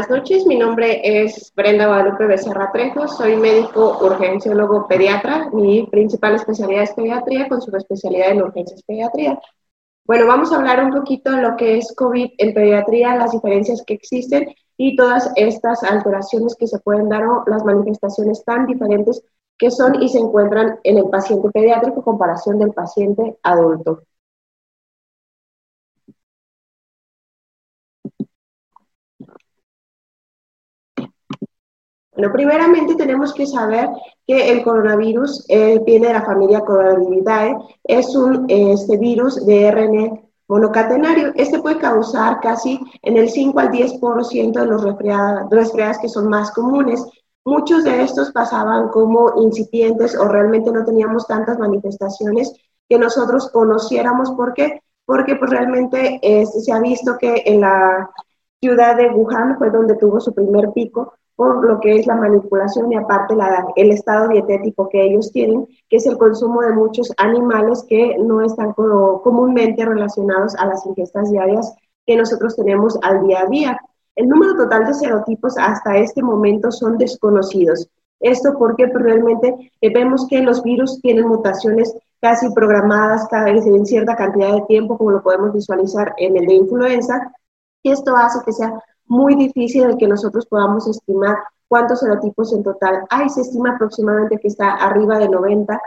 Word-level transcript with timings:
Buenas 0.00 0.22
noches. 0.22 0.46
Mi 0.46 0.56
nombre 0.56 1.00
es 1.02 1.52
Brenda 1.54 1.86
Guadalupe 1.86 2.24
Becerra 2.24 2.70
Trejo. 2.72 3.06
Soy 3.06 3.36
médico 3.36 3.98
urgenciólogo 4.00 4.88
pediatra. 4.88 5.50
Mi 5.52 5.86
principal 5.88 6.36
especialidad 6.36 6.84
es 6.84 6.94
pediatría 6.94 7.48
con 7.48 7.60
subespecialidad 7.60 8.30
en 8.30 8.40
urgencias 8.40 8.82
pediatría. 8.82 9.38
Bueno, 10.06 10.26
vamos 10.26 10.52
a 10.52 10.56
hablar 10.56 10.82
un 10.82 10.90
poquito 10.90 11.32
de 11.32 11.42
lo 11.42 11.54
que 11.54 11.76
es 11.76 11.94
COVID 11.94 12.30
en 12.38 12.54
pediatría, 12.54 13.14
las 13.16 13.32
diferencias 13.32 13.82
que 13.86 13.92
existen 13.92 14.54
y 14.78 14.96
todas 14.96 15.30
estas 15.36 15.82
alteraciones 15.82 16.56
que 16.58 16.66
se 16.66 16.78
pueden 16.78 17.10
dar 17.10 17.26
o 17.26 17.44
las 17.46 17.62
manifestaciones 17.62 18.42
tan 18.42 18.64
diferentes 18.64 19.22
que 19.58 19.70
son 19.70 20.02
y 20.02 20.08
se 20.08 20.18
encuentran 20.18 20.78
en 20.82 20.96
el 20.96 21.10
paciente 21.10 21.50
pediátrico 21.50 21.98
en 21.98 22.04
comparación 22.04 22.58
del 22.58 22.72
paciente 22.72 23.36
adulto. 23.42 24.04
Bueno, 32.20 32.34
primeramente 32.34 32.96
tenemos 32.96 33.32
que 33.32 33.46
saber 33.46 33.88
que 34.26 34.50
el 34.50 34.62
coronavirus 34.62 35.46
eh, 35.48 35.80
viene 35.86 36.08
de 36.08 36.12
la 36.12 36.22
familia 36.22 36.60
Coronaviridae, 36.60 37.56
es 37.84 38.14
un 38.14 38.44
este 38.46 38.98
virus 38.98 39.46
de 39.46 39.70
RNA 39.70 40.20
monocatenario. 40.46 41.32
Este 41.34 41.60
puede 41.60 41.78
causar 41.78 42.38
casi 42.40 42.78
en 43.00 43.16
el 43.16 43.30
5 43.30 43.58
al 43.58 43.70
10% 43.70 44.52
de 44.52 44.66
los 44.66 44.84
resfriados 44.84 45.98
que 45.98 46.10
son 46.10 46.28
más 46.28 46.50
comunes. 46.50 47.02
Muchos 47.46 47.84
de 47.84 48.02
estos 48.02 48.32
pasaban 48.32 48.88
como 48.88 49.40
incipientes 49.42 50.14
o 50.14 50.28
realmente 50.28 50.70
no 50.70 50.84
teníamos 50.84 51.26
tantas 51.26 51.58
manifestaciones 51.58 52.52
que 52.86 52.98
nosotros 52.98 53.48
conociéramos. 53.50 54.32
¿Por 54.32 54.52
qué? 54.52 54.82
Porque 55.06 55.36
pues, 55.36 55.50
realmente 55.50 56.20
este, 56.20 56.60
se 56.60 56.70
ha 56.70 56.80
visto 56.80 57.16
que 57.16 57.44
en 57.46 57.62
la 57.62 58.10
ciudad 58.60 58.96
de 58.96 59.08
Wuhan 59.08 59.56
fue 59.56 59.70
donde 59.70 59.96
tuvo 59.96 60.20
su 60.20 60.34
primer 60.34 60.70
pico, 60.74 61.14
por 61.40 61.66
lo 61.66 61.80
que 61.80 61.96
es 61.96 62.06
la 62.06 62.16
manipulación 62.16 62.92
y 62.92 62.96
aparte 62.96 63.34
la, 63.34 63.66
el 63.74 63.92
estado 63.92 64.28
dietético 64.28 64.90
que 64.90 65.02
ellos 65.02 65.32
tienen, 65.32 65.66
que 65.88 65.96
es 65.96 66.04
el 66.04 66.18
consumo 66.18 66.60
de 66.60 66.74
muchos 66.74 67.10
animales 67.16 67.82
que 67.88 68.14
no 68.18 68.42
están 68.42 68.74
comúnmente 68.74 69.82
relacionados 69.86 70.54
a 70.56 70.66
las 70.66 70.84
ingestas 70.84 71.30
diarias 71.30 71.74
que 72.06 72.14
nosotros 72.14 72.56
tenemos 72.56 72.98
al 73.00 73.26
día 73.26 73.40
a 73.40 73.46
día. 73.46 73.80
El 74.16 74.28
número 74.28 74.54
total 74.54 74.84
de 74.84 74.92
serotipos 74.92 75.56
hasta 75.56 75.96
este 75.96 76.22
momento 76.22 76.70
son 76.70 76.98
desconocidos. 76.98 77.88
Esto 78.20 78.58
porque 78.58 78.88
pues, 78.88 79.02
realmente 79.02 79.72
eh, 79.80 79.94
vemos 79.94 80.26
que 80.28 80.42
los 80.42 80.62
virus 80.62 81.00
tienen 81.00 81.26
mutaciones 81.26 81.96
casi 82.20 82.50
programadas 82.50 83.26
cada 83.28 83.44
vez 83.44 83.64
en 83.64 83.86
cierta 83.86 84.14
cantidad 84.14 84.56
de 84.56 84.66
tiempo, 84.68 84.98
como 84.98 85.12
lo 85.12 85.22
podemos 85.22 85.54
visualizar 85.54 86.12
en 86.18 86.36
el 86.36 86.44
de 86.44 86.52
influenza, 86.52 87.32
y 87.82 87.92
esto 87.92 88.14
hace 88.14 88.40
que 88.44 88.52
sea 88.52 88.74
muy 89.10 89.34
difícil 89.34 89.84
el 89.84 89.96
que 89.98 90.06
nosotros 90.06 90.46
podamos 90.46 90.86
estimar 90.88 91.36
cuántos 91.68 92.00
serotipos 92.00 92.52
en 92.52 92.62
total 92.62 93.04
hay. 93.10 93.28
Se 93.28 93.42
estima 93.42 93.74
aproximadamente 93.74 94.38
que 94.38 94.48
está 94.48 94.70
arriba 94.76 95.18
de 95.18 95.28
90 95.28 95.80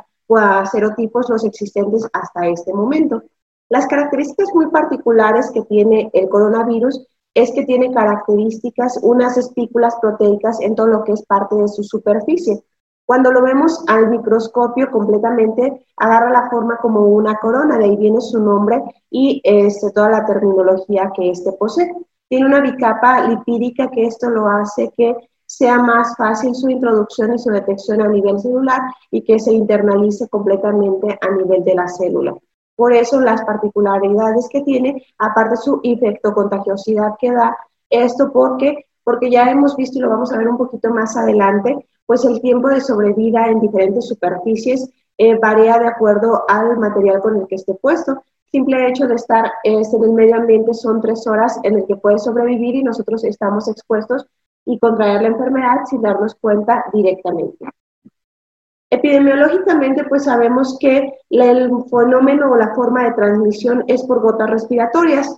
serotipos 0.71 1.29
los 1.29 1.43
existentes 1.43 2.07
hasta 2.13 2.47
este 2.47 2.73
momento. 2.73 3.23
Las 3.69 3.87
características 3.87 4.49
muy 4.53 4.67
particulares 4.67 5.51
que 5.51 5.61
tiene 5.63 6.09
el 6.13 6.29
coronavirus 6.29 7.07
es 7.33 7.51
que 7.51 7.65
tiene 7.65 7.91
características, 7.91 8.99
unas 9.01 9.37
espículas 9.37 9.95
proteicas 10.01 10.59
en 10.61 10.75
todo 10.75 10.87
lo 10.87 11.03
que 11.03 11.13
es 11.13 11.25
parte 11.25 11.55
de 11.55 11.67
su 11.67 11.83
superficie. 11.83 12.63
Cuando 13.05 13.31
lo 13.31 13.41
vemos 13.41 13.83
al 13.87 14.09
microscopio 14.09 14.89
completamente, 14.91 15.85
agarra 15.97 16.31
la 16.31 16.49
forma 16.49 16.77
como 16.77 17.01
una 17.01 17.35
corona, 17.35 17.77
de 17.77 17.85
ahí 17.85 17.97
viene 17.97 18.21
su 18.21 18.39
nombre 18.39 18.81
y 19.09 19.41
este, 19.43 19.91
toda 19.91 20.09
la 20.09 20.25
terminología 20.25 21.11
que 21.15 21.31
éste 21.31 21.51
posee. 21.53 21.91
Tiene 22.33 22.47
una 22.47 22.61
bicapa 22.61 23.27
lipídica 23.27 23.91
que 23.91 24.07
esto 24.07 24.27
lo 24.27 24.47
hace 24.47 24.91
que 24.97 25.15
sea 25.45 25.77
más 25.77 26.17
fácil 26.17 26.55
su 26.55 26.67
introducción 26.67 27.31
y 27.35 27.37
su 27.37 27.51
detección 27.51 28.01
a 28.01 28.07
nivel 28.07 28.39
celular 28.39 28.81
y 29.11 29.23
que 29.23 29.37
se 29.37 29.53
internalice 29.53 30.27
completamente 30.29 31.15
a 31.21 31.29
nivel 31.29 31.63
de 31.63 31.75
la 31.75 31.87
célula. 31.87 32.35
Por 32.75 32.91
eso 32.91 33.21
las 33.21 33.43
particularidades 33.43 34.49
que 34.49 34.61
tiene, 34.61 35.05
aparte 35.19 35.57
su 35.57 35.79
contagiosidad 36.33 37.11
que 37.19 37.31
da, 37.33 37.55
esto 37.91 38.31
porque, 38.33 38.87
porque 39.03 39.29
ya 39.29 39.51
hemos 39.51 39.75
visto 39.75 39.99
y 39.99 40.01
lo 40.01 40.09
vamos 40.09 40.33
a 40.33 40.37
ver 40.39 40.47
un 40.47 40.57
poquito 40.57 40.89
más 40.89 41.15
adelante, 41.15 41.87
pues 42.07 42.25
el 42.25 42.41
tiempo 42.41 42.69
de 42.69 42.81
sobrevida 42.81 43.45
en 43.45 43.59
diferentes 43.59 44.07
superficies 44.07 44.89
eh, 45.19 45.37
varía 45.37 45.77
de 45.77 45.85
acuerdo 45.85 46.45
al 46.47 46.79
material 46.79 47.21
con 47.21 47.39
el 47.39 47.45
que 47.45 47.57
esté 47.57 47.75
puesto 47.75 48.23
simple 48.53 48.87
hecho 48.87 49.07
de 49.07 49.15
estar 49.15 49.51
este, 49.63 49.97
en 49.97 50.03
el 50.03 50.13
medio 50.13 50.35
ambiente 50.35 50.75
son 50.75 51.01
tres 51.01 51.25
horas 51.25 51.59
en 51.63 51.79
el 51.79 51.87
que 51.87 51.95
puede 51.95 52.19
sobrevivir 52.19 52.75
y 52.75 52.83
nosotros 52.83 53.23
estamos 53.23 53.67
expuestos 53.67 54.27
y 54.63 54.77
contraer 54.77 55.23
la 55.23 55.29
enfermedad 55.29 55.77
sin 55.89 56.03
darnos 56.03 56.35
cuenta 56.35 56.85
directamente. 56.93 57.65
Epidemiológicamente, 58.91 60.03
pues 60.03 60.25
sabemos 60.25 60.77
que 60.79 61.13
el 61.31 61.71
fenómeno 61.89 62.51
o 62.51 62.55
la 62.55 62.75
forma 62.75 63.05
de 63.05 63.13
transmisión 63.13 63.83
es 63.87 64.03
por 64.03 64.21
gotas 64.21 64.51
respiratorias. 64.51 65.35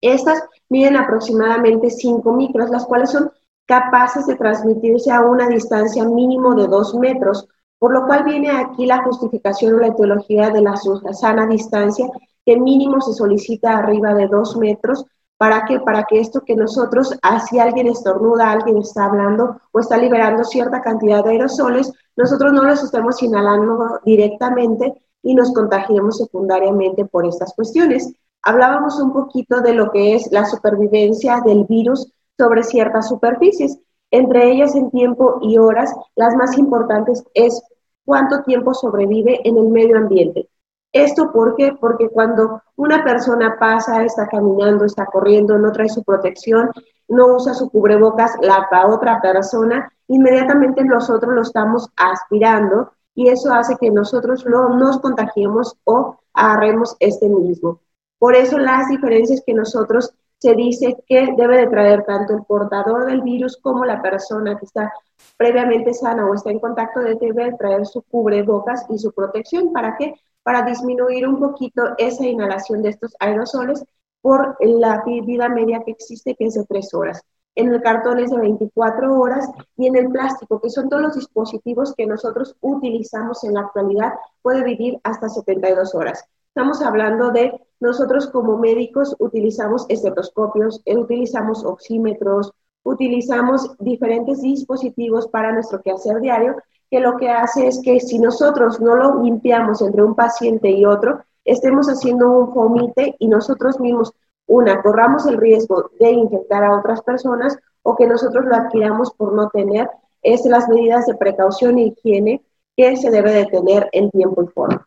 Estas 0.00 0.42
miden 0.70 0.96
aproximadamente 0.96 1.90
5 1.90 2.32
micros, 2.32 2.70
las 2.70 2.86
cuales 2.86 3.10
son 3.10 3.30
capaces 3.66 4.26
de 4.26 4.36
transmitirse 4.36 5.12
a 5.12 5.20
una 5.20 5.46
distancia 5.46 6.04
mínimo 6.04 6.54
de 6.54 6.68
2 6.68 6.94
metros, 6.94 7.46
por 7.78 7.92
lo 7.92 8.06
cual 8.06 8.24
viene 8.24 8.50
aquí 8.50 8.86
la 8.86 9.02
justificación 9.02 9.74
o 9.74 9.78
la 9.78 9.88
etiología 9.88 10.48
de 10.48 10.62
la 10.62 10.74
sana 11.12 11.46
distancia 11.46 12.06
que 12.46 12.56
mínimo 12.56 13.00
se 13.00 13.12
solicita 13.12 13.76
arriba 13.76 14.14
de 14.14 14.28
dos 14.28 14.56
metros. 14.56 15.04
¿Para 15.36 15.66
que 15.66 15.80
Para 15.80 16.04
que 16.04 16.20
esto 16.20 16.40
que 16.40 16.56
nosotros, 16.56 17.14
si 17.50 17.58
alguien 17.58 17.88
estornuda, 17.88 18.52
alguien 18.52 18.78
está 18.78 19.04
hablando 19.04 19.60
o 19.72 19.80
está 19.80 19.98
liberando 19.98 20.44
cierta 20.44 20.80
cantidad 20.80 21.22
de 21.22 21.32
aerosoles, 21.32 21.92
nosotros 22.16 22.54
no 22.54 22.62
los 22.62 22.82
estemos 22.82 23.22
inhalando 23.22 24.00
directamente 24.04 24.94
y 25.22 25.34
nos 25.34 25.52
contagiemos 25.52 26.16
secundariamente 26.16 27.04
por 27.04 27.26
estas 27.26 27.52
cuestiones. 27.54 28.14
Hablábamos 28.42 28.98
un 29.00 29.12
poquito 29.12 29.60
de 29.60 29.74
lo 29.74 29.90
que 29.90 30.14
es 30.14 30.30
la 30.30 30.46
supervivencia 30.46 31.42
del 31.44 31.64
virus 31.64 32.10
sobre 32.38 32.62
ciertas 32.62 33.08
superficies, 33.08 33.78
entre 34.10 34.50
ellas 34.52 34.74
en 34.76 34.90
tiempo 34.90 35.38
y 35.42 35.58
horas, 35.58 35.92
las 36.14 36.34
más 36.36 36.56
importantes 36.56 37.24
es 37.34 37.60
cuánto 38.04 38.42
tiempo 38.44 38.72
sobrevive 38.72 39.40
en 39.44 39.58
el 39.58 39.68
medio 39.68 39.98
ambiente. 39.98 40.48
¿Esto 40.96 41.30
por 41.30 41.56
qué? 41.56 41.76
Porque 41.78 42.08
cuando 42.08 42.62
una 42.76 43.04
persona 43.04 43.56
pasa, 43.60 44.02
está 44.02 44.26
caminando, 44.28 44.86
está 44.86 45.04
corriendo, 45.04 45.58
no 45.58 45.70
trae 45.70 45.90
su 45.90 46.02
protección, 46.02 46.70
no 47.08 47.36
usa 47.36 47.52
su 47.52 47.68
cubrebocas, 47.68 48.32
la, 48.40 48.66
otra 48.86 49.20
persona, 49.20 49.92
inmediatamente 50.08 50.82
nosotros 50.84 51.34
lo 51.34 51.42
estamos 51.42 51.90
aspirando 51.96 52.92
y 53.14 53.28
eso 53.28 53.52
hace 53.52 53.76
que 53.76 53.90
nosotros 53.90 54.46
no 54.46 54.70
nos 54.70 54.98
contagiemos 54.98 55.76
o 55.84 56.16
agarremos 56.32 56.96
este 56.98 57.28
mismo. 57.28 57.80
Por 58.18 58.34
eso 58.34 58.56
las 58.56 58.88
diferencias 58.88 59.42
que 59.44 59.52
nosotros 59.52 60.14
se 60.38 60.54
dice 60.54 60.96
que 61.06 61.34
debe 61.36 61.58
de 61.58 61.66
traer 61.66 62.04
tanto 62.04 62.32
el 62.32 62.44
portador 62.44 63.04
del 63.04 63.20
virus 63.20 63.58
como 63.58 63.84
la 63.84 64.00
persona 64.00 64.58
que 64.58 64.64
está 64.64 64.90
previamente 65.36 65.92
sana 65.92 66.24
o 66.24 66.34
está 66.34 66.50
en 66.50 66.60
contacto 66.60 67.00
debe 67.00 67.52
traer 67.58 67.84
su 67.84 68.00
cubrebocas 68.00 68.86
y 68.88 68.96
su 68.96 69.12
protección. 69.12 69.74
¿Para 69.74 69.94
qué? 69.98 70.14
Para 70.46 70.62
disminuir 70.62 71.26
un 71.26 71.40
poquito 71.40 71.82
esa 71.98 72.24
inhalación 72.24 72.80
de 72.80 72.90
estos 72.90 73.16
aerosoles 73.18 73.84
por 74.20 74.56
la 74.60 75.02
vida 75.04 75.48
media 75.48 75.82
que 75.84 75.90
existe, 75.90 76.36
que 76.36 76.44
es 76.44 76.54
de 76.54 76.64
3 76.64 76.94
horas. 76.94 77.20
En 77.56 77.74
el 77.74 77.82
cartón 77.82 78.20
es 78.20 78.30
de 78.30 78.38
24 78.38 79.18
horas 79.18 79.50
y 79.76 79.88
en 79.88 79.96
el 79.96 80.08
plástico, 80.08 80.60
que 80.60 80.70
son 80.70 80.88
todos 80.88 81.02
los 81.02 81.16
dispositivos 81.16 81.94
que 81.96 82.06
nosotros 82.06 82.54
utilizamos 82.60 83.42
en 83.42 83.54
la 83.54 83.62
actualidad, 83.62 84.12
puede 84.40 84.62
vivir 84.62 85.00
hasta 85.02 85.28
72 85.28 85.96
horas. 85.96 86.24
Estamos 86.46 86.80
hablando 86.80 87.32
de 87.32 87.60
nosotros 87.80 88.28
como 88.28 88.56
médicos 88.56 89.16
utilizamos 89.18 89.84
estetoscopios, 89.88 90.80
utilizamos 90.86 91.64
oxímetros, 91.64 92.52
utilizamos 92.84 93.76
diferentes 93.80 94.42
dispositivos 94.42 95.26
para 95.26 95.50
nuestro 95.50 95.82
quehacer 95.82 96.20
diario 96.20 96.54
que 96.90 97.00
lo 97.00 97.16
que 97.16 97.28
hace 97.28 97.66
es 97.66 97.80
que 97.82 98.00
si 98.00 98.18
nosotros 98.18 98.80
no 98.80 98.96
lo 98.96 99.22
limpiamos 99.22 99.82
entre 99.82 100.02
un 100.02 100.14
paciente 100.14 100.70
y 100.70 100.84
otro, 100.84 101.24
estemos 101.44 101.88
haciendo 101.88 102.30
un 102.30 102.52
fomite 102.52 103.16
y 103.18 103.28
nosotros 103.28 103.80
mismos, 103.80 104.12
una, 104.46 104.80
corramos 104.82 105.26
el 105.26 105.38
riesgo 105.38 105.90
de 105.98 106.10
infectar 106.10 106.64
a 106.64 106.78
otras 106.78 107.02
personas 107.02 107.58
o 107.82 107.96
que 107.96 108.06
nosotros 108.06 108.44
lo 108.44 108.54
adquiramos 108.54 109.12
por 109.12 109.32
no 109.32 109.48
tener, 109.50 109.88
es 110.22 110.44
las 110.44 110.68
medidas 110.68 111.06
de 111.06 111.14
precaución 111.14 111.78
e 111.78 111.86
higiene 111.86 112.42
que 112.76 112.96
se 112.96 113.10
debe 113.10 113.32
de 113.32 113.46
tener 113.46 113.88
en 113.92 114.10
tiempo 114.10 114.42
y 114.42 114.48
forma. 114.48 114.86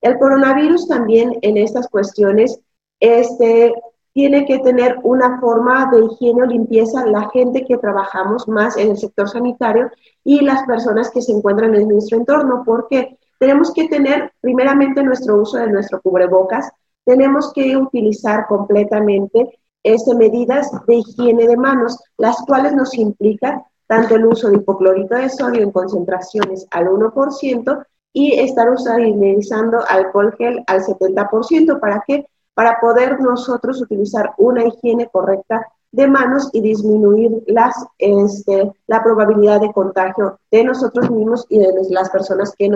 El 0.00 0.18
coronavirus 0.18 0.88
también 0.88 1.38
en 1.42 1.56
estas 1.56 1.88
cuestiones 1.88 2.60
este, 3.00 3.74
tiene 4.16 4.46
que 4.46 4.60
tener 4.60 4.98
una 5.02 5.38
forma 5.40 5.90
de 5.92 6.06
higiene 6.06 6.42
o 6.42 6.46
limpieza 6.46 7.04
la 7.04 7.28
gente 7.34 7.66
que 7.66 7.76
trabajamos 7.76 8.48
más 8.48 8.78
en 8.78 8.92
el 8.92 8.96
sector 8.96 9.28
sanitario 9.28 9.90
y 10.24 10.40
las 10.40 10.62
personas 10.62 11.10
que 11.10 11.20
se 11.20 11.32
encuentran 11.32 11.74
en 11.74 11.86
nuestro 11.86 12.16
entorno, 12.16 12.62
porque 12.64 13.18
tenemos 13.38 13.74
que 13.74 13.88
tener 13.88 14.32
primeramente 14.40 15.02
nuestro 15.02 15.36
uso 15.42 15.58
de 15.58 15.66
nuestro 15.66 16.00
cubrebocas, 16.00 16.70
tenemos 17.04 17.52
que 17.52 17.76
utilizar 17.76 18.46
completamente 18.46 19.60
este, 19.82 20.14
medidas 20.14 20.70
de 20.86 20.94
higiene 20.94 21.46
de 21.46 21.58
manos, 21.58 22.02
las 22.16 22.38
cuales 22.46 22.72
nos 22.72 22.96
implican 22.96 23.64
tanto 23.86 24.14
el 24.14 24.24
uso 24.24 24.48
de 24.48 24.56
hipoclorito 24.56 25.14
de 25.14 25.28
sodio 25.28 25.62
en 25.62 25.72
concentraciones 25.72 26.66
al 26.70 26.86
1% 26.86 27.84
y 28.14 28.40
estar 28.40 28.70
utilizando 28.70 29.80
alcohol 29.86 30.34
gel 30.38 30.64
al 30.66 30.80
70%. 30.80 31.78
¿Para 31.78 32.02
qué? 32.06 32.26
Para 32.56 32.80
poder 32.80 33.20
nosotros 33.20 33.82
utilizar 33.82 34.32
una 34.38 34.64
higiene 34.64 35.10
correcta 35.10 35.66
de 35.92 36.08
manos 36.08 36.48
y 36.54 36.62
disminuir 36.62 37.44
las, 37.48 37.74
este, 37.98 38.72
la 38.86 39.04
probabilidad 39.04 39.60
de 39.60 39.74
contagio 39.74 40.40
de 40.50 40.64
nosotros 40.64 41.10
mismos 41.10 41.44
y 41.50 41.58
de 41.58 41.68
las 41.90 42.08
personas 42.08 42.54
que, 42.56 42.70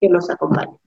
que 0.00 0.08
nos 0.08 0.30
acompañan. 0.30 0.78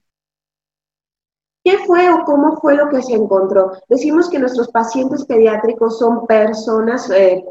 ¿Qué 1.62 1.78
fue 1.80 2.10
o 2.10 2.24
cómo 2.24 2.56
fue 2.62 2.76
lo 2.76 2.88
que 2.88 3.02
se 3.02 3.16
encontró? 3.16 3.74
Decimos 3.90 4.30
que 4.30 4.40
nuestros 4.40 4.70
pacientes 4.70 5.26
pediátricos 5.26 6.00
son 6.00 6.26
personas 6.26 7.12
eh, 7.12 7.46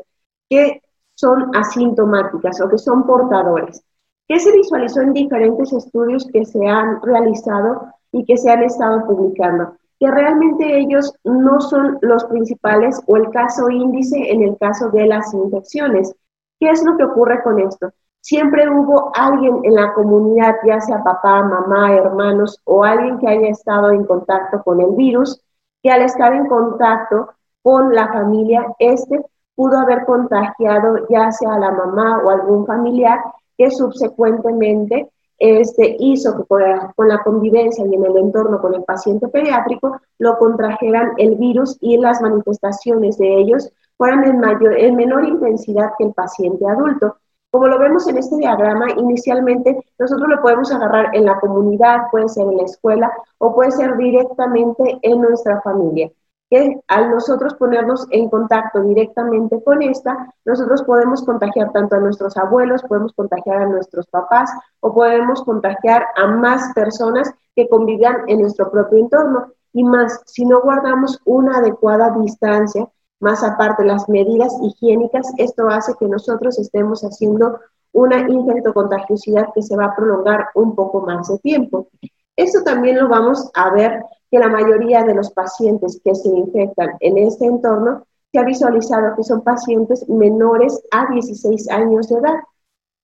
que 0.48 0.82
son 1.14 1.54
asintomáticas 1.54 2.58
o 2.62 2.70
que 2.70 2.78
son 2.78 3.06
portadores. 3.06 3.82
¿Qué 4.26 4.40
se 4.40 4.50
visualizó 4.50 5.02
en 5.02 5.12
diferentes 5.12 5.74
estudios 5.74 6.26
que 6.32 6.46
se 6.46 6.66
han 6.66 7.02
realizado 7.02 7.92
y 8.12 8.24
que 8.24 8.38
se 8.38 8.50
han 8.50 8.62
estado 8.62 9.06
publicando? 9.06 9.76
Que 10.00 10.10
realmente 10.10 10.78
ellos 10.78 11.14
no 11.22 11.60
son 11.60 11.98
los 12.00 12.24
principales 12.24 13.00
o 13.06 13.16
el 13.16 13.30
caso 13.30 13.70
índice 13.70 14.32
en 14.32 14.42
el 14.42 14.58
caso 14.58 14.90
de 14.90 15.06
las 15.06 15.32
infecciones. 15.34 16.12
¿Qué 16.58 16.70
es 16.70 16.82
lo 16.84 16.96
que 16.96 17.04
ocurre 17.04 17.42
con 17.42 17.60
esto? 17.60 17.92
Siempre 18.20 18.68
hubo 18.68 19.12
alguien 19.14 19.60
en 19.62 19.74
la 19.74 19.92
comunidad, 19.94 20.56
ya 20.66 20.80
sea 20.80 21.02
papá, 21.02 21.42
mamá, 21.42 21.94
hermanos 21.94 22.60
o 22.64 22.82
alguien 22.82 23.18
que 23.18 23.28
haya 23.28 23.48
estado 23.48 23.92
en 23.92 24.04
contacto 24.04 24.62
con 24.62 24.80
el 24.80 24.90
virus, 24.96 25.40
que 25.82 25.90
al 25.90 26.02
estar 26.02 26.32
en 26.34 26.46
contacto 26.46 27.30
con 27.62 27.94
la 27.94 28.08
familia, 28.12 28.66
este 28.78 29.24
pudo 29.54 29.78
haber 29.78 30.06
contagiado 30.06 31.06
ya 31.10 31.30
sea 31.32 31.54
a 31.54 31.58
la 31.58 31.70
mamá 31.70 32.22
o 32.24 32.30
algún 32.30 32.66
familiar 32.66 33.20
que 33.56 33.70
subsecuentemente 33.70 35.10
este, 35.40 35.96
hizo 35.98 36.36
que 36.36 36.44
con 36.44 37.08
la, 37.08 37.22
convivencia 37.24 37.84
y 37.84 37.94
en 37.94 38.04
el 38.04 38.16
entorno 38.16 38.60
con 38.60 38.74
el 38.74 38.84
paciente 38.84 39.26
pediátrico 39.28 39.98
lo 40.18 40.36
contrajeran 40.38 41.14
el 41.16 41.36
virus 41.36 41.78
y 41.80 41.96
las 41.96 42.20
manifestaciones 42.20 43.16
de 43.18 43.38
ellos 43.38 43.72
fueran 43.96 44.22
en, 44.24 44.38
mayor, 44.38 44.78
en 44.78 44.96
menor 44.96 45.24
intensidad 45.24 45.92
que 45.98 46.04
el 46.04 46.12
paciente 46.12 46.66
adulto. 46.66 47.16
Como 47.50 47.66
lo 47.66 47.78
vemos 47.78 48.06
en 48.06 48.18
este 48.18 48.36
diagrama, 48.36 48.92
inicialmente 48.96 49.82
nosotros 49.98 50.28
lo 50.28 50.42
podemos 50.42 50.70
agarrar 50.72 51.08
en 51.14 51.24
la 51.24 51.40
comunidad, 51.40 52.02
puede 52.12 52.28
ser 52.28 52.46
en 52.46 52.58
la 52.58 52.64
escuela 52.64 53.10
o 53.38 53.54
puede 53.54 53.72
ser 53.72 53.96
directamente 53.96 54.98
en 55.02 55.20
nuestra 55.20 55.60
familia 55.62 56.10
que 56.50 56.80
al 56.88 57.10
nosotros 57.10 57.54
ponernos 57.54 58.06
en 58.10 58.28
contacto 58.28 58.82
directamente 58.82 59.62
con 59.62 59.82
esta, 59.82 60.34
nosotros 60.44 60.82
podemos 60.82 61.22
contagiar 61.22 61.70
tanto 61.72 61.94
a 61.94 62.00
nuestros 62.00 62.36
abuelos, 62.36 62.82
podemos 62.82 63.12
contagiar 63.12 63.62
a 63.62 63.66
nuestros 63.66 64.06
papás 64.08 64.50
o 64.80 64.92
podemos 64.92 65.44
contagiar 65.44 66.06
a 66.16 66.26
más 66.26 66.74
personas 66.74 67.32
que 67.54 67.68
convivan 67.68 68.24
en 68.26 68.40
nuestro 68.40 68.68
propio 68.70 68.98
entorno. 68.98 69.52
Y 69.72 69.84
más, 69.84 70.20
si 70.26 70.44
no 70.44 70.60
guardamos 70.60 71.20
una 71.24 71.58
adecuada 71.58 72.10
distancia, 72.18 72.88
más 73.20 73.44
aparte 73.44 73.84
las 73.84 74.08
medidas 74.08 74.52
higiénicas, 74.60 75.32
esto 75.38 75.68
hace 75.68 75.94
que 76.00 76.06
nosotros 76.06 76.58
estemos 76.58 77.02
haciendo 77.02 77.60
una 77.92 78.28
infectocontagiosidad 78.28 79.52
que 79.54 79.62
se 79.62 79.76
va 79.76 79.86
a 79.86 79.94
prolongar 79.94 80.48
un 80.54 80.74
poco 80.74 81.02
más 81.02 81.28
de 81.28 81.38
tiempo. 81.38 81.88
Esto 82.34 82.64
también 82.64 82.98
lo 82.98 83.08
vamos 83.08 83.50
a 83.54 83.70
ver 83.70 84.02
que 84.30 84.38
la 84.38 84.48
mayoría 84.48 85.02
de 85.02 85.14
los 85.14 85.30
pacientes 85.32 86.00
que 86.04 86.14
se 86.14 86.28
infectan 86.28 86.90
en 87.00 87.18
este 87.18 87.46
entorno 87.46 88.06
se 88.32 88.38
ha 88.38 88.44
visualizado 88.44 89.16
que 89.16 89.24
son 89.24 89.42
pacientes 89.42 90.08
menores 90.08 90.80
a 90.92 91.10
16 91.12 91.68
años 91.70 92.08
de 92.08 92.18
edad. 92.18 92.36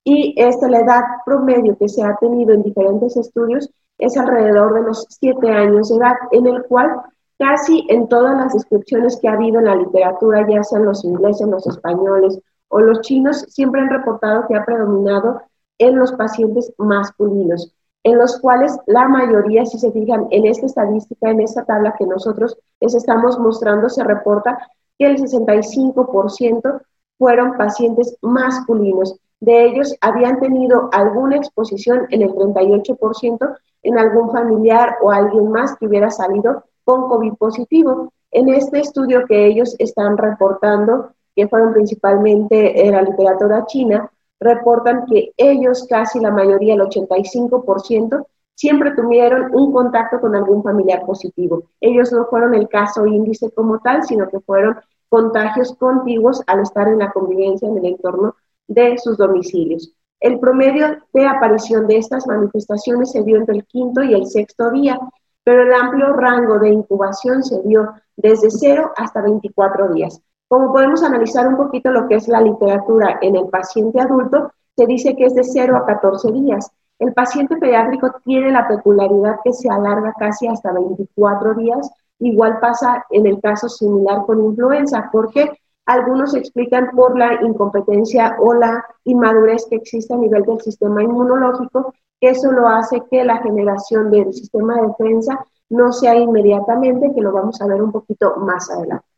Y 0.05 0.35
esta, 0.37 0.69
la 0.69 0.81
edad 0.81 1.03
promedio 1.25 1.77
que 1.77 1.89
se 1.89 2.03
ha 2.03 2.15
tenido 2.17 2.53
en 2.53 2.63
diferentes 2.63 3.17
estudios 3.17 3.69
es 3.99 4.17
alrededor 4.17 4.75
de 4.75 4.83
los 4.83 5.07
7 5.09 5.49
años 5.51 5.89
de 5.89 5.97
edad, 5.97 6.15
en 6.31 6.47
el 6.47 6.63
cual 6.65 7.03
casi 7.39 7.85
en 7.89 8.09
todas 8.09 8.37
las 8.37 8.55
descripciones 8.55 9.19
que 9.21 9.29
ha 9.29 9.33
habido 9.33 9.59
en 9.59 9.65
la 9.65 9.75
literatura, 9.75 10.47
ya 10.49 10.63
sean 10.63 10.85
los 10.85 11.05
ingleses, 11.05 11.49
los 11.49 11.67
españoles 11.67 12.39
o 12.69 12.81
los 12.81 13.01
chinos, 13.01 13.47
siempre 13.49 13.81
han 13.81 13.91
reportado 13.91 14.47
que 14.49 14.55
ha 14.55 14.65
predominado 14.65 15.43
en 15.79 15.99
los 15.99 16.13
pacientes 16.13 16.73
masculinos 16.79 17.75
en 18.07 18.19
los 18.19 18.39
cuales 18.39 18.79
la 18.87 19.09
mayoría, 19.09 19.67
si 19.67 19.81
se 19.81 19.91
fijan 19.91 20.29
en 20.31 20.47
esta 20.47 20.67
estadística, 20.67 21.29
en 21.29 21.41
esta 21.41 21.65
tabla 21.65 21.97
que 21.99 22.07
nosotros 22.07 22.57
les 22.81 22.95
estamos 22.95 23.37
mostrando, 23.37 23.89
se 23.89 24.05
reporta 24.05 24.57
que 24.97 25.07
el 25.07 25.17
65% 25.17 26.83
fueron 27.19 27.57
pacientes 27.57 28.17
masculinos. 28.23 29.19
De 29.41 29.65
ellos 29.65 29.93
habían 30.01 30.39
tenido 30.39 30.89
alguna 30.93 31.35
exposición 31.35 32.07
en 32.11 32.23
el 32.23 32.31
38% 32.31 33.57
en 33.83 33.99
algún 33.99 34.31
familiar 34.31 34.99
o 35.03 35.11
alguien 35.11 35.51
más 35.51 35.77
que 35.77 35.89
hubiera 35.89 36.09
salido 36.09 36.63
con 36.85 37.09
COVID 37.09 37.35
positivo. 37.35 38.13
En 38.31 38.49
este 38.51 38.79
estudio 38.79 39.27
que 39.27 39.47
ellos 39.47 39.75
están 39.81 40.17
reportando, 40.17 41.11
que 41.35 41.49
fueron 41.49 41.73
principalmente 41.73 42.87
en 42.87 42.93
la 42.93 43.03
literatura 43.03 43.67
china, 43.67 44.09
reportan 44.41 45.07
que 45.07 45.33
ellos, 45.37 45.87
casi 45.89 46.21
la 46.21 46.31
mayoría, 46.31 46.75
el 46.75 46.81
85%, 46.81 48.27
siempre 48.55 48.93
tuvieron 48.93 49.55
un 49.55 49.73
contacto 49.73 50.21
con 50.21 50.35
algún 50.35 50.63
familiar 50.63 51.05
positivo. 51.05 51.65
Ellos 51.81 52.13
no 52.13 52.27
fueron 52.27 52.55
el 52.55 52.69
caso 52.69 53.07
índice 53.07 53.51
como 53.51 53.79
tal, 53.81 54.03
sino 54.05 54.29
que 54.29 54.41
fueron 54.41 54.77
contagios 55.09 55.75
contiguos 55.75 56.43
al 56.47 56.61
estar 56.61 56.89
en 56.89 56.99
la 56.99 57.13
convivencia 57.13 57.69
en 57.69 57.79
el 57.79 57.87
entorno 57.87 58.35
de 58.67 58.99
sus 58.99 59.17
domicilios. 59.17 59.93
El 60.19 60.41
promedio 60.41 60.99
de 61.13 61.27
aparición 61.27 61.87
de 61.87 61.99
estas 61.99 62.27
manifestaciones 62.27 63.13
se 63.13 63.23
dio 63.23 63.37
entre 63.37 63.57
el 63.57 63.67
quinto 63.67 64.03
y 64.03 64.15
el 64.15 64.27
sexto 64.27 64.71
día, 64.71 64.99
pero 65.45 65.63
el 65.63 65.73
amplio 65.73 66.13
rango 66.15 66.59
de 66.59 66.71
incubación 66.71 67.45
se 67.45 67.63
dio 67.63 67.93
desde 68.17 68.51
0 68.51 68.93
hasta 68.97 69.21
24 69.21 69.93
días. 69.93 70.21
Como 70.49 70.73
podemos 70.73 71.03
analizar 71.03 71.49
un 71.49 71.57
poquito 71.57 71.91
lo 71.91 72.07
que 72.07 72.17
es 72.17 72.29
la 72.29 72.41
literatura 72.41 73.19
en 73.21 73.35
el 73.35 73.49
paciente 73.49 74.01
adulto, 74.01 74.53
se 74.77 74.87
dice 74.87 75.17
que 75.17 75.27
es 75.27 75.35
de 75.35 75.43
0 75.43 75.77
a 75.77 75.87
14 75.87 76.31
días. 76.31 76.71
El 76.99 77.13
paciente 77.13 77.57
pediátrico 77.57 78.11
tiene 78.25 78.53
la 78.53 78.69
peculiaridad 78.69 79.41
que 79.43 79.53
se 79.53 79.69
alarga 79.69 80.15
casi 80.19 80.47
hasta 80.47 80.73
24 80.73 81.55
días. 81.55 81.91
Igual 82.21 82.61
pasa 82.61 83.05
en 83.11 83.27
el 83.27 83.41
caso 83.41 83.69
similar 83.69 84.25
con 84.25 84.45
influenza, 84.45 85.09
porque 85.13 85.51
algunos 85.85 86.35
explican 86.35 86.91
por 86.95 87.19
la 87.19 87.43
incompetencia 87.43 88.37
o 88.41 88.55
la 88.55 88.85
inmadurez 89.05 89.67
que 89.69 89.77
existe 89.77 90.15
a 90.15 90.17
nivel 90.17 90.43
del 90.43 90.61
sistema 90.61 91.03
inmunológico, 91.03 91.93
eso 92.21 92.53
lo 92.53 92.69
hace 92.69 93.03
que 93.11 93.25
la 93.25 93.39
generación 93.39 94.11
del 94.11 94.33
sistema 94.33 94.77
de 94.77 94.89
defensa 94.89 95.47
no 95.69 95.93
sea 95.93 96.15
inmediatamente, 96.15 97.13
que 97.15 97.21
lo 97.21 97.33
vamos 97.33 97.61
a 97.61 97.67
ver 97.67 97.83
un 97.83 97.93
poquito 97.93 98.37
más 98.37 98.71
adelante. 98.71 99.16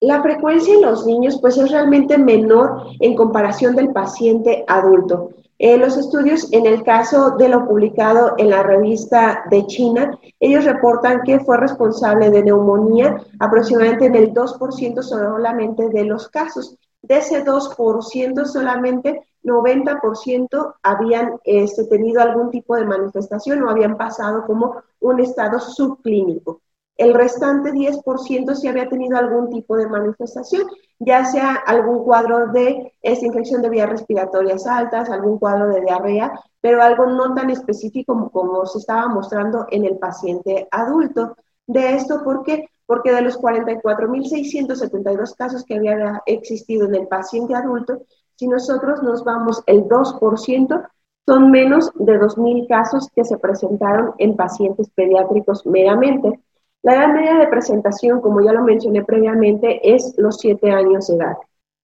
La 0.00 0.22
frecuencia 0.22 0.74
en 0.74 0.82
los 0.82 1.06
niños 1.06 1.40
pues 1.40 1.56
es 1.56 1.72
realmente 1.72 2.18
menor 2.18 2.84
en 3.00 3.16
comparación 3.16 3.74
del 3.74 3.92
paciente 3.92 4.64
adulto. 4.68 5.30
Eh, 5.58 5.76
los 5.76 5.96
estudios 5.96 6.52
en 6.52 6.66
el 6.66 6.84
caso 6.84 7.32
de 7.32 7.48
lo 7.48 7.66
publicado 7.66 8.34
en 8.38 8.50
la 8.50 8.62
revista 8.62 9.42
de 9.50 9.66
China, 9.66 10.16
ellos 10.38 10.64
reportan 10.64 11.22
que 11.24 11.40
fue 11.40 11.56
responsable 11.56 12.30
de 12.30 12.44
neumonía 12.44 13.16
aproximadamente 13.40 14.06
en 14.06 14.14
el 14.14 14.32
2% 14.32 15.02
solamente 15.02 15.88
de 15.88 16.04
los 16.04 16.28
casos. 16.28 16.76
De 17.02 17.16
ese 17.16 17.44
2% 17.44 18.44
solamente 18.44 19.26
90% 19.42 20.74
habían 20.80 21.40
este, 21.42 21.86
tenido 21.86 22.20
algún 22.20 22.50
tipo 22.50 22.76
de 22.76 22.84
manifestación 22.84 23.64
o 23.64 23.70
habían 23.70 23.96
pasado 23.96 24.46
como 24.46 24.80
un 25.00 25.18
estado 25.18 25.58
subclínico. 25.58 26.60
El 26.98 27.14
restante 27.14 27.72
10% 27.72 28.54
si 28.54 28.68
había 28.68 28.88
tenido 28.88 29.16
algún 29.16 29.48
tipo 29.50 29.76
de 29.76 29.88
manifestación, 29.88 30.66
ya 30.98 31.24
sea 31.24 31.54
algún 31.54 32.04
cuadro 32.04 32.48
de 32.48 32.92
esta 33.00 33.24
infección 33.24 33.62
de 33.62 33.70
vías 33.70 33.88
respiratorias 33.88 34.66
altas, 34.66 35.08
algún 35.08 35.38
cuadro 35.38 35.68
de 35.68 35.80
diarrea, 35.80 36.32
pero 36.60 36.82
algo 36.82 37.06
no 37.06 37.34
tan 37.34 37.50
específico 37.50 38.30
como, 38.32 38.66
se 38.66 38.78
estaba 38.78 39.06
mostrando 39.08 39.66
en 39.70 39.84
el 39.84 39.96
paciente 39.96 40.66
adulto. 40.70 41.36
De 41.66 41.94
esto 41.94 42.22
porque 42.24 42.68
porque 42.84 43.12
de 43.12 43.20
los 43.20 43.38
44.672 43.38 45.36
casos 45.36 45.62
que 45.64 45.76
había 45.76 46.22
existido 46.24 46.86
en 46.86 46.94
el 46.94 47.06
paciente 47.06 47.54
adulto, 47.54 48.00
si 48.34 48.48
nosotros 48.48 49.02
nos 49.02 49.24
vamos 49.24 49.62
el 49.66 49.84
2%, 49.84 50.88
son 51.26 51.50
menos 51.50 51.92
de 51.96 52.18
2.000 52.18 52.66
casos 52.66 53.10
que 53.14 53.26
se 53.26 53.36
presentaron 53.36 54.14
en 54.16 54.34
pacientes 54.36 54.88
pediátricos 54.88 55.66
meramente. 55.66 56.40
La 56.82 56.94
edad 56.94 57.08
media 57.08 57.34
de 57.34 57.48
presentación, 57.48 58.20
como 58.20 58.40
ya 58.40 58.52
lo 58.52 58.62
mencioné 58.62 59.04
previamente, 59.04 59.80
es 59.82 60.14
los 60.16 60.38
7 60.38 60.70
años 60.70 61.08
de 61.08 61.16
edad, 61.16 61.36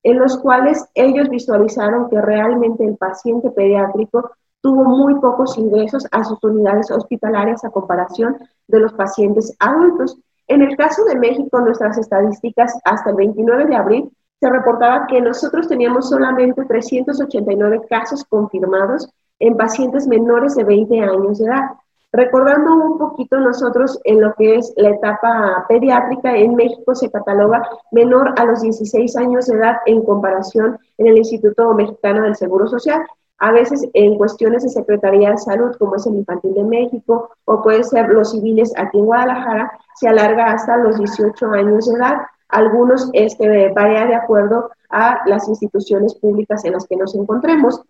en 0.03 0.19
los 0.19 0.37
cuales 0.37 0.87
ellos 0.93 1.29
visualizaron 1.29 2.09
que 2.09 2.21
realmente 2.21 2.85
el 2.85 2.95
paciente 2.95 3.51
pediátrico 3.51 4.31
tuvo 4.61 4.83
muy 4.83 5.15
pocos 5.15 5.57
ingresos 5.57 6.07
a 6.11 6.23
sus 6.23 6.43
unidades 6.43 6.89
hospitalarias 6.89 7.63
a 7.63 7.69
comparación 7.69 8.37
de 8.67 8.79
los 8.79 8.93
pacientes 8.93 9.55
adultos. 9.59 10.17
En 10.47 10.61
el 10.61 10.75
caso 10.77 11.03
de 11.05 11.19
México, 11.19 11.59
nuestras 11.59 11.97
estadísticas 11.97 12.79
hasta 12.83 13.09
el 13.11 13.15
29 13.15 13.65
de 13.65 13.75
abril 13.75 14.11
se 14.39 14.49
reportaba 14.49 15.07
que 15.07 15.21
nosotros 15.21 15.67
teníamos 15.67 16.09
solamente 16.09 16.65
389 16.65 17.81
casos 17.89 18.23
confirmados 18.25 19.09
en 19.39 19.57
pacientes 19.57 20.07
menores 20.07 20.55
de 20.55 20.63
20 20.63 20.99
años 20.99 21.39
de 21.39 21.45
edad. 21.45 21.65
Recordando 22.15 22.73
un 22.75 22.97
poquito 22.97 23.37
nosotros 23.41 23.99
en 24.05 24.21
lo 24.21 24.33
que 24.35 24.55
es 24.55 24.73
la 24.77 24.91
etapa 24.91 25.65
pediátrica, 25.67 26.33
en 26.37 26.55
México 26.55 26.95
se 26.95 27.11
cataloga 27.11 27.61
menor 27.91 28.33
a 28.37 28.45
los 28.45 28.61
16 28.61 29.17
años 29.17 29.47
de 29.47 29.57
edad 29.57 29.79
en 29.85 30.01
comparación 30.01 30.79
en 30.97 31.07
el 31.07 31.17
Instituto 31.17 31.73
Mexicano 31.73 32.23
del 32.23 32.37
Seguro 32.37 32.67
Social. 32.67 33.05
A 33.39 33.51
veces 33.51 33.85
en 33.93 34.17
cuestiones 34.17 34.63
de 34.63 34.69
Secretaría 34.69 35.31
de 35.31 35.37
Salud, 35.37 35.75
como 35.77 35.97
es 35.97 36.07
el 36.07 36.15
Infantil 36.15 36.53
de 36.53 36.63
México, 36.63 37.31
o 37.43 37.61
puede 37.61 37.83
ser 37.83 38.07
los 38.07 38.31
civiles 38.31 38.71
aquí 38.77 38.97
en 38.97 39.07
Guadalajara, 39.07 39.77
se 39.95 40.07
alarga 40.07 40.53
hasta 40.53 40.77
los 40.77 40.97
18 40.97 41.45
años 41.51 41.85
de 41.85 41.97
edad. 41.97 42.21
Algunos 42.47 43.09
este, 43.11 43.73
varía 43.73 44.05
de 44.05 44.15
acuerdo 44.15 44.69
a 44.89 45.19
las 45.25 45.49
instituciones 45.49 46.15
públicas 46.15 46.63
en 46.63 46.73
las 46.73 46.87
que 46.87 46.95
nos 46.95 47.13
encontremos. 47.13 47.81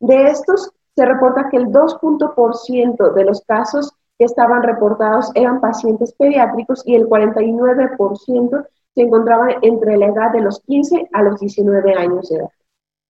De 0.00 0.30
estos, 0.30 0.72
se 0.98 1.06
reporta 1.06 1.48
que 1.48 1.56
el 1.56 1.66
2% 1.66 3.12
de 3.14 3.24
los 3.24 3.42
casos 3.42 3.92
que 4.18 4.24
estaban 4.24 4.64
reportados 4.64 5.30
eran 5.36 5.60
pacientes 5.60 6.12
pediátricos 6.12 6.82
y 6.84 6.96
el 6.96 7.06
49% 7.06 8.66
se 8.96 9.02
encontraban 9.02 9.50
entre 9.62 9.96
la 9.96 10.06
edad 10.06 10.32
de 10.32 10.40
los 10.40 10.58
15 10.62 11.08
a 11.12 11.22
los 11.22 11.38
19 11.38 11.94
años 11.94 12.28
de 12.28 12.38
edad. 12.38 12.48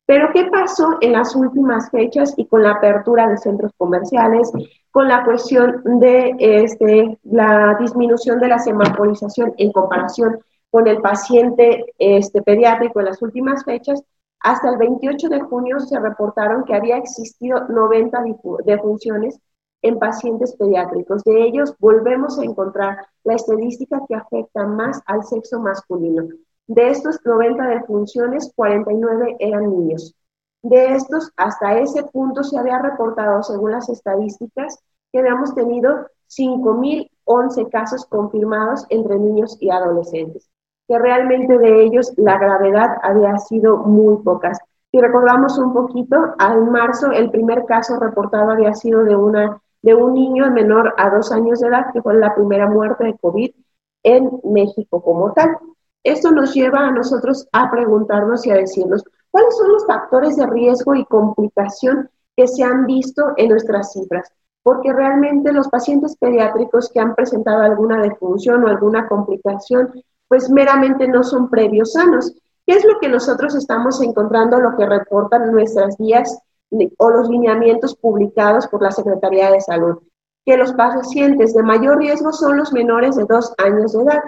Pero 0.05 0.29
¿qué 0.35 0.45
pasó 0.53 0.99
en 1.01 1.13
las 1.13 1.35
últimas 1.35 1.91
fechas 1.91 2.35
y 2.37 2.45
con 2.45 2.63
la 2.63 2.73
apertura 2.73 3.27
de 3.27 3.39
centros 3.39 3.73
comerciales, 3.79 4.53
con 4.91 5.09
la 5.09 5.25
cuestión 5.25 5.81
de 5.99 6.35
este, 6.39 7.19
la 7.23 7.75
disminución 7.81 8.39
de 8.39 8.49
la 8.49 8.59
semaforización 8.59 9.55
en 9.57 9.73
comparación 9.73 10.41
con 10.71 10.87
el 10.89 10.99
paciente 11.01 11.87
este, 11.97 12.43
pediátrico 12.43 13.01
en 13.01 13.07
las 13.07 13.23
últimas 13.23 13.65
fechas? 13.65 14.05
Hasta 14.41 14.71
el 14.71 14.79
28 14.79 15.29
de 15.29 15.41
junio 15.41 15.81
se 15.81 15.99
reportaron 15.99 16.65
que 16.65 16.75
había 16.75 16.97
existido 16.97 17.67
90 17.69 18.25
defunciones 18.65 19.41
en 19.83 19.99
pacientes 19.99 20.55
pediátricos. 20.57 21.25
De 21.25 21.43
ellos 21.45 21.75
volvemos 21.79 22.39
a 22.39 22.45
encontrar 22.45 23.07
la 23.25 23.35
estadística 23.35 24.01
que 24.09 24.15
afecta 24.15 24.65
más 24.67 25.01
al 25.07 25.25
sexo 25.25 25.61
masculino. 25.61 26.29
De 26.67 26.91
estos 26.91 27.19
90 27.25 27.67
defunciones, 27.67 28.53
49 28.55 29.37
eran 29.41 29.71
niños. 29.71 30.15
De 30.63 30.93
estos, 30.95 31.33
hasta 31.37 31.79
ese 31.79 32.05
punto 32.05 32.45
se 32.45 32.59
había 32.59 32.79
reportado, 32.79 33.43
según 33.43 33.73
las 33.73 33.89
estadísticas, 33.89 34.79
que 35.13 35.21
habíamos 35.21 35.55
tenido 35.55 36.07
5.011 36.29 37.71
casos 37.71 38.05
confirmados 38.07 38.85
entre 38.91 39.19
niños 39.19 39.57
y 39.61 39.71
adolescentes 39.71 40.51
que 40.89 40.99
realmente 40.99 41.59
de 41.59 41.85
ellos 41.85 42.13
la 42.17 42.39
gravedad 42.39 42.97
había 43.03 43.37
sido 43.39 43.77
muy 43.77 44.17
pocas. 44.23 44.59
Si 44.91 44.99
recordamos 44.99 45.59
un 45.59 45.75
poquito, 45.75 46.35
al 46.39 46.65
marzo 46.71 47.13
el 47.13 47.31
primer 47.31 47.67
caso 47.67 48.01
reportado 48.01 48.51
había 48.51 48.75
sido 48.75 49.05
de, 49.05 49.15
una, 49.15 49.61
de 49.83 49.95
un 49.95 50.15
niño 50.15 50.51
menor 50.51 50.95
a 50.97 51.11
dos 51.11 51.31
años 51.31 51.61
de 51.61 51.69
edad, 51.69 51.93
que 51.93 52.01
fue 52.01 52.15
la 52.15 52.35
primera 52.35 52.69
muerte 52.71 53.05
de 53.05 53.19
COVID 53.19 53.51
en 54.03 54.41
México 54.45 55.03
como 55.03 55.33
tal. 55.35 55.59
Esto 56.03 56.31
nos 56.31 56.55
lleva 56.55 56.87
a 56.87 56.91
nosotros 56.91 57.47
a 57.53 57.71
preguntarnos 57.71 58.47
y 58.47 58.51
a 58.51 58.57
decirnos, 58.57 59.05
¿cuáles 59.31 59.59
son 59.59 59.73
los 59.73 59.87
factores 59.87 60.37
de 60.37 60.47
riesgo 60.47 60.95
y 60.95 61.05
complicación 61.05 62.09
que 62.35 62.49
se 62.49 62.65
han 62.65 62.87
visto 62.87 63.35
en 63.37 63.51
nuestras 63.51 63.93
cifras? 63.93 64.33
Porque 64.63 64.91
realmente 64.91 65.53
los 65.53 65.69
pacientes 65.69 66.17
pediátricos 66.17 66.91
que 66.91 67.01
han 67.01 67.15
presentado 67.15 67.61
alguna 67.63 68.01
defunción 68.01 68.65
o 68.65 68.69
alguna 68.69 69.07
complicación 69.07 69.93
pues 70.29 70.51
meramente 70.51 71.09
no 71.09 71.23
son 71.23 71.49
previos 71.49 71.93
sanos. 71.93 72.35
¿Qué 72.67 72.75
es 72.75 72.85
lo 72.85 72.99
que 73.01 73.09
nosotros 73.09 73.55
estamos 73.55 74.01
encontrando, 74.03 74.61
lo 74.61 74.77
que 74.77 74.87
reportan 74.87 75.51
nuestras 75.51 75.97
guías 75.97 76.39
o 76.99 77.11
los 77.11 77.29
lineamientos 77.31 77.97
publicados 77.97 78.67
por 78.69 78.83
la 78.83 78.91
Secretaría 78.91 79.51
de 79.51 79.61
Salud? 79.61 79.99
Que 80.45 80.57
los 80.59 80.73
pacientes 80.75 81.55
de 81.55 81.63
mayor 81.63 81.99
riesgo 81.99 82.33
son 82.33 82.59
los 82.59 82.73
menores 82.73 83.17
de 83.17 83.25
dos 83.25 83.55
años 83.59 83.93
de 83.95 84.03
edad. 84.03 84.23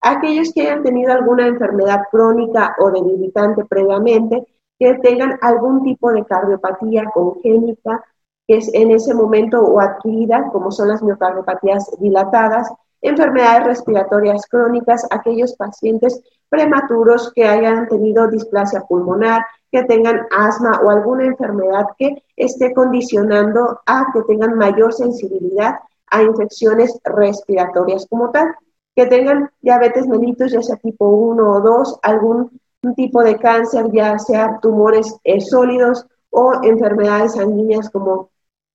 Aquellos 0.00 0.52
que 0.52 0.62
hayan 0.62 0.82
tenido 0.82 1.12
alguna 1.12 1.46
enfermedad 1.46 2.02
crónica 2.10 2.74
o 2.78 2.90
debilitante 2.90 3.64
previamente, 3.64 4.44
que 4.78 4.94
tengan 4.94 5.38
algún 5.40 5.84
tipo 5.84 6.12
de 6.12 6.24
cardiopatía 6.24 7.04
congénita, 7.14 8.04
que 8.46 8.56
es 8.56 8.74
en 8.74 8.90
ese 8.90 9.14
momento 9.14 9.62
o 9.62 9.80
adquirida, 9.80 10.50
como 10.52 10.70
son 10.70 10.88
las 10.88 11.02
miocardiopatías 11.02 11.90
dilatadas, 12.00 12.70
enfermedades 13.04 13.66
respiratorias 13.66 14.46
crónicas, 14.46 15.06
aquellos 15.10 15.54
pacientes 15.56 16.20
prematuros 16.48 17.30
que 17.34 17.44
hayan 17.44 17.86
tenido 17.88 18.28
displasia 18.28 18.80
pulmonar, 18.88 19.44
que 19.70 19.84
tengan 19.84 20.26
asma 20.30 20.80
o 20.82 20.90
alguna 20.90 21.26
enfermedad 21.26 21.84
que 21.98 22.22
esté 22.36 22.72
condicionando 22.72 23.80
a 23.84 24.06
que 24.12 24.22
tengan 24.22 24.56
mayor 24.56 24.92
sensibilidad 24.94 25.80
a 26.10 26.22
infecciones 26.22 26.98
respiratorias 27.04 28.06
como 28.08 28.30
tal, 28.30 28.54
que 28.96 29.06
tengan 29.06 29.50
diabetes 29.60 30.06
mellitus, 30.06 30.52
ya 30.52 30.62
sea 30.62 30.76
tipo 30.76 31.06
1 31.06 31.50
o 31.50 31.60
2, 31.60 31.98
algún 32.02 32.58
tipo 32.96 33.22
de 33.22 33.36
cáncer, 33.36 33.90
ya 33.92 34.18
sea 34.18 34.58
tumores 34.62 35.16
eh, 35.24 35.40
sólidos 35.40 36.06
o 36.30 36.54
enfermedades 36.62 37.34
sanguíneas 37.34 37.90
como 37.90 38.30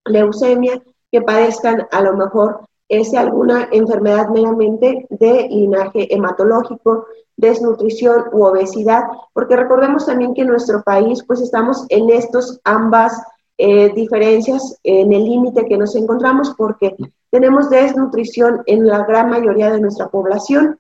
leucemia, 0.05 0.81
que 1.12 1.21
padezcan 1.21 1.88
a 1.91 2.01
lo 2.01 2.13
mejor 2.13 2.62
es 2.89 3.13
alguna 3.13 3.69
enfermedad 3.72 4.29
meramente 4.29 5.05
de 5.12 5.48
linaje 5.48 6.13
hematológico, 6.13 7.05
desnutrición 7.38 8.25
u 8.34 8.43
obesidad, 8.43 9.03
porque 9.31 9.55
recordemos 9.55 10.08
también 10.08 10.34
que 10.34 10.41
en 10.41 10.48
nuestro 10.48 10.81
país 10.81 11.24
pues 11.25 11.39
estamos 11.39 11.86
en 11.89 12.10
estos 12.10 12.60
ambas 12.63 13.22
eh, 13.60 13.93
diferencias 13.93 14.79
en 14.84 15.13
el 15.13 15.24
límite 15.24 15.65
que 15.65 15.77
nos 15.77 15.96
encontramos 15.96 16.53
porque 16.58 16.96
tenemos 17.29 17.69
desnutrición 17.69 18.63
en 18.65 18.88
la 18.88 19.05
gran 19.05 19.29
mayoría 19.29 19.69
de 19.69 19.79
nuestra 19.79 20.10
población 20.10 20.77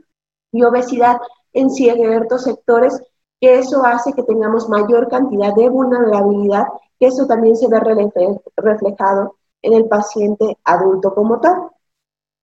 y 0.51 0.63
obesidad 0.63 1.17
en 1.53 1.69
ciertos 1.69 2.43
sectores, 2.43 3.01
que 3.39 3.59
eso 3.59 3.85
hace 3.85 4.13
que 4.13 4.23
tengamos 4.23 4.67
mayor 4.67 5.09
cantidad 5.09 5.53
de 5.53 5.69
vulnerabilidad, 5.69 6.65
que 6.99 7.07
eso 7.07 7.27
también 7.27 7.55
se 7.55 7.67
ve 7.67 7.79
reflejado 8.57 9.35
en 9.61 9.73
el 9.73 9.85
paciente 9.85 10.57
adulto 10.63 11.13
como 11.13 11.39
tal 11.39 11.69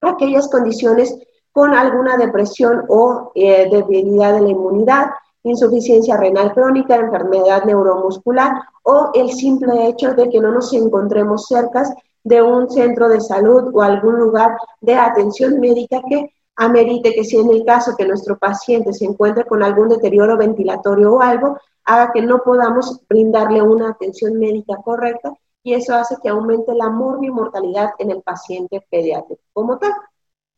aquellas 0.06 0.48
condiciones 0.48 1.16
con 1.52 1.72
alguna 1.75 2.16
depresión 2.16 2.84
o 2.88 3.32
eh, 3.34 3.68
debilidad 3.70 4.34
de 4.34 4.42
la 4.42 4.48
inmunidad, 4.48 5.06
insuficiencia 5.42 6.16
renal 6.16 6.52
crónica, 6.52 6.96
enfermedad 6.96 7.64
neuromuscular 7.64 8.52
o 8.82 9.10
el 9.14 9.30
simple 9.30 9.86
hecho 9.86 10.14
de 10.14 10.28
que 10.28 10.40
no 10.40 10.50
nos 10.52 10.72
encontremos 10.72 11.46
cerca 11.46 11.84
de 12.25 12.42
un 12.42 12.68
centro 12.68 13.08
de 13.08 13.20
salud 13.20 13.70
o 13.72 13.82
algún 13.82 14.18
lugar 14.18 14.56
de 14.80 14.96
atención 14.96 15.60
médica 15.60 16.02
que 16.08 16.30
amerite 16.56 17.14
que 17.14 17.25
si 17.25 17.38
en 17.38 17.50
el 17.50 17.64
caso 17.64 17.94
que 17.96 18.06
nuestro 18.06 18.36
paciente 18.36 18.92
se 18.92 19.04
encuentre 19.04 19.44
con 19.44 19.62
algún 19.62 19.88
deterioro 19.88 20.36
ventilatorio 20.36 21.14
o 21.14 21.20
algo, 21.20 21.58
haga 21.84 22.10
que 22.12 22.22
no 22.22 22.42
podamos 22.42 23.00
brindarle 23.08 23.62
una 23.62 23.90
atención 23.90 24.38
médica 24.38 24.76
correcta 24.84 25.32
y 25.66 25.75
eso 25.75 25.96
hace 25.96 26.16
que 26.23 26.28
aumente 26.28 26.73
la 26.76 26.88
mortalidad 26.90 27.90
en 27.99 28.12
el 28.12 28.23
paciente 28.23 28.87
pediátrico 28.88 29.42
como 29.52 29.78
tal. 29.78 29.92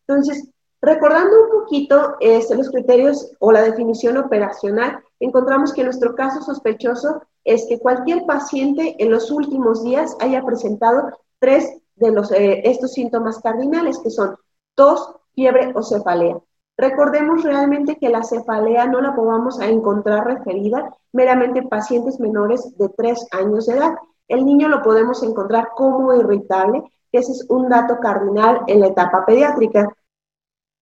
Entonces, 0.07 0.51
recordando 0.83 1.45
un 1.45 1.51
poquito 1.63 2.17
este, 2.21 2.55
los 2.55 2.69
criterios 2.69 3.33
o 3.39 3.51
la 3.51 3.63
definición 3.63 4.19
operacional, 4.19 5.03
encontramos 5.19 5.73
que 5.73 5.83
nuestro 5.83 6.15
caso 6.15 6.43
sospechoso 6.43 7.23
es 7.43 7.65
que 7.67 7.79
cualquier 7.79 8.27
paciente 8.27 8.97
en 8.99 9.11
los 9.11 9.31
últimos 9.31 9.83
días 9.83 10.15
haya 10.21 10.45
presentado 10.45 11.19
tres 11.39 11.79
de 11.97 12.13
los, 12.13 12.31
eh, 12.31 12.61
estos 12.65 12.93
síntomas 12.93 13.39
cardinales, 13.39 13.99
que 14.01 14.11
son 14.11 14.37
tos, 14.75 15.15
fiebre 15.35 15.73
o 15.75 15.83
cefalea. 15.83 16.39
Recordemos 16.77 17.45
realmente 17.45 17.97
que 17.97 18.11
la 18.11 18.25
cefalea 18.25 18.85
no 18.85 19.01
la 19.01 19.17
podamos 19.17 19.59
encontrar 19.59 20.27
referida 20.27 20.95
meramente 21.13 21.61
en 21.61 21.71
pacientes 21.71 22.21
menores 22.21 22.77
de 22.77 22.91
3 22.91 23.27
años 23.31 23.65
de 23.65 23.77
edad. 23.79 23.95
El 24.29 24.45
niño 24.45 24.69
lo 24.69 24.83
podemos 24.83 25.23
encontrar 25.23 25.71
como 25.75 26.15
irritable, 26.15 26.85
que 27.11 27.19
ese 27.19 27.33
es 27.33 27.47
un 27.49 27.69
dato 27.69 27.99
cardinal 27.99 28.61
en 28.67 28.81
la 28.81 28.89
etapa 28.89 29.25
pediátrica. 29.25 29.89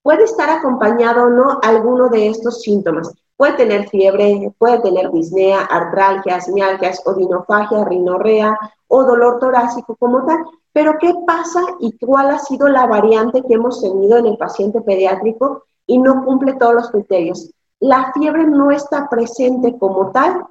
puede 0.03 0.23
estar 0.23 0.49
acompañado 0.49 1.25
o 1.25 1.29
no 1.29 1.59
alguno 1.61 2.07
de 2.07 2.29
estos 2.29 2.61
síntomas. 2.61 3.13
Puede 3.35 3.53
tener 3.53 3.89
fiebre, 3.89 4.53
puede 4.57 4.79
tener 4.79 5.11
disnea, 5.11 5.61
artralgias, 5.61 6.47
mialgias, 6.47 7.01
odinofagia, 7.05 7.83
rinorrea 7.83 8.57
o 8.87 9.03
dolor 9.03 9.39
torácico 9.39 9.95
como 9.97 10.25
tal. 10.25 10.37
Pero 10.71 10.93
¿qué 10.99 11.13
pasa 11.25 11.61
y 11.79 11.97
cuál 11.97 12.31
ha 12.31 12.39
sido 12.39 12.69
la 12.69 12.85
variante 12.85 13.43
que 13.43 13.55
hemos 13.55 13.81
tenido 13.81 14.17
en 14.17 14.27
el 14.27 14.37
paciente 14.37 14.81
pediátrico 14.81 15.63
y 15.85 15.97
no 15.97 16.23
cumple 16.23 16.53
todos 16.53 16.73
los 16.73 16.91
criterios? 16.91 17.51
La 17.79 18.11
fiebre 18.13 18.45
no 18.45 18.71
está 18.71 19.09
presente 19.09 19.77
como 19.77 20.11
tal 20.11 20.45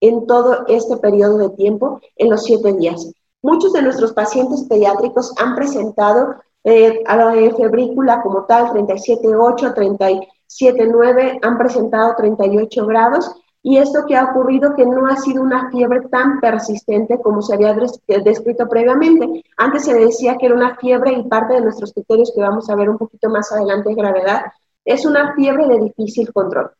en 0.00 0.26
todo 0.26 0.66
este 0.68 0.96
periodo 0.96 1.38
de 1.38 1.50
tiempo, 1.50 2.00
en 2.16 2.30
los 2.30 2.44
siete 2.44 2.72
días. 2.72 3.12
Muchos 3.42 3.72
de 3.72 3.82
nuestros 3.82 4.12
pacientes 4.12 4.64
pediátricos 4.68 5.32
han 5.38 5.54
presentado 5.54 6.36
eh, 6.64 7.02
a 7.06 7.16
la 7.16 7.32
febrícula 7.56 8.20
como 8.22 8.44
tal, 8.44 8.68
37.8, 8.72 9.74
37.9, 9.74 11.38
han 11.42 11.58
presentado 11.58 12.14
38 12.16 12.86
grados. 12.86 13.30
Y 13.62 13.76
esto 13.76 14.04
que 14.06 14.16
ha 14.16 14.24
ocurrido 14.24 14.74
que 14.74 14.86
no 14.86 15.06
ha 15.06 15.16
sido 15.16 15.42
una 15.42 15.70
fiebre 15.70 16.02
tan 16.08 16.40
persistente 16.40 17.20
como 17.20 17.42
se 17.42 17.54
había 17.54 17.74
descrito 17.74 18.68
previamente. 18.68 19.44
Antes 19.56 19.84
se 19.84 19.94
decía 19.94 20.36
que 20.36 20.46
era 20.46 20.54
una 20.54 20.76
fiebre 20.76 21.12
y 21.12 21.24
parte 21.24 21.54
de 21.54 21.60
nuestros 21.60 21.92
criterios 21.92 22.32
que 22.34 22.40
vamos 22.40 22.70
a 22.70 22.76
ver 22.76 22.88
un 22.88 22.98
poquito 22.98 23.28
más 23.28 23.50
adelante 23.52 23.90
de 23.90 23.96
gravedad, 23.96 24.42
es 24.84 25.04
una 25.04 25.34
fiebre 25.34 25.66
de 25.66 25.80
difícil 25.80 26.32
control. 26.32 26.70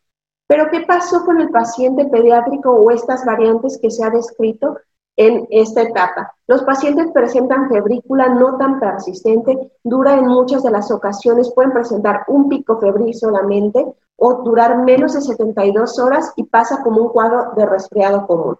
Pero 0.48 0.70
¿qué 0.70 0.80
pasó 0.80 1.24
con 1.24 1.40
el 1.40 1.50
paciente 1.50 2.06
pediátrico 2.06 2.72
o 2.72 2.90
estas 2.90 3.24
variantes 3.24 3.78
que 3.80 3.90
se 3.90 4.02
ha 4.02 4.10
descrito 4.10 4.78
en 5.14 5.46
esta 5.50 5.82
etapa? 5.82 6.34
Los 6.46 6.62
pacientes 6.62 7.12
presentan 7.12 7.68
febrícula 7.68 8.30
no 8.30 8.56
tan 8.56 8.80
persistente, 8.80 9.70
dura 9.84 10.14
en 10.14 10.26
muchas 10.26 10.62
de 10.62 10.70
las 10.70 10.90
ocasiones, 10.90 11.52
pueden 11.54 11.72
presentar 11.72 12.24
un 12.28 12.48
pico 12.48 12.78
febril 12.80 13.14
solamente 13.14 13.86
o 14.16 14.42
durar 14.42 14.78
menos 14.78 15.12
de 15.12 15.20
72 15.20 15.98
horas 15.98 16.32
y 16.36 16.44
pasa 16.44 16.82
como 16.82 17.02
un 17.02 17.08
cuadro 17.10 17.52
de 17.54 17.66
resfriado 17.66 18.26
común. 18.26 18.56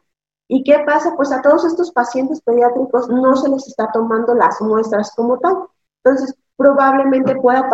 ¿Y 0.47 0.63
qué 0.65 0.81
pasa? 0.87 1.15
Pues 1.17 1.33
a 1.33 1.41
todos 1.41 1.65
estos 1.65 1.91
pacientes 1.91 2.43
pediátricos 2.43 3.09
no 3.09 3.35
se 3.35 3.49
les 3.49 3.67
está 3.67 3.91
tomando 3.93 4.35
las 4.35 4.61
muestras 4.61 5.13
como 5.17 5.39
tal. 5.39 5.57
Entonces, 6.05 6.35
probablemente 6.57 7.37
pueda 7.37 7.69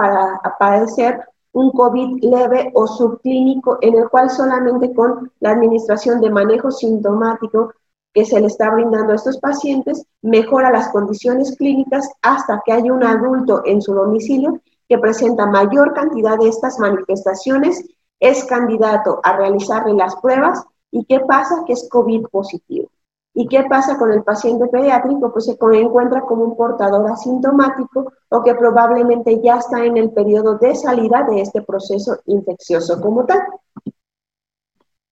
aparecer 0.44 1.21
un 1.54 1.70
COVID 1.70 2.23
leve 2.23 2.70
o 2.75 2.87
subclínico 2.87 3.78
en 3.80 3.94
el 3.94 4.08
cual 4.08 4.28
solamente 4.28 4.92
con 4.92 5.30
la 5.40 5.50
administración 5.50 6.20
de 6.20 6.30
manejo 6.30 6.70
sintomático 6.70 7.73
que 8.12 8.25
se 8.25 8.40
le 8.40 8.49
está 8.49 8.70
brindando 8.70 9.12
a 9.12 9.16
estos 9.16 9.38
pacientes 9.38 10.04
mejora 10.20 10.70
las 10.70 10.88
condiciones 10.88 11.56
clínicas 11.56 12.08
hasta 12.23 12.61
que 12.64 12.73
haya 12.73 12.92
un 12.92 13.04
adulto 13.04 13.62
en 13.64 13.80
su 13.80 13.94
domicilio 13.94 14.61
que 14.88 14.99
presenta 14.99 15.46
mayor 15.46 15.94
cantidad 15.94 16.38
de 16.38 16.49
estas 16.49 16.78
manifestaciones, 16.78 17.84
es 18.20 18.44
candidato 18.44 19.20
a 19.23 19.37
realizarle 19.37 19.94
las 19.94 20.16
pruebas 20.16 20.64
y 20.90 21.04
qué 21.04 21.20
pasa 21.20 21.64
que 21.66 21.73
es 21.73 21.88
COVID 21.88 22.26
positivo. 22.28 22.90
¿Y 23.36 23.48
qué 23.48 23.64
pasa 23.68 23.98
con 23.98 24.12
el 24.12 24.22
paciente 24.22 24.68
pediátrico? 24.68 25.32
Pues 25.32 25.46
se 25.46 25.58
encuentra 25.60 26.22
como 26.22 26.44
un 26.44 26.56
portador 26.56 27.10
asintomático 27.10 28.12
o 28.28 28.42
que 28.44 28.54
probablemente 28.54 29.40
ya 29.42 29.56
está 29.56 29.84
en 29.84 29.96
el 29.96 30.12
periodo 30.12 30.56
de 30.56 30.76
salida 30.76 31.24
de 31.28 31.40
este 31.40 31.60
proceso 31.62 32.16
infeccioso 32.26 33.00
como 33.00 33.24
tal. 33.24 33.42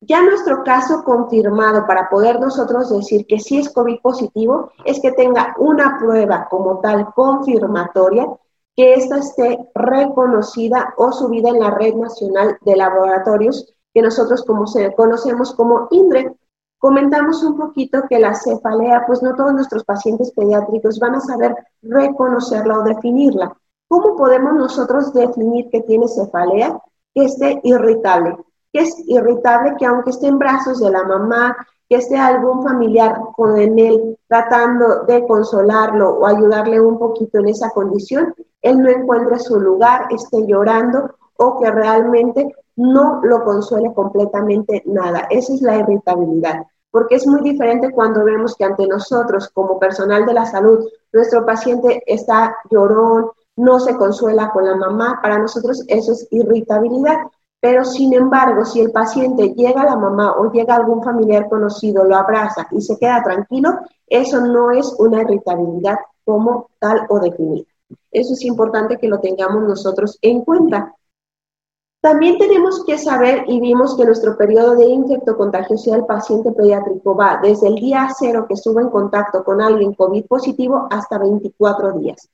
Ya 0.01 0.23
nuestro 0.23 0.63
caso 0.63 1.03
confirmado 1.05 1.85
para 1.87 2.09
poder 2.09 2.41
nosotros 2.41 2.91
decir 2.91 3.27
que 3.27 3.41
sí 3.41 3.59
es 3.59 3.73
COVID 3.73 4.01
positivo 4.01 4.71
es 4.85 5.01
que 5.01 5.13
tenga 5.13 5.55
una 5.59 5.99
prueba 5.99 6.47
como 6.49 6.79
tal 6.79 7.13
confirmatoria, 7.15 8.27
que 8.77 8.95
ésta 8.95 9.19
esté 9.19 9.69
reconocida 9.75 10.95
o 10.97 11.13
subida 11.13 11.51
en 11.51 11.59
la 11.59 11.71
red 11.71 11.95
nacional 11.95 12.57
de 12.63 12.77
laboratorios 12.77 13.75
que 13.95 14.03
nosotros 14.03 14.45
como 14.45 14.67
se, 14.67 14.95
conocemos 14.95 15.53
como 15.55 15.89
INDRE, 15.91 16.35
comentamos 16.83 17.45
un 17.45 17.57
poquito 17.57 18.03
que 18.09 18.19
la 18.19 18.35
cefalea, 18.35 19.05
pues 19.07 19.23
no 19.23 19.37
todos 19.37 19.53
nuestros 19.53 19.85
pacientes 19.85 20.33
pediátricos 20.33 20.99
van 20.99 21.15
a 21.15 21.21
saber 21.21 21.55
reconocerla 21.81 22.81
o 22.81 22.83
definirla. 22.83 23.57
¿Cómo 23.87 24.17
podemos 24.17 24.55
nosotros 24.55 25.13
definir 25.13 25.71
que 25.71 25.83
tiene 25.83 26.09
cefalea? 26.09 26.77
Que 27.15 27.27
esté 27.27 27.61
irritable. 27.63 28.37
Que 28.73 28.81
es 28.81 28.97
irritable 29.07 29.77
que 29.79 29.87
aunque 29.87 30.11
esté 30.11 30.27
en 30.27 30.41
brazos 30.41 30.81
de 30.81 30.91
la 30.91 31.05
mamá, 31.05 31.57
que 31.89 31.97
esté 31.99 32.19
algún 32.19 32.65
familiar 32.65 33.17
con 33.37 33.57
él 33.57 34.19
tratando 34.27 35.05
de 35.05 35.25
consolarlo 35.25 36.19
o 36.19 36.27
ayudarle 36.27 36.81
un 36.81 36.99
poquito 36.99 37.39
en 37.39 37.51
esa 37.51 37.71
condición, 37.71 38.35
él 38.61 38.83
no 38.83 38.91
encuentre 38.91 39.39
su 39.39 39.61
lugar, 39.61 40.09
esté 40.11 40.45
llorando 40.49 41.15
o 41.37 41.61
que 41.61 41.71
realmente 41.71 42.53
no 42.75 43.21
lo 43.23 43.45
consuele 43.45 43.95
completamente 43.95 44.83
nada. 44.85 45.29
Esa 45.31 45.55
es 45.55 45.63
la 45.63 45.77
irritabilidad 45.77 46.65
porque 46.93 47.17
es 47.17 47.27
muy 47.27 47.41
diferente 47.41 47.91
cuando 47.91 48.23
vemos 48.23 48.55
que 48.55 48.65
ante 48.65 48.87
nosotros, 48.87 49.49
como 49.49 49.81
personal 49.81 50.27
de 50.27 50.35
la 50.35 50.47
salud, 50.47 50.87
nuestro 51.13 51.45
paciente 51.45 52.03
está 52.07 52.55
llorón, 52.71 53.31
no 53.57 53.81
se 53.81 53.97
consuela 53.97 54.51
con 54.53 54.67
la 54.67 54.77
mamá, 54.77 55.19
para 55.21 55.39
nosotros 55.39 55.83
eso 55.89 56.13
es 56.13 56.29
irritabilidad. 56.31 57.17
Pero 57.61 57.85
sin 57.85 58.13
embargo, 58.13 58.65
si 58.65 58.81
el 58.81 58.91
paciente 58.91 59.55
llega 59.55 59.83
a 59.83 59.87
la 59.87 59.97
mamá 59.97 60.35
o 60.37 60.53
llega 60.53 60.75
a 60.75 60.79
algún 60.79 61.03
familiar 61.03 61.49
conocido, 61.49 62.05
lo 62.05 62.17
abraza 62.17 62.67
y 62.73 62.83
se 62.83 62.99
queda 62.99 63.23
tranquilo, 63.23 63.71
eso 64.07 64.41
no 64.41 64.71
es 64.71 64.95
una 64.99 65.23
irritabilidad 65.23 65.97
como 66.25 66.69
tal 66.79 67.07
o 67.09 67.21
definida. 67.21 67.65
Eso 68.11 68.35
es 68.35 68.43
importante 68.45 68.99
que 68.99 69.09
lo 69.09 69.21
tengamos 69.21 69.63
nosotros 69.63 70.19
en 70.21 70.43
cuenta. 70.43 70.95
También 72.03 72.37
tenemos 72.37 72.85
que 72.85 72.99
saber 72.99 73.45
y 73.47 73.61
vimos 73.61 73.97
que 73.97 74.05
nuestro 74.05 74.37
periodo 74.37 74.75
de 74.75 74.87
infectocontagiosidad 74.87 75.99
del 75.99 76.05
paciente 76.05 76.51
pediátrico 76.51 77.15
va 77.15 77.39
desde 77.41 77.69
el 77.69 77.77
día 77.77 78.09
cero 78.19 78.45
que 78.49 78.55
estuvo 78.55 78.81
en 78.81 78.91
contacto 78.91 79.45
con 79.45 79.61
alguien 79.63 79.95
COVID 79.95 80.27
positivo 80.27 80.89
hasta 80.91 81.19
24 81.19 81.93
días. 82.01 82.29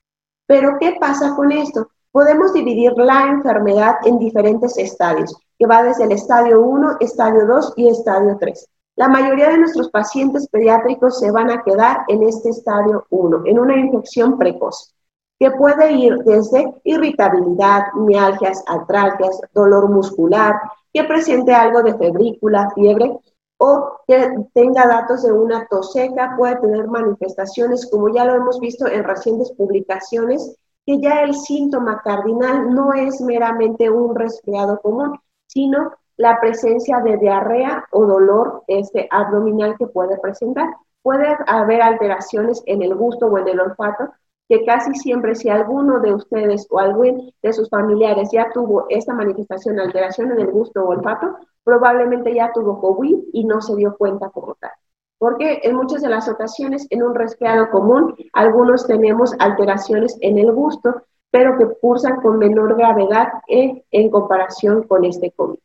Pero 0.46 0.78
¿qué 0.80 0.96
pasa 0.98 1.36
con 1.36 1.52
esto? 1.52 1.90
Podemos 2.10 2.54
dividir 2.54 2.94
la 2.96 3.26
enfermedad 3.26 3.96
en 4.06 4.18
diferentes 4.18 4.78
estadios, 4.78 5.36
que 5.58 5.66
va 5.66 5.82
desde 5.82 6.04
el 6.04 6.12
estadio 6.12 6.62
1, 6.62 6.96
estadio 7.00 7.46
2 7.46 7.74
y 7.76 7.88
estadio 7.90 8.38
3. 8.40 8.66
La 8.96 9.08
mayoría 9.08 9.50
de 9.50 9.58
nuestros 9.58 9.90
pacientes 9.90 10.48
pediátricos 10.48 11.18
se 11.18 11.30
van 11.30 11.50
a 11.50 11.62
quedar 11.62 12.04
en 12.08 12.22
este 12.22 12.48
estadio 12.48 13.04
1, 13.10 13.42
en 13.44 13.58
una 13.58 13.76
infección 13.76 14.38
precoz 14.38 14.94
que 15.38 15.50
puede 15.52 15.92
ir 15.92 16.16
desde 16.24 16.74
irritabilidad, 16.84 17.92
mialgias, 17.94 18.62
artralgias, 18.66 19.40
dolor 19.54 19.88
muscular, 19.88 20.60
que 20.92 21.04
presente 21.04 21.54
algo 21.54 21.82
de 21.82 21.96
febrícula, 21.96 22.70
fiebre, 22.74 23.16
o 23.58 24.00
que 24.06 24.34
tenga 24.54 24.86
datos 24.86 25.22
de 25.24 25.32
una 25.32 25.66
tos 25.66 25.92
seca, 25.92 26.34
puede 26.36 26.56
tener 26.56 26.86
manifestaciones, 26.86 27.88
como 27.90 28.08
ya 28.08 28.24
lo 28.24 28.34
hemos 28.34 28.60
visto 28.60 28.86
en 28.86 29.04
recientes 29.04 29.52
publicaciones, 29.52 30.56
que 30.86 31.00
ya 31.00 31.22
el 31.22 31.34
síntoma 31.34 32.00
cardinal 32.02 32.72
no 32.72 32.92
es 32.94 33.20
meramente 33.20 33.90
un 33.90 34.14
resfriado 34.14 34.80
común, 34.80 35.18
sino 35.46 35.92
la 36.16 36.40
presencia 36.40 37.00
de 37.00 37.16
diarrea 37.16 37.84
o 37.92 38.06
dolor 38.06 38.64
este, 38.68 39.08
abdominal 39.10 39.76
que 39.76 39.86
puede 39.86 40.18
presentar. 40.18 40.68
Puede 41.02 41.36
haber 41.46 41.82
alteraciones 41.82 42.62
en 42.66 42.82
el 42.82 42.94
gusto 42.94 43.26
o 43.26 43.38
en 43.38 43.48
el 43.48 43.60
olfato, 43.60 44.10
que 44.48 44.64
casi 44.64 44.94
siempre 44.94 45.34
si 45.34 45.50
alguno 45.50 46.00
de 46.00 46.14
ustedes 46.14 46.66
o 46.70 46.78
algún 46.78 47.32
de 47.42 47.52
sus 47.52 47.68
familiares 47.68 48.30
ya 48.32 48.50
tuvo 48.52 48.86
esta 48.88 49.12
manifestación, 49.12 49.78
alteración 49.78 50.32
en 50.32 50.40
el 50.40 50.50
gusto 50.50 50.82
o 50.82 50.88
olfato, 50.88 51.36
probablemente 51.62 52.34
ya 52.34 52.50
tuvo 52.52 52.80
COVID 52.80 53.24
y 53.32 53.44
no 53.44 53.60
se 53.60 53.76
dio 53.76 53.94
cuenta 53.96 54.30
como 54.30 54.54
tal. 54.54 54.70
Porque 55.18 55.60
en 55.64 55.76
muchas 55.76 56.00
de 56.00 56.08
las 56.08 56.28
ocasiones, 56.28 56.86
en 56.90 57.02
un 57.02 57.14
resfriado 57.14 57.70
común, 57.70 58.14
algunos 58.32 58.86
tenemos 58.86 59.34
alteraciones 59.38 60.16
en 60.20 60.38
el 60.38 60.52
gusto, 60.52 61.02
pero 61.30 61.58
que 61.58 61.66
cursan 61.80 62.22
con 62.22 62.38
menor 62.38 62.76
gravedad 62.76 63.28
en, 63.48 63.82
en 63.90 64.10
comparación 64.10 64.84
con 64.84 65.04
este 65.04 65.30
COVID. 65.32 65.58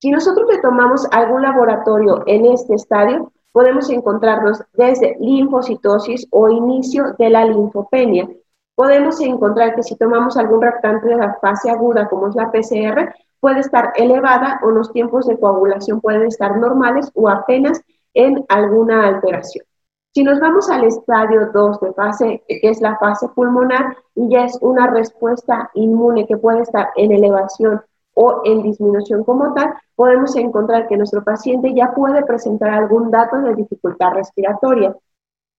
Si 0.00 0.10
nosotros 0.12 0.46
le 0.48 0.60
tomamos 0.60 1.08
algún 1.10 1.42
laboratorio 1.42 2.22
en 2.26 2.46
este 2.46 2.74
estadio, 2.74 3.32
podemos 3.58 3.90
encontrarnos 3.90 4.62
desde 4.74 5.16
linfocitosis 5.18 6.28
o 6.30 6.48
inicio 6.48 7.16
de 7.18 7.28
la 7.28 7.44
linfopenia. 7.44 8.28
Podemos 8.76 9.20
encontrar 9.20 9.74
que 9.74 9.82
si 9.82 9.96
tomamos 9.96 10.36
algún 10.36 10.62
reactante 10.62 11.08
de 11.08 11.16
la 11.16 11.34
fase 11.40 11.68
aguda, 11.68 12.08
como 12.08 12.28
es 12.28 12.36
la 12.36 12.52
PCR, 12.52 13.12
puede 13.40 13.58
estar 13.58 13.92
elevada 13.96 14.60
o 14.62 14.70
los 14.70 14.92
tiempos 14.92 15.26
de 15.26 15.36
coagulación 15.40 16.00
pueden 16.00 16.28
estar 16.28 16.56
normales 16.56 17.10
o 17.14 17.28
apenas 17.28 17.82
en 18.14 18.44
alguna 18.48 19.08
alteración. 19.08 19.66
Si 20.14 20.22
nos 20.22 20.38
vamos 20.38 20.70
al 20.70 20.84
estadio 20.84 21.50
2 21.52 21.80
de 21.80 21.92
fase, 21.94 22.44
que 22.46 22.60
es 22.62 22.80
la 22.80 22.96
fase 22.98 23.26
pulmonar, 23.34 23.96
y 24.14 24.28
ya 24.30 24.44
es 24.44 24.56
una 24.60 24.86
respuesta 24.86 25.68
inmune 25.74 26.28
que 26.28 26.36
puede 26.36 26.60
estar 26.60 26.90
en 26.94 27.10
elevación 27.10 27.82
o 28.20 28.40
en 28.44 28.62
disminución 28.62 29.22
como 29.22 29.54
tal, 29.54 29.74
podemos 29.94 30.34
encontrar 30.34 30.88
que 30.88 30.96
nuestro 30.96 31.22
paciente 31.22 31.72
ya 31.72 31.92
puede 31.94 32.24
presentar 32.24 32.70
algún 32.70 33.12
dato 33.12 33.36
de 33.38 33.54
dificultad 33.54 34.12
respiratoria. 34.12 34.92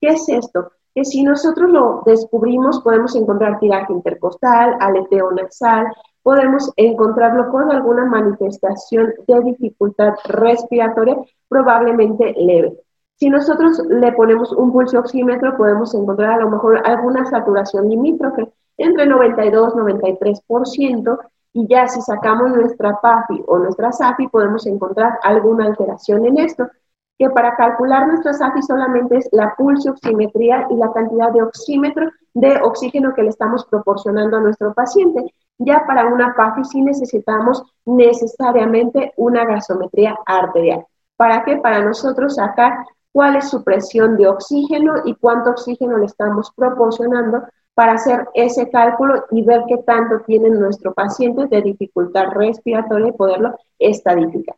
¿Qué 0.02 0.10
es 0.10 0.28
esto? 0.28 0.74
Que 0.94 1.06
si 1.06 1.24
nosotros 1.24 1.70
lo 1.70 2.04
descubrimos, 2.06 2.82
podemos 2.82 3.16
encontrar 3.16 3.60
tiraje 3.60 3.94
intercostal, 3.94 4.76
aleteo 4.82 5.32
nasal, 5.32 5.88
podemos 6.22 6.70
encontrarlo 6.76 7.50
con 7.50 7.72
alguna 7.72 8.04
manifestación 8.04 9.14
de 9.26 9.40
dificultad 9.40 10.16
respiratoria, 10.26 11.16
probablemente 11.48 12.34
leve. 12.38 12.78
Si 13.16 13.30
nosotros 13.30 13.82
le 13.88 14.12
ponemos 14.12 14.52
un 14.52 14.74
pulso 14.74 15.00
oxímetro, 15.00 15.56
podemos 15.56 15.96
encontrar 15.96 16.32
a 16.32 16.44
lo 16.44 16.50
mejor 16.50 16.86
alguna 16.86 17.26
saturación 17.26 17.88
limítrofe 17.88 18.52
entre 18.78 19.06
92 19.06 19.74
y 19.76 19.78
93%, 19.78 21.20
y 21.54 21.68
ya 21.68 21.88
si 21.88 22.02
sacamos 22.02 22.52
nuestra 22.52 23.00
PAFI 23.02 23.44
o 23.48 23.58
nuestra 23.58 23.92
SAFI, 23.92 24.28
podemos 24.28 24.66
encontrar 24.68 25.20
alguna 25.24 25.66
alteración 25.66 26.26
en 26.26 26.40
esto, 26.40 26.70
que 27.18 27.30
para 27.30 27.56
calcular 27.56 28.08
nuestra 28.08 28.34
SAFI 28.34 28.62
solamente 28.62 29.18
es 29.18 29.30
la 29.32 29.56
pulso 29.58 29.92
oximetría 29.92 30.68
y 30.70 30.76
la 30.76 30.92
cantidad 30.94 31.32
de 31.32 31.42
oxímetro 31.42 32.10
de 32.34 32.62
oxígeno 32.62 33.14
que 33.14 33.24
le 33.24 33.30
estamos 33.30 33.66
proporcionando 33.66 34.38
a 34.38 34.42
nuestro 34.42 34.74
paciente. 34.74 35.34
Ya 35.58 35.86
para 35.86 36.06
una 36.06 36.34
PAFI 36.36 36.64
sí 36.64 36.82
necesitamos 36.82 37.64
necesariamente 37.86 39.14
una 39.18 39.44
gasometría 39.46 40.18
arterial. 40.26 40.86
¿Para 41.18 41.44
qué? 41.44 41.58
Para 41.58 41.84
nosotros 41.84 42.36
sacar 42.36 42.86
cuál 43.12 43.36
es 43.36 43.50
su 43.50 43.64
presión 43.64 44.16
de 44.16 44.28
oxígeno 44.28 44.94
y 45.04 45.16
cuánto 45.16 45.50
oxígeno 45.50 45.98
le 45.98 46.06
estamos 46.06 46.52
proporcionando 46.56 47.44
para 47.80 47.94
hacer 47.94 48.28
ese 48.34 48.70
cálculo 48.70 49.24
y 49.32 49.42
ver 49.42 49.64
qué 49.66 49.78
tanto 49.78 50.20
tiene 50.28 50.50
nuestro 50.50 50.94
paciente 50.94 51.46
de 51.46 51.62
dificultad 51.62 52.26
respiratoria 52.34 53.08
y 53.08 53.12
poderlo 53.14 53.56
estadificar. 53.80 54.58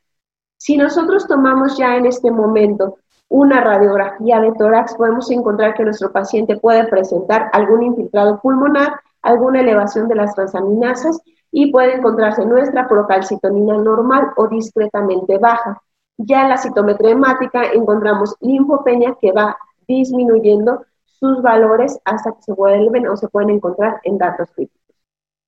Si 0.57 0.75
nosotros 0.75 1.27
tomamos 1.27 1.77
ya 1.77 1.97
en 1.97 2.07
este 2.07 2.31
momento 2.31 2.97
una 3.29 3.61
radiografía 3.61 4.39
de 4.39 4.51
tórax, 4.53 4.95
podemos 4.95 5.29
encontrar 5.29 5.75
que 5.75 5.83
nuestro 5.83 6.11
paciente 6.11 6.57
puede 6.57 6.87
presentar 6.87 7.51
algún 7.53 7.83
infiltrado 7.83 8.39
pulmonar, 8.41 8.93
alguna 9.21 9.59
elevación 9.59 10.07
de 10.07 10.15
las 10.15 10.33
transaminasas 10.33 11.21
y 11.51 11.71
puede 11.71 11.97
encontrarse 11.97 12.43
nuestra 12.43 12.87
procalcitonina 12.87 13.77
normal 13.77 14.31
o 14.35 14.47
discretamente 14.47 15.37
baja. 15.37 15.79
Ya 16.17 16.41
en 16.41 16.49
la 16.49 16.57
citometría 16.57 17.11
hemática 17.11 17.65
encontramos 17.71 18.35
linfopenia 18.41 19.15
que 19.21 19.31
va 19.31 19.55
disminuyendo 19.87 20.85
sus 21.21 21.41
valores 21.43 21.99
hasta 22.03 22.31
que 22.31 22.41
se 22.41 22.53
vuelven 22.53 23.07
o 23.07 23.15
se 23.15 23.29
pueden 23.29 23.51
encontrar 23.51 24.01
en 24.03 24.17
datos 24.17 24.49
críticos. 24.55 24.81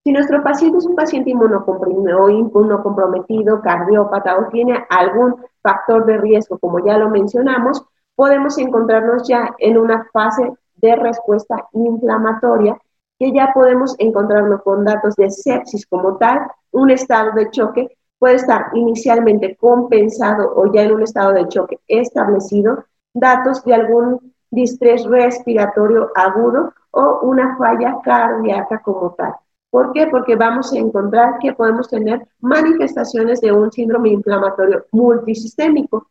Si 0.03 0.11
nuestro 0.11 0.43
paciente 0.43 0.77
es 0.77 0.85
un 0.85 0.95
paciente 0.95 1.31
inmunocomprimido 1.31 2.29
inmunocomprometido, 2.29 3.61
cardiópata 3.61 4.37
o 4.37 4.49
tiene 4.49 4.85
algún 4.89 5.35
factor 5.61 6.05
de 6.05 6.17
riesgo, 6.17 6.59
como 6.59 6.85
ya 6.85 6.97
lo 6.97 7.09
mencionamos, 7.09 7.83
podemos 8.15 8.57
encontrarnos 8.59 9.27
ya 9.27 9.55
en 9.57 9.77
una 9.77 10.05
fase 10.13 10.53
de 10.75 10.95
respuesta 10.95 11.67
inflamatoria 11.71 12.77
que 13.17 13.31
ya 13.31 13.51
podemos 13.53 13.95
encontrarnos 13.97 14.61
con 14.61 14.83
datos 14.83 15.15
de 15.15 15.31
sepsis 15.31 15.87
como 15.87 16.17
tal, 16.17 16.47
un 16.71 16.91
estado 16.91 17.31
de 17.31 17.49
choque 17.49 17.97
puede 18.19 18.35
estar 18.35 18.67
inicialmente 18.73 19.55
compensado 19.55 20.53
o 20.55 20.71
ya 20.71 20.83
en 20.83 20.93
un 20.93 21.03
estado 21.03 21.33
de 21.33 21.47
choque 21.47 21.79
establecido, 21.87 22.85
datos 23.13 23.63
de 23.63 23.73
algún 23.73 24.32
distrés 24.53 25.03
respiratorio 25.05 26.11
agudo 26.15 26.73
o 26.91 27.19
una 27.23 27.57
falla 27.57 27.97
cardíaca 28.03 28.79
como 28.79 29.13
tal. 29.15 29.33
¿Por 29.71 29.91
qué? 29.91 30.05
Porque 30.07 30.35
vamos 30.35 30.71
a 30.71 30.77
encontrar 30.77 31.39
que 31.39 31.53
podemos 31.53 31.89
tener 31.89 32.27
manifestaciones 32.39 33.41
de 33.41 33.51
un 33.51 33.71
síndrome 33.71 34.09
inflamatorio 34.09 34.85
multisistémico. 34.91 36.07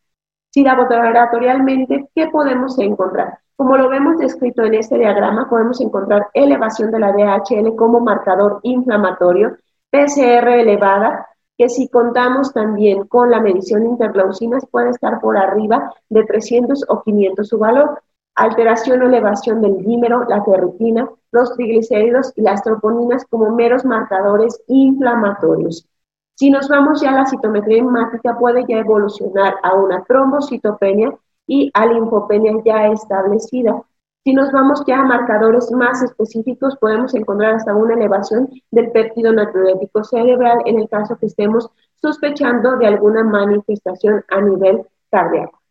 Si 0.49 0.63
laboratorialmente, 0.63 2.09
¿qué 2.13 2.27
podemos 2.27 2.77
encontrar? 2.79 3.39
Como 3.55 3.77
lo 3.77 3.87
vemos 3.87 4.17
descrito 4.17 4.63
en 4.63 4.73
este 4.73 4.97
diagrama, 4.97 5.49
podemos 5.49 5.79
encontrar 5.79 6.27
elevación 6.33 6.91
de 6.91 6.99
la 6.99 7.13
DHL 7.13 7.75
como 7.77 8.01
marcador 8.01 8.59
inflamatorio, 8.63 9.55
PCR 9.89 10.49
elevada, 10.59 11.27
que 11.57 11.69
si 11.69 11.87
contamos 11.87 12.51
también 12.51 13.07
con 13.07 13.31
la 13.31 13.39
medición 13.39 13.85
interleucinas 13.85 14.65
puede 14.69 14.89
estar 14.89 15.21
por 15.21 15.37
arriba 15.37 15.93
de 16.09 16.25
300 16.25 16.85
o 16.89 17.01
500 17.03 17.47
su 17.47 17.57
valor 17.57 18.01
alteración 18.35 19.01
o 19.01 19.05
elevación 19.07 19.61
del 19.61 19.77
dímero, 19.83 20.25
la 20.27 20.43
ferritina, 20.43 21.09
los 21.31 21.53
triglicéridos 21.53 22.33
y 22.35 22.41
las 22.41 22.63
troponinas 22.63 23.25
como 23.29 23.51
meros 23.55 23.85
marcadores 23.85 24.61
inflamatorios. 24.67 25.87
Si 26.35 26.49
nos 26.49 26.67
vamos 26.67 27.01
ya 27.01 27.11
a 27.11 27.15
la 27.15 27.25
citometría 27.25 27.79
hemática, 27.79 28.37
puede 28.37 28.65
ya 28.67 28.77
evolucionar 28.77 29.55
a 29.61 29.75
una 29.75 30.03
trombocitopenia 30.03 31.15
y 31.45 31.69
a 31.73 31.85
linfopenia 31.85 32.53
ya 32.65 32.87
establecida. 32.87 33.83
Si 34.23 34.33
nos 34.33 34.51
vamos 34.51 34.83
ya 34.87 34.99
a 34.99 35.05
marcadores 35.05 35.71
más 35.71 36.01
específicos, 36.01 36.77
podemos 36.77 37.13
encontrar 37.13 37.55
hasta 37.55 37.75
una 37.75 37.93
elevación 37.93 38.49
del 38.71 38.91
péptido 38.91 39.33
natriurético 39.33 40.03
cerebral 40.03 40.59
en 40.65 40.79
el 40.79 40.89
caso 40.89 41.17
que 41.17 41.25
estemos 41.25 41.69
sospechando 42.01 42.77
de 42.77 42.87
alguna 42.87 43.23
manifestación 43.23 44.23
a 44.29 44.41
nivel 44.41 44.87
cardíaco. 45.11 45.62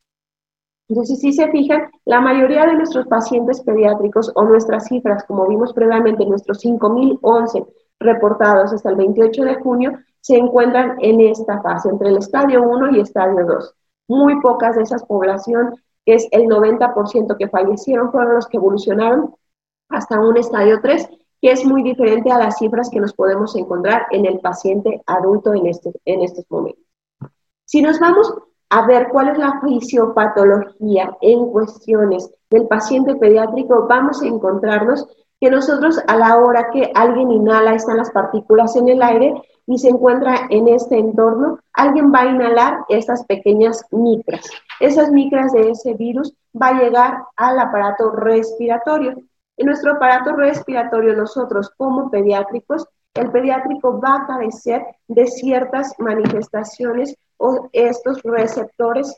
Entonces, 0.92 1.20
si 1.20 1.32
se 1.32 1.50
fijan, 1.50 1.90
la 2.04 2.20
mayoría 2.20 2.66
de 2.66 2.74
nuestros 2.74 3.06
pacientes 3.06 3.62
pediátricos 3.62 4.30
o 4.34 4.44
nuestras 4.44 4.88
cifras, 4.88 5.24
como 5.24 5.48
vimos 5.48 5.72
previamente, 5.72 6.26
nuestros 6.26 6.62
5.011 6.62 7.66
reportados 7.98 8.74
hasta 8.74 8.90
el 8.90 8.96
28 8.96 9.42
de 9.42 9.54
junio, 9.54 9.98
se 10.20 10.36
encuentran 10.36 10.96
en 11.00 11.22
esta 11.22 11.62
fase, 11.62 11.88
entre 11.88 12.10
el 12.10 12.18
estadio 12.18 12.62
1 12.64 12.90
y 12.90 13.00
estadio 13.00 13.46
2. 13.46 13.74
Muy 14.08 14.38
pocas 14.42 14.76
de 14.76 14.82
esas 14.82 15.02
población, 15.06 15.74
que 16.04 16.16
es 16.16 16.28
el 16.30 16.42
90% 16.42 17.38
que 17.38 17.48
fallecieron, 17.48 18.12
fueron 18.12 18.34
los 18.34 18.46
que 18.46 18.58
evolucionaron 18.58 19.34
hasta 19.88 20.20
un 20.20 20.36
estadio 20.36 20.78
3, 20.82 21.08
que 21.40 21.52
es 21.52 21.64
muy 21.64 21.82
diferente 21.82 22.30
a 22.30 22.38
las 22.38 22.58
cifras 22.58 22.90
que 22.90 23.00
nos 23.00 23.14
podemos 23.14 23.56
encontrar 23.56 24.08
en 24.10 24.26
el 24.26 24.40
paciente 24.40 25.00
adulto 25.06 25.54
en, 25.54 25.68
este, 25.68 25.90
en 26.04 26.20
estos 26.20 26.44
momentos. 26.50 26.84
Si 27.64 27.80
nos 27.80 27.98
vamos 27.98 28.30
a 28.72 28.86
ver 28.86 29.08
cuál 29.12 29.28
es 29.28 29.36
la 29.36 29.60
fisiopatología 29.60 31.14
en 31.20 31.46
cuestiones 31.50 32.30
del 32.48 32.66
paciente 32.66 33.14
pediátrico, 33.14 33.86
vamos 33.86 34.22
a 34.22 34.26
encontrarnos 34.26 35.06
que 35.38 35.50
nosotros 35.50 36.00
a 36.06 36.16
la 36.16 36.38
hora 36.38 36.70
que 36.72 36.90
alguien 36.94 37.30
inhala, 37.30 37.74
están 37.74 37.98
las 37.98 38.10
partículas 38.12 38.74
en 38.76 38.88
el 38.88 39.02
aire 39.02 39.34
y 39.66 39.76
se 39.76 39.90
encuentra 39.90 40.46
en 40.48 40.68
este 40.68 40.98
entorno, 40.98 41.58
alguien 41.74 42.10
va 42.14 42.20
a 42.20 42.30
inhalar 42.30 42.78
estas 42.88 43.26
pequeñas 43.26 43.84
micras. 43.90 44.48
Esas 44.80 45.10
micras 45.10 45.52
de 45.52 45.70
ese 45.70 45.92
virus 45.92 46.32
va 46.60 46.68
a 46.68 46.80
llegar 46.80 47.24
al 47.36 47.58
aparato 47.58 48.10
respiratorio. 48.12 49.16
En 49.58 49.66
nuestro 49.66 49.92
aparato 49.92 50.32
respiratorio, 50.34 51.14
nosotros 51.14 51.70
como 51.76 52.10
pediátricos, 52.10 52.86
el 53.12 53.30
pediátrico 53.30 54.00
va 54.00 54.14
a 54.14 54.26
carecer 54.26 54.82
de 55.08 55.26
ciertas 55.26 55.92
manifestaciones 55.98 57.18
estos 57.72 58.22
receptores 58.22 59.16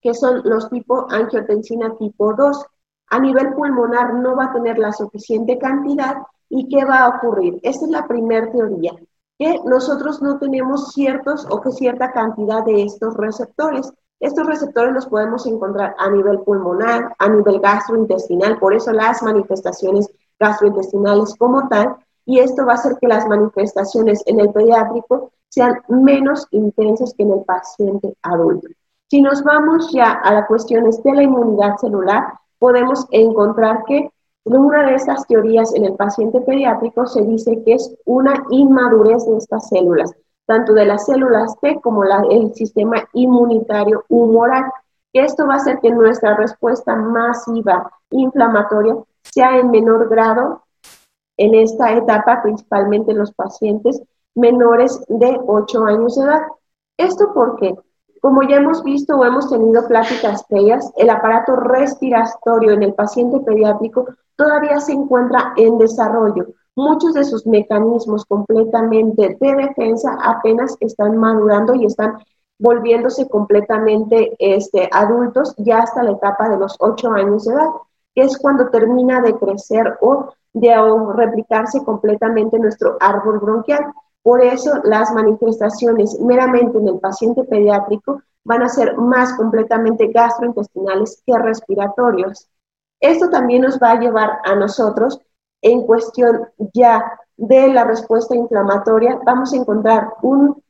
que 0.00 0.14
son 0.14 0.42
los 0.44 0.68
tipo 0.70 1.06
angiotensina 1.10 1.96
tipo 1.96 2.34
2. 2.34 2.64
A 3.10 3.18
nivel 3.18 3.54
pulmonar 3.54 4.14
no 4.14 4.36
va 4.36 4.46
a 4.46 4.52
tener 4.52 4.78
la 4.78 4.92
suficiente 4.92 5.58
cantidad 5.58 6.16
y 6.48 6.68
¿qué 6.68 6.84
va 6.84 7.04
a 7.04 7.08
ocurrir? 7.08 7.58
Esta 7.62 7.86
es 7.86 7.90
la 7.90 8.06
primera 8.06 8.50
teoría, 8.50 8.92
que 9.38 9.60
nosotros 9.64 10.20
no 10.22 10.38
tenemos 10.38 10.92
ciertos 10.92 11.46
o 11.50 11.60
que 11.60 11.72
cierta 11.72 12.12
cantidad 12.12 12.64
de 12.64 12.82
estos 12.84 13.14
receptores. 13.16 13.90
Estos 14.20 14.46
receptores 14.46 14.92
los 14.92 15.06
podemos 15.06 15.46
encontrar 15.46 15.94
a 15.98 16.10
nivel 16.10 16.40
pulmonar, 16.40 17.14
a 17.18 17.28
nivel 17.28 17.60
gastrointestinal, 17.60 18.58
por 18.58 18.74
eso 18.74 18.92
las 18.92 19.22
manifestaciones 19.22 20.10
gastrointestinales 20.38 21.34
como 21.36 21.68
tal, 21.68 21.96
y 22.26 22.40
esto 22.40 22.66
va 22.66 22.72
a 22.72 22.74
hacer 22.74 22.98
que 23.00 23.08
las 23.08 23.26
manifestaciones 23.26 24.22
en 24.26 24.40
el 24.40 24.52
pediátrico 24.52 25.32
sean 25.48 25.80
menos 25.88 26.46
intensas 26.50 27.14
que 27.14 27.22
en 27.22 27.32
el 27.32 27.42
paciente 27.42 28.14
adulto. 28.22 28.68
Si 29.10 29.22
nos 29.22 29.42
vamos 29.42 29.90
ya 29.92 30.12
a 30.12 30.34
las 30.34 30.46
cuestiones 30.46 31.02
de 31.02 31.14
la 31.14 31.22
inmunidad 31.22 31.76
celular, 31.78 32.34
podemos 32.58 33.06
encontrar 33.10 33.84
que 33.86 34.10
una 34.44 34.84
de 34.84 34.94
estas 34.94 35.26
teorías 35.26 35.74
en 35.74 35.84
el 35.84 35.94
paciente 35.94 36.40
pediátrico 36.40 37.06
se 37.06 37.22
dice 37.22 37.62
que 37.64 37.74
es 37.74 37.94
una 38.04 38.44
inmadurez 38.50 39.26
de 39.26 39.36
estas 39.36 39.68
células, 39.68 40.12
tanto 40.46 40.72
de 40.72 40.86
las 40.86 41.06
células 41.06 41.58
T 41.60 41.80
como 41.82 42.04
la, 42.04 42.22
el 42.30 42.54
sistema 42.54 42.96
inmunitario 43.12 44.04
humoral. 44.08 44.64
Esto 45.12 45.46
va 45.46 45.54
a 45.54 45.56
hacer 45.56 45.80
que 45.80 45.90
nuestra 45.90 46.36
respuesta 46.36 46.94
masiva 46.96 47.90
inflamatoria 48.10 48.96
sea 49.22 49.58
en 49.58 49.70
menor 49.70 50.08
grado 50.08 50.62
en 51.36 51.54
esta 51.54 51.92
etapa, 51.92 52.42
principalmente 52.42 53.12
en 53.12 53.18
los 53.18 53.32
pacientes 53.32 54.02
menores 54.38 55.00
de 55.08 55.38
8 55.46 55.84
años 55.84 56.16
de 56.16 56.24
edad. 56.24 56.42
¿Esto 56.96 57.32
porque 57.34 57.74
Como 58.20 58.42
ya 58.42 58.56
hemos 58.56 58.82
visto 58.82 59.16
o 59.16 59.24
hemos 59.24 59.48
tenido 59.48 59.86
pláticas 59.86 60.42
previas, 60.48 60.92
el 60.96 61.08
aparato 61.08 61.54
respiratorio 61.54 62.72
en 62.72 62.82
el 62.82 62.94
paciente 62.94 63.38
pediátrico 63.40 64.06
todavía 64.34 64.80
se 64.80 64.92
encuentra 64.92 65.52
en 65.56 65.78
desarrollo. 65.78 66.46
Muchos 66.74 67.14
de 67.14 67.24
sus 67.24 67.46
mecanismos 67.46 68.24
completamente 68.24 69.36
de 69.40 69.54
defensa 69.54 70.16
apenas 70.22 70.76
están 70.80 71.16
madurando 71.16 71.74
y 71.74 71.84
están 71.84 72.18
volviéndose 72.58 73.28
completamente 73.28 74.34
este, 74.38 74.88
adultos 74.92 75.54
ya 75.58 75.78
hasta 75.78 76.02
la 76.02 76.12
etapa 76.12 76.48
de 76.48 76.58
los 76.58 76.76
8 76.80 77.12
años 77.12 77.44
de 77.44 77.54
edad, 77.54 77.68
que 78.14 78.22
es 78.22 78.36
cuando 78.38 78.68
termina 78.68 79.20
de 79.20 79.34
crecer 79.34 79.96
o 80.00 80.32
de 80.52 80.74
replicarse 81.14 81.84
completamente 81.84 82.58
nuestro 82.58 82.96
árbol 83.00 83.38
bronquial. 83.38 83.92
Por 84.22 84.42
eso 84.42 84.80
las 84.84 85.12
manifestaciones 85.12 86.18
meramente 86.20 86.78
en 86.78 86.88
el 86.88 86.98
paciente 86.98 87.44
pediátrico 87.44 88.22
van 88.44 88.62
a 88.62 88.68
ser 88.68 88.96
más 88.96 89.34
completamente 89.34 90.08
gastrointestinales 90.08 91.22
que 91.26 91.38
respiratorios. 91.38 92.48
Esto 93.00 93.30
también 93.30 93.62
nos 93.62 93.78
va 93.78 93.92
a 93.92 94.00
llevar 94.00 94.38
a 94.44 94.54
nosotros 94.54 95.20
en 95.62 95.82
cuestión 95.82 96.48
ya 96.72 97.18
de 97.36 97.68
la 97.68 97.84
respuesta 97.84 98.34
inflamatoria, 98.34 99.20
vamos 99.24 99.52
a 99.52 99.56
encontrar 99.56 100.14
un 100.22 100.62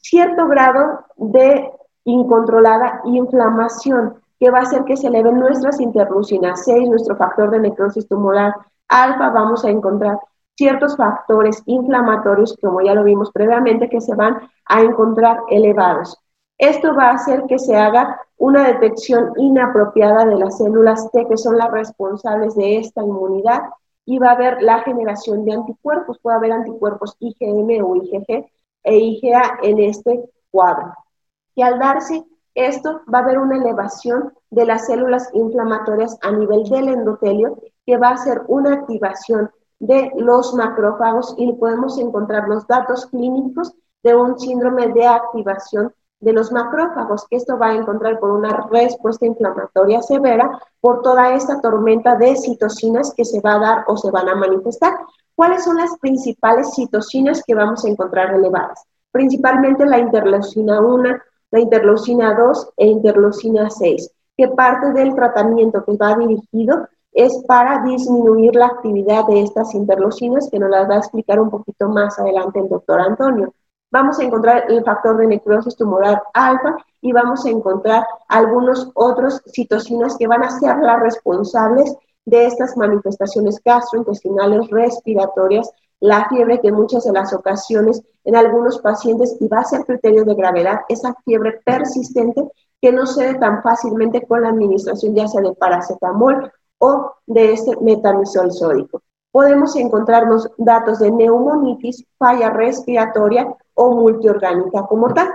cierto 0.00 0.46
grado 0.48 1.04
de 1.16 1.70
incontrolada 2.04 3.00
inflamación 3.04 4.20
que 4.38 4.50
va 4.50 4.58
a 4.58 4.62
hacer 4.62 4.84
que 4.84 4.96
se 4.96 5.06
eleven 5.06 5.38
nuestras 5.38 5.80
interleucinas 5.80 6.64
6, 6.64 6.88
nuestro 6.88 7.16
factor 7.16 7.50
de 7.50 7.60
necrosis 7.60 8.06
tumoral 8.08 8.54
alfa, 8.88 9.30
vamos 9.30 9.64
a 9.64 9.70
encontrar 9.70 10.18
ciertos 10.56 10.96
factores 10.96 11.62
inflamatorios, 11.66 12.56
como 12.60 12.80
ya 12.80 12.94
lo 12.94 13.04
vimos 13.04 13.30
previamente, 13.30 13.88
que 13.88 14.00
se 14.00 14.14
van 14.14 14.38
a 14.64 14.82
encontrar 14.82 15.40
elevados. 15.50 16.18
Esto 16.58 16.94
va 16.94 17.10
a 17.10 17.14
hacer 17.14 17.44
que 17.46 17.58
se 17.58 17.76
haga 17.76 18.20
una 18.38 18.66
detección 18.66 19.32
inapropiada 19.36 20.24
de 20.24 20.36
las 20.36 20.58
células 20.58 21.10
T, 21.12 21.26
que 21.28 21.36
son 21.36 21.58
las 21.58 21.70
responsables 21.70 22.54
de 22.56 22.78
esta 22.78 23.02
inmunidad, 23.02 23.62
y 24.06 24.18
va 24.18 24.28
a 24.28 24.32
haber 24.32 24.62
la 24.62 24.80
generación 24.80 25.44
de 25.44 25.52
anticuerpos. 25.52 26.18
Puede 26.20 26.36
haber 26.36 26.52
anticuerpos 26.52 27.16
IgM 27.18 27.84
o 27.84 27.96
IgG 27.96 28.46
e 28.84 28.96
IgA 28.96 29.58
en 29.62 29.80
este 29.80 30.30
cuadro. 30.50 30.94
Y 31.54 31.62
al 31.62 31.78
darse 31.78 32.24
esto, 32.54 33.02
va 33.12 33.18
a 33.18 33.22
haber 33.22 33.38
una 33.38 33.58
elevación 33.58 34.32
de 34.50 34.64
las 34.64 34.86
células 34.86 35.28
inflamatorias 35.34 36.16
a 36.22 36.30
nivel 36.30 36.64
del 36.64 36.88
endotelio, 36.88 37.58
que 37.84 37.98
va 37.98 38.08
a 38.08 38.14
hacer 38.14 38.42
una 38.48 38.72
activación 38.72 39.50
de 39.78 40.10
los 40.16 40.54
macrófagos 40.54 41.34
y 41.38 41.52
podemos 41.52 41.98
encontrar 41.98 42.48
los 42.48 42.66
datos 42.66 43.06
clínicos 43.06 43.74
de 44.02 44.14
un 44.14 44.38
síndrome 44.38 44.88
de 44.88 45.06
activación 45.06 45.92
de 46.20 46.32
los 46.32 46.50
macrófagos, 46.50 47.26
que 47.28 47.36
esto 47.36 47.58
va 47.58 47.68
a 47.68 47.74
encontrar 47.74 48.18
por 48.18 48.30
una 48.30 48.66
respuesta 48.70 49.26
inflamatoria 49.26 50.00
severa 50.00 50.50
por 50.80 51.02
toda 51.02 51.34
esta 51.34 51.60
tormenta 51.60 52.16
de 52.16 52.36
citocinas 52.36 53.12
que 53.14 53.24
se 53.24 53.40
va 53.40 53.54
a 53.54 53.58
dar 53.58 53.84
o 53.86 53.96
se 53.96 54.10
van 54.10 54.28
a 54.28 54.34
manifestar. 54.34 54.94
¿Cuáles 55.34 55.64
son 55.64 55.76
las 55.76 55.96
principales 55.98 56.74
citocinas 56.74 57.42
que 57.46 57.54
vamos 57.54 57.84
a 57.84 57.88
encontrar 57.88 58.34
elevadas? 58.34 58.84
Principalmente 59.12 59.84
la 59.84 59.98
interleucina 59.98 60.80
1, 60.80 61.16
la 61.50 61.60
interleucina 61.60 62.34
2 62.34 62.72
e 62.78 62.86
interleucina 62.86 63.68
6, 63.68 64.10
que 64.36 64.48
parte 64.48 64.92
del 64.92 65.14
tratamiento 65.14 65.84
que 65.84 65.96
va 65.96 66.16
dirigido 66.16 66.88
es 67.16 67.42
para 67.48 67.82
disminuir 67.82 68.54
la 68.54 68.66
actividad 68.66 69.26
de 69.26 69.40
estas 69.40 69.74
interleucinas, 69.74 70.50
que 70.50 70.58
nos 70.58 70.68
las 70.68 70.88
va 70.88 70.96
a 70.96 70.98
explicar 70.98 71.40
un 71.40 71.48
poquito 71.48 71.88
más 71.88 72.18
adelante 72.18 72.60
el 72.60 72.68
doctor 72.68 73.00
Antonio. 73.00 73.54
Vamos 73.90 74.18
a 74.18 74.24
encontrar 74.24 74.70
el 74.70 74.84
factor 74.84 75.16
de 75.16 75.26
necrosis 75.26 75.74
tumoral 75.76 76.20
alfa 76.34 76.76
y 77.00 77.12
vamos 77.12 77.46
a 77.46 77.48
encontrar 77.48 78.06
algunos 78.28 78.90
otros 78.92 79.40
citocinas 79.50 80.18
que 80.18 80.26
van 80.26 80.42
a 80.42 80.50
ser 80.50 80.76
las 80.76 81.00
responsables 81.00 81.96
de 82.26 82.44
estas 82.44 82.76
manifestaciones 82.76 83.62
gastrointestinales 83.64 84.68
respiratorias, 84.68 85.70
la 86.00 86.28
fiebre 86.28 86.60
que 86.60 86.68
en 86.68 86.74
muchas 86.74 87.04
de 87.04 87.12
las 87.12 87.32
ocasiones 87.32 88.02
en 88.24 88.36
algunos 88.36 88.78
pacientes 88.80 89.38
y 89.40 89.48
va 89.48 89.60
a 89.60 89.64
ser 89.64 89.86
criterio 89.86 90.24
de 90.26 90.34
gravedad, 90.34 90.80
esa 90.90 91.14
fiebre 91.24 91.62
persistente 91.64 92.46
que 92.82 92.92
no 92.92 93.06
cede 93.06 93.38
tan 93.38 93.62
fácilmente 93.62 94.26
con 94.26 94.42
la 94.42 94.50
administración 94.50 95.14
ya 95.14 95.26
sea 95.28 95.40
de 95.40 95.54
paracetamol 95.54 96.52
o 96.78 97.12
de 97.26 97.52
este 97.52 97.76
metamisol 97.80 98.52
sódico 98.52 99.02
podemos 99.36 99.76
encontrarnos 99.76 100.48
datos 100.56 100.98
de 100.98 101.10
neumonitis, 101.10 102.02
falla 102.16 102.48
respiratoria 102.48 103.54
o 103.74 103.94
multiorgánica 103.94 104.86
como 104.86 105.12
tal. 105.12 105.28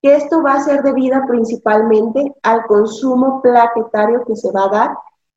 Que 0.00 0.16
esto 0.16 0.42
va 0.42 0.54
a 0.54 0.60
ser 0.60 0.82
debida 0.82 1.26
principalmente 1.28 2.34
al 2.42 2.64
consumo 2.64 3.42
plaquetario 3.42 4.24
que 4.24 4.36
se 4.36 4.50
va 4.52 4.64
a 4.64 4.68
dar, 4.68 4.90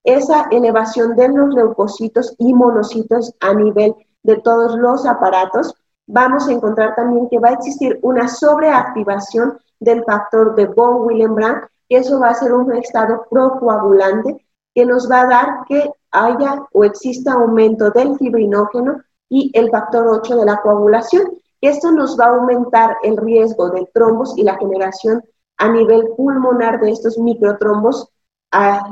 esa 0.06 0.48
elevación 0.50 1.18
de 1.18 1.28
los 1.28 1.54
leucocitos 1.54 2.34
y 2.38 2.54
monocitos 2.54 3.36
a 3.42 3.54
nivel 3.54 3.94
de 4.24 4.38
todos 4.38 4.78
los 4.78 5.06
aparatos. 5.06 5.76
Vamos 6.08 6.48
a 6.48 6.54
encontrar 6.54 6.96
también 6.96 7.28
que 7.28 7.40
va 7.40 7.50
a 7.50 7.56
existir 7.56 8.00
una 8.02 8.30
sobreactivación 8.30 9.60
del 9.82 10.06
factor 10.06 10.56
de 10.56 10.68
von 10.68 11.02
Willebrand, 11.02 11.64
que 11.90 11.98
eso 11.98 12.18
va 12.22 12.30
a 12.30 12.36
ser 12.36 12.54
un 12.54 12.74
estado 12.78 13.26
procoagulante 13.30 14.46
que 14.76 14.86
nos 14.86 15.10
va 15.10 15.22
a 15.22 15.28
dar 15.28 15.66
que 15.68 15.90
haya 16.12 16.64
o 16.74 16.84
exista 16.84 17.34
aumento 17.34 17.90
del 17.92 18.18
fibrinógeno 18.18 19.02
y 19.30 19.50
el 19.54 19.72
factor 19.72 20.08
8 20.08 20.36
de 20.36 20.46
la 20.46 20.62
coagulación. 20.62 21.40
Esto 21.62 21.92
nos 21.92 22.20
va 22.20 22.26
a 22.26 22.36
aumentar 22.36 22.98
el 23.02 23.18
riesgo 23.18 23.70
de 23.70 23.90
trombos 23.94 24.38
y 24.38 24.44
la 24.44 24.58
generación 24.58 25.24
a 25.58 25.70
nivel 25.70 26.10
pulmonar 26.18 26.82
de 26.82 26.92
estos 26.92 27.18
microtrombos 27.18 28.10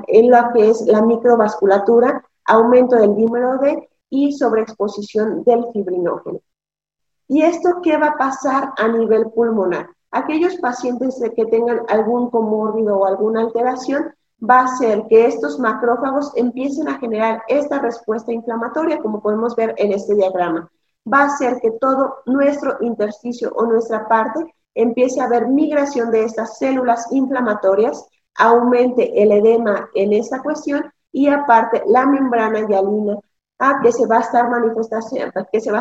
en 0.07 0.31
lo 0.31 0.37
que 0.53 0.69
es 0.69 0.81
la 0.87 1.01
microvasculatura, 1.01 2.25
aumento 2.45 2.95
del 2.95 3.15
dímero 3.15 3.57
D 3.57 3.89
y 4.09 4.33
sobreexposición 4.33 5.43
del 5.43 5.65
fibrinógeno. 5.71 6.39
¿Y 7.27 7.41
esto 7.41 7.81
qué 7.81 7.97
va 7.97 8.07
a 8.07 8.17
pasar 8.17 8.73
a 8.77 8.87
nivel 8.87 9.29
pulmonar? 9.31 9.89
Aquellos 10.11 10.55
pacientes 10.57 11.21
que 11.35 11.45
tengan 11.45 11.81
algún 11.87 12.29
comórbido 12.29 12.99
o 12.99 13.05
alguna 13.05 13.41
alteración 13.41 14.13
va 14.43 14.59
a 14.59 14.65
hacer 14.65 15.03
que 15.07 15.25
estos 15.25 15.59
macrófagos 15.59 16.31
empiecen 16.35 16.89
a 16.89 16.99
generar 16.99 17.43
esta 17.47 17.79
respuesta 17.79 18.33
inflamatoria, 18.33 18.99
como 18.99 19.21
podemos 19.21 19.55
ver 19.55 19.73
en 19.77 19.93
este 19.93 20.15
diagrama. 20.15 20.69
Va 21.11 21.21
a 21.21 21.25
hacer 21.25 21.59
que 21.61 21.71
todo 21.71 22.17
nuestro 22.25 22.77
intersticio 22.81 23.51
o 23.55 23.65
nuestra 23.65 24.07
parte 24.07 24.53
empiece 24.75 25.21
a 25.21 25.25
haber 25.25 25.47
migración 25.47 26.11
de 26.11 26.25
estas 26.25 26.57
células 26.57 27.07
inflamatorias, 27.11 28.05
aumente 28.35 29.21
el 29.21 29.31
edema 29.31 29.89
en 29.93 30.13
esta 30.13 30.41
cuestión 30.41 30.91
y 31.11 31.27
aparte 31.27 31.83
la 31.87 32.05
membrana 32.05 32.67
hialina 32.67 33.19
ah, 33.59 33.79
que 33.81 33.89
a 33.89 33.91
que 33.91 33.91
se 33.91 34.07
va 34.07 34.17
a 34.17 34.21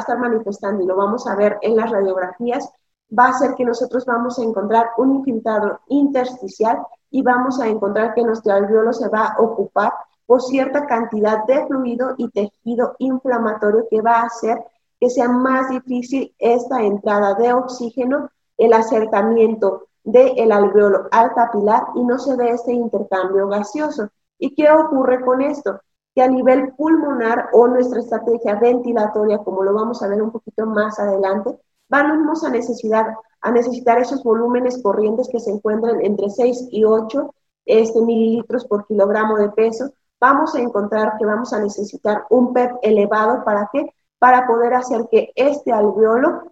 estar 0.00 0.18
manifestando 0.18 0.82
y 0.82 0.86
lo 0.86 0.96
vamos 0.96 1.26
a 1.26 1.34
ver 1.34 1.58
en 1.62 1.76
las 1.76 1.90
radiografías, 1.90 2.70
va 3.16 3.26
a 3.26 3.30
hacer 3.30 3.54
que 3.54 3.64
nosotros 3.64 4.04
vamos 4.06 4.38
a 4.38 4.42
encontrar 4.42 4.90
un 4.96 5.16
infiltrado 5.16 5.80
intersticial 5.88 6.78
y 7.10 7.22
vamos 7.22 7.60
a 7.60 7.68
encontrar 7.68 8.14
que 8.14 8.22
nuestro 8.22 8.54
alveolo 8.54 8.92
se 8.92 9.08
va 9.08 9.28
a 9.28 9.40
ocupar 9.40 9.92
por 10.26 10.40
cierta 10.40 10.86
cantidad 10.86 11.44
de 11.44 11.66
fluido 11.66 12.14
y 12.16 12.30
tejido 12.30 12.96
inflamatorio 12.98 13.86
que 13.90 14.00
va 14.00 14.20
a 14.20 14.26
hacer 14.26 14.58
que 14.98 15.10
sea 15.10 15.28
más 15.28 15.68
difícil 15.68 16.32
esta 16.38 16.80
entrada 16.82 17.34
de 17.34 17.52
oxígeno, 17.52 18.30
el 18.56 18.72
acercamiento 18.72 19.88
del 20.04 20.52
alveolo 20.52 21.08
al 21.10 21.34
capilar 21.34 21.88
y 21.96 22.04
no 22.04 22.18
se 22.18 22.36
ve 22.36 22.50
este 22.50 22.72
intercambio 22.72 23.48
gaseoso. 23.48 24.08
¿Y 24.38 24.54
qué 24.54 24.70
ocurre 24.70 25.20
con 25.24 25.42
esto? 25.42 25.80
Que 26.14 26.22
a 26.22 26.28
nivel 26.28 26.72
pulmonar 26.74 27.50
o 27.52 27.66
nuestra 27.66 28.00
estrategia 28.00 28.54
ventilatoria, 28.56 29.38
como 29.38 29.64
lo 29.64 29.74
vamos 29.74 30.02
a 30.02 30.08
ver 30.08 30.22
un 30.22 30.30
poquito 30.30 30.66
más 30.66 30.98
adelante, 30.98 31.58
vamos 31.92 32.42
a 32.42 32.48
necesitar, 32.48 33.98
esos 33.98 34.22
volúmenes 34.22 34.82
corrientes 34.82 35.28
que 35.30 35.38
se 35.38 35.50
encuentran 35.50 36.00
entre 36.02 36.30
6 36.30 36.68
y 36.70 36.84
8 36.84 37.34
este, 37.66 38.00
mililitros 38.00 38.64
por 38.64 38.86
kilogramo 38.86 39.36
de 39.36 39.50
peso. 39.50 39.92
Vamos 40.18 40.54
a 40.54 40.60
encontrar 40.60 41.18
que 41.18 41.26
vamos 41.26 41.52
a 41.52 41.60
necesitar 41.60 42.24
un 42.30 42.54
PEP 42.54 42.72
elevado. 42.82 43.44
¿Para 43.44 43.68
qué? 43.70 43.92
Para 44.18 44.46
poder 44.46 44.72
hacer 44.72 45.06
que 45.10 45.32
este 45.36 45.70
alveolo 45.70 46.44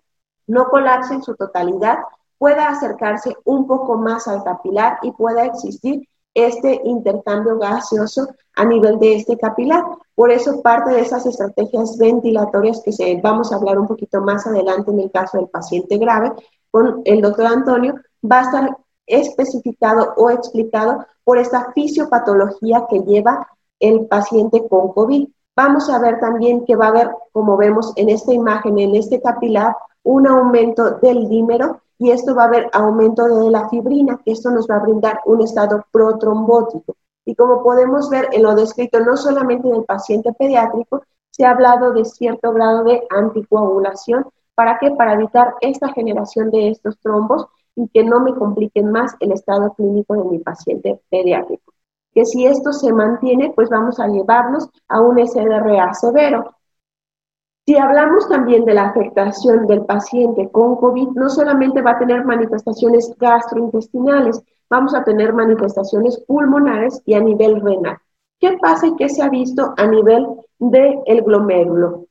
no 0.46 0.68
colapse 0.68 1.14
en 1.14 1.22
su 1.22 1.34
totalidad, 1.36 2.00
pueda 2.36 2.68
acercarse 2.68 3.34
un 3.44 3.66
poco 3.66 3.96
más 3.96 4.28
al 4.28 4.44
capilar 4.44 4.98
y 5.02 5.12
pueda 5.12 5.46
existir 5.46 6.06
este 6.34 6.80
intercambio 6.84 7.58
gaseoso 7.58 8.28
a 8.54 8.64
nivel 8.64 8.98
de 8.98 9.16
este 9.16 9.36
capilar. 9.36 9.84
Por 10.14 10.30
eso 10.30 10.62
parte 10.62 10.92
de 10.92 11.00
esas 11.00 11.26
estrategias 11.26 11.96
ventilatorias 11.98 12.82
que 12.84 12.92
se, 12.92 13.20
vamos 13.22 13.52
a 13.52 13.56
hablar 13.56 13.78
un 13.78 13.88
poquito 13.88 14.20
más 14.20 14.46
adelante 14.46 14.90
en 14.90 15.00
el 15.00 15.10
caso 15.10 15.38
del 15.38 15.48
paciente 15.48 15.98
grave 15.98 16.32
con 16.70 17.02
el 17.04 17.20
doctor 17.20 17.46
Antonio, 17.46 17.94
va 18.30 18.40
a 18.40 18.42
estar 18.42 18.76
especificado 19.06 20.14
o 20.16 20.30
explicado 20.30 21.04
por 21.24 21.38
esta 21.38 21.72
fisiopatología 21.72 22.86
que 22.88 23.00
lleva 23.00 23.48
el 23.80 24.06
paciente 24.06 24.66
con 24.68 24.92
COVID. 24.92 25.28
Vamos 25.56 25.90
a 25.90 25.98
ver 25.98 26.20
también 26.20 26.64
que 26.64 26.76
va 26.76 26.86
a 26.86 26.90
haber, 26.90 27.10
como 27.32 27.56
vemos 27.56 27.92
en 27.96 28.08
esta 28.08 28.32
imagen, 28.32 28.78
en 28.78 28.94
este 28.94 29.20
capilar, 29.20 29.76
un 30.02 30.26
aumento 30.26 30.92
del 30.98 31.28
dímero 31.28 31.82
y 32.00 32.10
esto 32.10 32.34
va 32.34 32.44
a 32.44 32.46
haber 32.46 32.70
aumento 32.72 33.28
de 33.28 33.50
la 33.50 33.68
fibrina, 33.68 34.18
que 34.24 34.32
esto 34.32 34.50
nos 34.50 34.66
va 34.66 34.76
a 34.76 34.80
brindar 34.80 35.20
un 35.26 35.42
estado 35.42 35.84
protrombótico. 35.92 36.96
Y 37.26 37.34
como 37.34 37.62
podemos 37.62 38.08
ver 38.08 38.26
en 38.32 38.42
lo 38.42 38.54
descrito, 38.54 39.00
no 39.00 39.18
solamente 39.18 39.68
en 39.68 39.74
el 39.74 39.84
paciente 39.84 40.32
pediátrico, 40.32 41.04
se 41.30 41.44
ha 41.44 41.50
hablado 41.50 41.92
de 41.92 42.06
cierto 42.06 42.54
grado 42.54 42.84
de 42.84 43.02
anticoagulación. 43.10 44.26
¿Para 44.54 44.78
qué? 44.78 44.92
Para 44.92 45.12
evitar 45.12 45.54
esta 45.60 45.92
generación 45.92 46.50
de 46.50 46.70
estos 46.70 46.98
trombos 47.00 47.46
y 47.76 47.86
que 47.88 48.02
no 48.02 48.20
me 48.20 48.34
compliquen 48.34 48.90
más 48.90 49.14
el 49.20 49.32
estado 49.32 49.74
clínico 49.74 50.14
de 50.14 50.24
mi 50.24 50.38
paciente 50.38 51.02
pediátrico. 51.10 51.74
Que 52.14 52.24
si 52.24 52.46
esto 52.46 52.72
se 52.72 52.94
mantiene, 52.94 53.52
pues 53.54 53.68
vamos 53.68 54.00
a 54.00 54.08
llevarnos 54.08 54.70
a 54.88 55.02
un 55.02 55.18
SDRA 55.18 55.92
severo. 55.92 56.54
Si 57.66 57.76
hablamos 57.76 58.28
también 58.28 58.64
de 58.64 58.74
la 58.74 58.86
afectación 58.86 59.66
del 59.66 59.84
paciente 59.84 60.50
con 60.50 60.76
COVID, 60.76 61.10
no 61.10 61.28
solamente 61.28 61.82
va 61.82 61.92
a 61.92 61.98
tener 61.98 62.24
manifestaciones 62.24 63.14
gastrointestinales, 63.18 64.42
vamos 64.68 64.94
a 64.94 65.04
tener 65.04 65.32
manifestaciones 65.32 66.18
pulmonares 66.26 67.02
y 67.04 67.14
a 67.14 67.20
nivel 67.20 67.60
renal. 67.60 67.98
¿Qué 68.40 68.56
pasa 68.60 68.86
y 68.86 68.96
qué 68.96 69.08
se 69.08 69.22
ha 69.22 69.28
visto 69.28 69.74
a 69.76 69.86
nivel 69.86 70.26
del 70.58 71.00
el 71.04 71.22
glomérulo? 71.22 72.06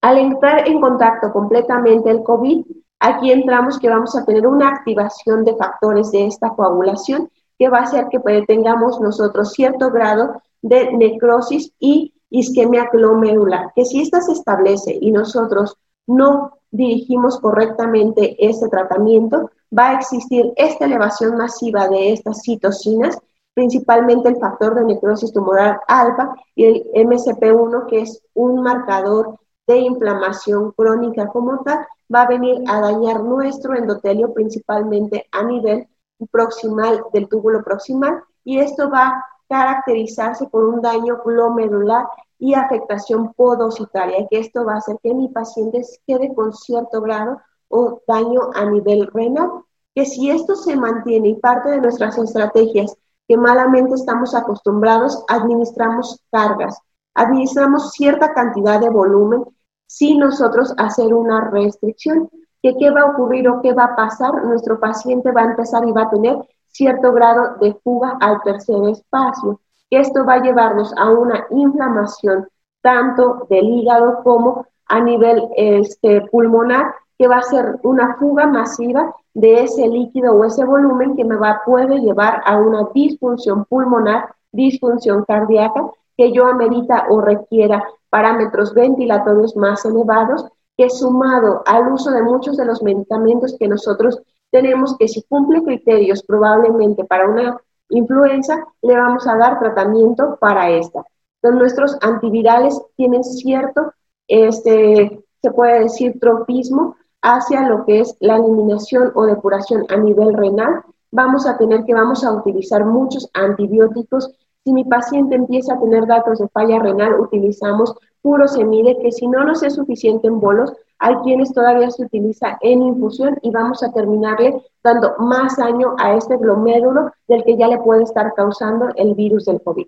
Al 0.00 0.16
entrar 0.18 0.66
en 0.66 0.80
contacto 0.80 1.32
completamente 1.32 2.10
el 2.10 2.22
COVID, 2.22 2.64
aquí 3.00 3.30
entramos 3.30 3.78
que 3.78 3.90
vamos 3.90 4.16
a 4.16 4.24
tener 4.24 4.46
una 4.46 4.68
activación 4.68 5.44
de 5.44 5.56
factores 5.56 6.10
de 6.12 6.26
esta 6.26 6.50
coagulación 6.50 7.28
que 7.58 7.68
va 7.68 7.80
a 7.80 7.82
hacer 7.82 8.06
que 8.08 8.20
tengamos 8.46 9.00
nosotros 9.00 9.52
cierto 9.52 9.90
grado 9.90 10.40
de 10.62 10.92
necrosis 10.92 11.72
y 11.78 12.14
isquemia 12.30 12.88
glomerular, 12.92 13.72
que 13.74 13.84
si 13.84 14.00
esta 14.02 14.20
se 14.20 14.32
establece 14.32 14.96
y 15.00 15.10
nosotros 15.10 15.76
no 16.06 16.52
dirigimos 16.70 17.38
correctamente 17.40 18.36
este 18.38 18.68
tratamiento, 18.68 19.50
va 19.76 19.90
a 19.90 19.94
existir 19.94 20.52
esta 20.56 20.84
elevación 20.84 21.36
masiva 21.36 21.88
de 21.88 22.12
estas 22.12 22.42
citocinas, 22.42 23.18
principalmente 23.54 24.28
el 24.28 24.36
factor 24.36 24.74
de 24.74 24.84
necrosis 24.84 25.32
tumoral 25.32 25.80
alfa 25.88 26.34
y 26.54 26.64
el 26.64 26.84
MCP1, 26.94 27.86
que 27.86 28.02
es 28.02 28.22
un 28.34 28.62
marcador 28.62 29.38
de 29.66 29.78
inflamación 29.78 30.72
crónica 30.72 31.28
como 31.28 31.62
tal, 31.62 31.86
va 32.14 32.22
a 32.22 32.28
venir 32.28 32.62
a 32.66 32.80
dañar 32.80 33.22
nuestro 33.22 33.76
endotelio, 33.76 34.32
principalmente 34.32 35.26
a 35.30 35.42
nivel 35.42 35.86
proximal 36.30 37.04
del 37.12 37.28
túbulo 37.28 37.62
proximal, 37.62 38.22
y 38.44 38.58
esto 38.58 38.90
va 38.90 39.24
caracterizarse 39.48 40.46
por 40.46 40.64
un 40.64 40.80
daño 40.80 41.20
glomerular 41.24 42.06
y 42.38 42.54
afectación 42.54 43.32
podocitaria, 43.34 44.26
que 44.30 44.38
esto 44.38 44.64
va 44.64 44.74
a 44.74 44.78
hacer 44.78 44.96
que 45.02 45.14
mi 45.14 45.28
paciente 45.28 45.82
quede 46.06 46.34
con 46.34 46.52
cierto 46.52 47.00
grado 47.00 47.40
o 47.68 48.00
daño 48.06 48.50
a 48.54 48.64
nivel 48.64 49.08
renal, 49.12 49.50
que 49.94 50.04
si 50.04 50.30
esto 50.30 50.54
se 50.54 50.76
mantiene 50.76 51.30
y 51.30 51.34
parte 51.34 51.70
de 51.70 51.80
nuestras 51.80 52.16
estrategias 52.18 52.96
que 53.26 53.36
malamente 53.36 53.94
estamos 53.94 54.34
acostumbrados, 54.34 55.24
administramos 55.28 56.22
cargas, 56.30 56.78
administramos 57.14 57.90
cierta 57.92 58.32
cantidad 58.32 58.80
de 58.80 58.88
volumen 58.88 59.44
sin 59.86 60.18
nosotros 60.18 60.72
hacer 60.78 61.12
una 61.12 61.50
restricción. 61.50 62.30
¿Que 62.62 62.76
¿Qué 62.76 62.90
va 62.90 63.02
a 63.02 63.10
ocurrir 63.12 63.48
o 63.48 63.60
qué 63.62 63.72
va 63.72 63.84
a 63.84 63.96
pasar? 63.96 64.44
Nuestro 64.44 64.80
paciente 64.80 65.30
va 65.30 65.42
a 65.42 65.50
empezar 65.50 65.86
y 65.86 65.92
va 65.92 66.02
a 66.02 66.10
tener 66.10 66.36
cierto 66.78 67.12
grado 67.12 67.56
de 67.60 67.74
fuga 67.82 68.16
al 68.20 68.40
tercer 68.42 68.76
espacio. 68.88 69.60
Esto 69.90 70.24
va 70.24 70.34
a 70.34 70.42
llevarnos 70.42 70.94
a 70.96 71.10
una 71.10 71.44
inflamación 71.50 72.46
tanto 72.82 73.46
del 73.50 73.64
hígado 73.68 74.22
como 74.22 74.64
a 74.86 75.00
nivel 75.00 75.48
este, 75.56 76.22
pulmonar, 76.30 76.94
que 77.18 77.26
va 77.26 77.38
a 77.38 77.42
ser 77.42 77.80
una 77.82 78.16
fuga 78.16 78.46
masiva 78.46 79.12
de 79.34 79.64
ese 79.64 79.88
líquido 79.88 80.34
o 80.34 80.44
ese 80.44 80.64
volumen 80.64 81.16
que 81.16 81.24
me 81.24 81.36
va, 81.36 81.62
puede 81.66 81.98
llevar 81.98 82.42
a 82.46 82.56
una 82.58 82.86
disfunción 82.94 83.64
pulmonar, 83.64 84.32
disfunción 84.52 85.24
cardíaca, 85.24 85.90
que 86.16 86.32
yo 86.32 86.46
amerita 86.46 87.06
o 87.10 87.20
requiera 87.20 87.84
parámetros 88.08 88.72
ventilatorios 88.72 89.56
más 89.56 89.84
elevados, 89.84 90.46
que 90.76 90.88
sumado 90.88 91.62
al 91.66 91.92
uso 91.92 92.12
de 92.12 92.22
muchos 92.22 92.56
de 92.56 92.64
los 92.64 92.82
medicamentos 92.84 93.56
que 93.58 93.66
nosotros 93.66 94.22
tenemos, 94.50 94.96
que 94.96 95.08
si 95.08 95.22
cumple 95.22 95.62
criterios 95.62 96.22
probablemente 96.22 97.04
para 97.04 97.28
una 97.28 97.60
influenza, 97.90 98.66
le 98.82 98.96
vamos 98.96 99.26
a 99.26 99.36
dar 99.36 99.58
tratamiento 99.58 100.36
para 100.40 100.70
esta. 100.70 101.04
Entonces, 101.42 101.60
nuestros 101.60 101.98
antivirales 102.02 102.80
tienen 102.96 103.24
cierto, 103.24 103.92
este, 104.26 105.24
se 105.40 105.50
puede 105.52 105.84
decir, 105.84 106.18
tropismo 106.20 106.96
hacia 107.22 107.68
lo 107.68 107.84
que 107.84 108.00
es 108.00 108.16
la 108.20 108.36
eliminación 108.36 109.12
o 109.14 109.26
depuración 109.26 109.84
a 109.88 109.96
nivel 109.96 110.34
renal. 110.34 110.82
Vamos 111.10 111.46
a 111.46 111.56
tener 111.56 111.84
que 111.84 111.94
vamos 111.94 112.24
a 112.24 112.32
utilizar 112.32 112.84
muchos 112.84 113.30
antibióticos. 113.34 114.30
Si 114.64 114.72
mi 114.72 114.84
paciente 114.84 115.36
empieza 115.36 115.74
a 115.74 115.80
tener 115.80 116.06
datos 116.06 116.38
de 116.38 116.48
falla 116.48 116.78
renal, 116.80 117.20
utilizamos 117.20 117.94
puro 118.20 118.46
semide, 118.48 118.98
que 119.00 119.12
si 119.12 119.26
no 119.26 119.44
nos 119.44 119.62
es 119.62 119.74
suficiente 119.74 120.26
en 120.26 120.40
bolos, 120.40 120.72
hay 120.98 121.14
quienes 121.16 121.52
todavía 121.52 121.90
se 121.90 122.04
utiliza 122.04 122.58
en 122.60 122.82
infusión 122.82 123.38
y 123.42 123.50
vamos 123.50 123.82
a 123.82 123.92
terminarle 123.92 124.62
dando 124.82 125.14
más 125.18 125.56
daño 125.56 125.94
a 125.98 126.14
este 126.14 126.36
glomérulo 126.36 127.12
del 127.28 127.44
que 127.44 127.56
ya 127.56 127.68
le 127.68 127.78
puede 127.78 128.02
estar 128.02 128.34
causando 128.34 128.88
el 128.96 129.14
virus 129.14 129.44
del 129.44 129.62
COVID. 129.62 129.86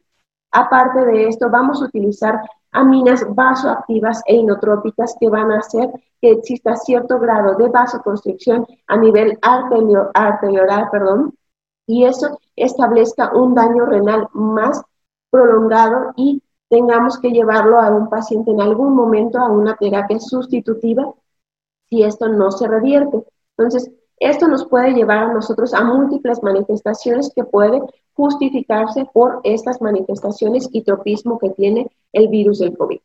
Aparte 0.53 1.05
de 1.05 1.29
esto, 1.29 1.49
vamos 1.51 1.81
a 1.81 1.87
utilizar 1.87 2.41
aminas 2.73 3.25
vasoactivas 3.35 4.23
e 4.27 4.37
inotrópicas 4.37 5.17
que 5.19 5.29
van 5.29 5.51
a 5.51 5.59
hacer 5.59 5.91
que 6.21 6.33
exista 6.33 6.77
cierto 6.77 7.19
grado 7.19 7.57
de 7.57 7.69
vasoconstricción 7.69 8.67
a 8.87 8.97
nivel 8.97 9.39
arterial, 9.43 10.89
perdón, 10.91 11.35
y 11.87 12.05
eso 12.05 12.39
establezca 12.55 13.35
un 13.35 13.55
daño 13.55 13.87
renal 13.87 14.29
más 14.33 14.83
prolongado 15.31 16.13
y 16.17 16.43
tengamos 16.71 17.19
que 17.19 17.33
llevarlo 17.33 17.81
a 17.81 17.91
un 17.91 18.09
paciente 18.09 18.53
en 18.53 18.61
algún 18.61 18.95
momento 18.95 19.39
a 19.39 19.49
una 19.49 19.77
terapia 19.77 20.21
sustitutiva 20.21 21.13
si 21.91 22.05
esto 22.05 22.29
no 22.29 22.53
se 22.53 22.69
revierte. 22.69 23.25
Entonces, 23.59 23.91
esto 24.19 24.47
nos 24.47 24.67
puede 24.67 24.93
llevar 24.93 25.19
a 25.19 25.33
nosotros 25.33 25.75
a 25.75 25.83
múltiples 25.83 26.43
manifestaciones 26.43 27.33
que 27.35 27.43
pueden 27.43 27.83
justificarse 28.15 29.05
por 29.13 29.41
estas 29.43 29.83
manifestaciones 29.83 30.69
y 30.73 30.83
tropismo 30.83 31.39
que 31.39 31.51
tiene 31.51 31.91
el 32.13 32.29
virus 32.29 32.61
del 32.61 32.77
COVID. 32.77 33.01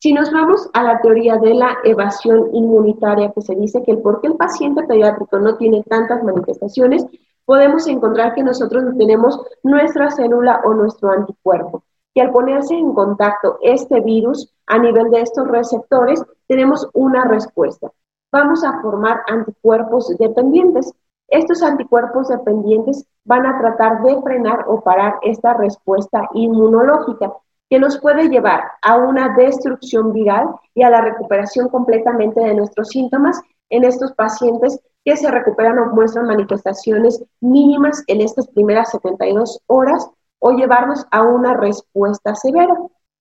Si 0.00 0.12
nos 0.12 0.32
vamos 0.32 0.70
a 0.72 0.82
la 0.82 1.00
teoría 1.02 1.36
de 1.36 1.54
la 1.54 1.76
evasión 1.84 2.54
inmunitaria, 2.54 3.32
que 3.32 3.42
se 3.42 3.54
dice 3.54 3.82
que 3.82 3.92
el 3.92 3.98
por 3.98 4.20
el 4.22 4.36
paciente 4.36 4.82
pediátrico 4.84 5.38
no 5.38 5.56
tiene 5.56 5.82
tantas 5.82 6.22
manifestaciones, 6.22 7.06
podemos 7.44 7.86
encontrar 7.86 8.34
que 8.34 8.42
nosotros 8.42 8.84
tenemos 8.96 9.38
nuestra 9.62 10.10
célula 10.10 10.62
o 10.64 10.72
nuestro 10.72 11.10
anticuerpo 11.10 11.82
que 12.14 12.22
al 12.22 12.30
ponerse 12.30 12.74
en 12.74 12.94
contacto 12.94 13.58
este 13.60 14.00
virus 14.00 14.52
a 14.66 14.78
nivel 14.78 15.10
de 15.10 15.22
estos 15.22 15.48
receptores, 15.48 16.22
tenemos 16.46 16.88
una 16.94 17.24
respuesta. 17.24 17.90
Vamos 18.32 18.64
a 18.64 18.80
formar 18.80 19.22
anticuerpos 19.26 20.08
dependientes. 20.18 20.92
Estos 21.28 21.62
anticuerpos 21.62 22.28
dependientes 22.28 23.04
van 23.24 23.46
a 23.46 23.58
tratar 23.58 24.02
de 24.02 24.20
frenar 24.22 24.64
o 24.68 24.80
parar 24.80 25.18
esta 25.22 25.54
respuesta 25.54 26.28
inmunológica 26.34 27.32
que 27.68 27.78
nos 27.78 27.98
puede 27.98 28.28
llevar 28.28 28.62
a 28.82 28.96
una 28.96 29.34
destrucción 29.36 30.12
viral 30.12 30.48
y 30.74 30.82
a 30.82 30.90
la 30.90 31.00
recuperación 31.00 31.68
completamente 31.68 32.40
de 32.40 32.54
nuestros 32.54 32.88
síntomas 32.88 33.40
en 33.70 33.84
estos 33.84 34.12
pacientes 34.12 34.78
que 35.04 35.16
se 35.16 35.30
recuperan 35.30 35.78
o 35.78 35.86
muestran 35.94 36.26
manifestaciones 36.26 37.24
mínimas 37.40 38.04
en 38.06 38.20
estas 38.20 38.46
primeras 38.48 38.90
72 38.90 39.60
horas 39.66 40.08
o 40.38 40.52
llevarnos 40.52 41.06
a 41.10 41.22
una 41.22 41.54
respuesta 41.54 42.34
severa. 42.34 42.76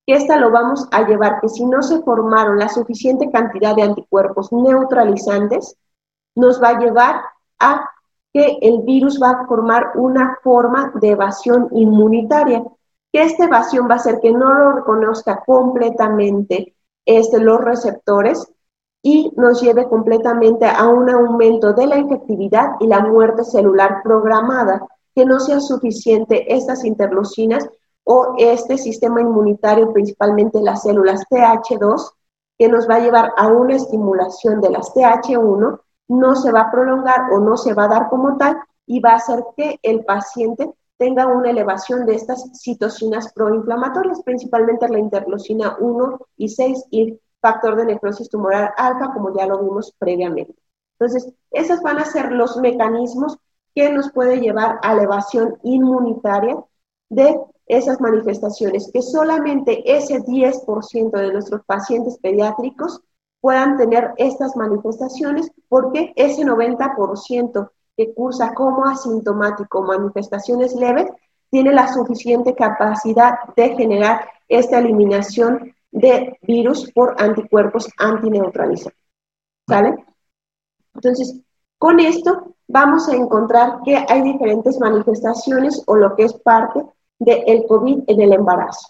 Que 0.05 0.15
esta 0.15 0.35
lo 0.37 0.51
vamos 0.51 0.87
a 0.91 1.07
llevar 1.07 1.39
que 1.39 1.47
si 1.47 1.65
no 1.65 1.81
se 1.81 2.01
formaron 2.01 2.59
la 2.59 2.67
suficiente 2.67 3.31
cantidad 3.31 3.75
de 3.75 3.83
anticuerpos 3.83 4.51
neutralizantes, 4.51 5.77
nos 6.35 6.61
va 6.61 6.69
a 6.69 6.79
llevar 6.79 7.21
a 7.59 7.89
que 8.33 8.57
el 8.61 8.81
virus 8.81 9.21
va 9.21 9.29
a 9.29 9.47
formar 9.47 9.91
una 9.95 10.39
forma 10.43 10.91
de 10.95 11.11
evasión 11.11 11.69
inmunitaria, 11.71 12.63
que 13.11 13.21
esta 13.21 13.45
evasión 13.45 13.87
va 13.87 13.93
a 13.93 13.97
hacer 13.97 14.19
que 14.19 14.31
no 14.31 14.51
lo 14.51 14.71
reconozca 14.73 15.43
completamente 15.45 16.75
este, 17.05 17.39
los 17.39 17.61
receptores 17.61 18.51
y 19.03 19.31
nos 19.35 19.61
lleve 19.61 19.87
completamente 19.87 20.65
a 20.65 20.87
un 20.87 21.09
aumento 21.09 21.73
de 21.73 21.85
la 21.85 21.97
infectividad 21.97 22.71
y 22.79 22.87
la 22.87 23.01
muerte 23.01 23.43
celular 23.43 24.01
programada 24.03 24.87
que 25.15 25.25
no 25.25 25.39
sea 25.39 25.59
suficiente 25.59 26.53
estas 26.53 26.83
interleucinas 26.83 27.69
o 28.03 28.35
este 28.37 28.77
sistema 28.77 29.21
inmunitario, 29.21 29.93
principalmente 29.93 30.61
las 30.61 30.83
células 30.83 31.23
TH2, 31.29 32.11
que 32.57 32.67
nos 32.67 32.89
va 32.89 32.95
a 32.95 32.99
llevar 32.99 33.31
a 33.37 33.47
una 33.47 33.75
estimulación 33.75 34.61
de 34.61 34.69
las 34.69 34.93
TH1, 34.93 35.79
no 36.09 36.35
se 36.35 36.51
va 36.51 36.61
a 36.61 36.71
prolongar 36.71 37.31
o 37.31 37.39
no 37.39 37.57
se 37.57 37.73
va 37.73 37.85
a 37.85 37.89
dar 37.89 38.09
como 38.09 38.37
tal 38.37 38.57
y 38.85 38.99
va 38.99 39.11
a 39.11 39.15
hacer 39.17 39.43
que 39.55 39.79
el 39.81 40.03
paciente 40.03 40.71
tenga 40.97 41.27
una 41.27 41.49
elevación 41.49 42.05
de 42.05 42.15
estas 42.15 42.51
citocinas 42.59 43.31
proinflamatorias, 43.33 44.21
principalmente 44.23 44.87
la 44.87 44.99
interleucina 44.99 45.77
1 45.79 46.19
y 46.37 46.49
6 46.49 46.85
y 46.91 47.19
factor 47.41 47.75
de 47.75 47.85
necrosis 47.85 48.29
tumoral 48.29 48.71
alfa, 48.77 49.13
como 49.13 49.35
ya 49.35 49.45
lo 49.45 49.59
vimos 49.59 49.93
previamente. 49.97 50.55
Entonces, 50.97 51.33
esos 51.51 51.81
van 51.81 51.99
a 51.99 52.05
ser 52.05 52.31
los 52.31 52.57
mecanismos 52.57 53.37
que 53.75 53.91
nos 53.91 54.11
puede 54.11 54.39
llevar 54.39 54.79
a 54.83 54.95
la 54.95 55.03
evasión 55.03 55.57
inmunitaria 55.63 56.57
de 57.09 57.39
esas 57.65 57.99
manifestaciones, 58.01 58.89
que 58.91 59.01
solamente 59.01 59.83
ese 59.85 60.19
10% 60.19 61.11
de 61.11 61.33
nuestros 61.33 61.63
pacientes 61.65 62.17
pediátricos 62.19 63.01
puedan 63.41 63.77
tener 63.77 64.13
estas 64.17 64.55
manifestaciones, 64.55 65.51
porque 65.69 66.13
ese 66.15 66.43
90% 66.43 67.69
que 67.95 68.13
cursa 68.13 68.53
como 68.53 68.85
asintomático 68.85 69.83
manifestaciones 69.83 70.73
leves, 70.75 71.07
tiene 71.49 71.71
la 71.71 71.87
suficiente 71.93 72.55
capacidad 72.55 73.35
de 73.55 73.75
generar 73.75 74.27
esta 74.47 74.79
eliminación 74.79 75.73
de 75.91 76.39
virus 76.41 76.91
por 76.91 77.15
anticuerpos 77.21 77.87
antineutralizantes. 77.97 78.99
¿Sale? 79.67 80.03
Entonces, 80.95 81.39
con 81.77 81.99
esto 81.99 82.52
vamos 82.73 83.07
a 83.07 83.15
encontrar 83.15 83.83
que 83.85 83.95
hay 83.95 84.23
diferentes 84.23 84.79
manifestaciones 84.79 85.83
o 85.85 85.95
lo 85.95 86.15
que 86.15 86.23
es 86.23 86.33
parte 86.33 86.83
del 87.19 87.67
COVID 87.67 88.05
en 88.07 88.19
el 88.19 88.33
embarazo. 88.33 88.87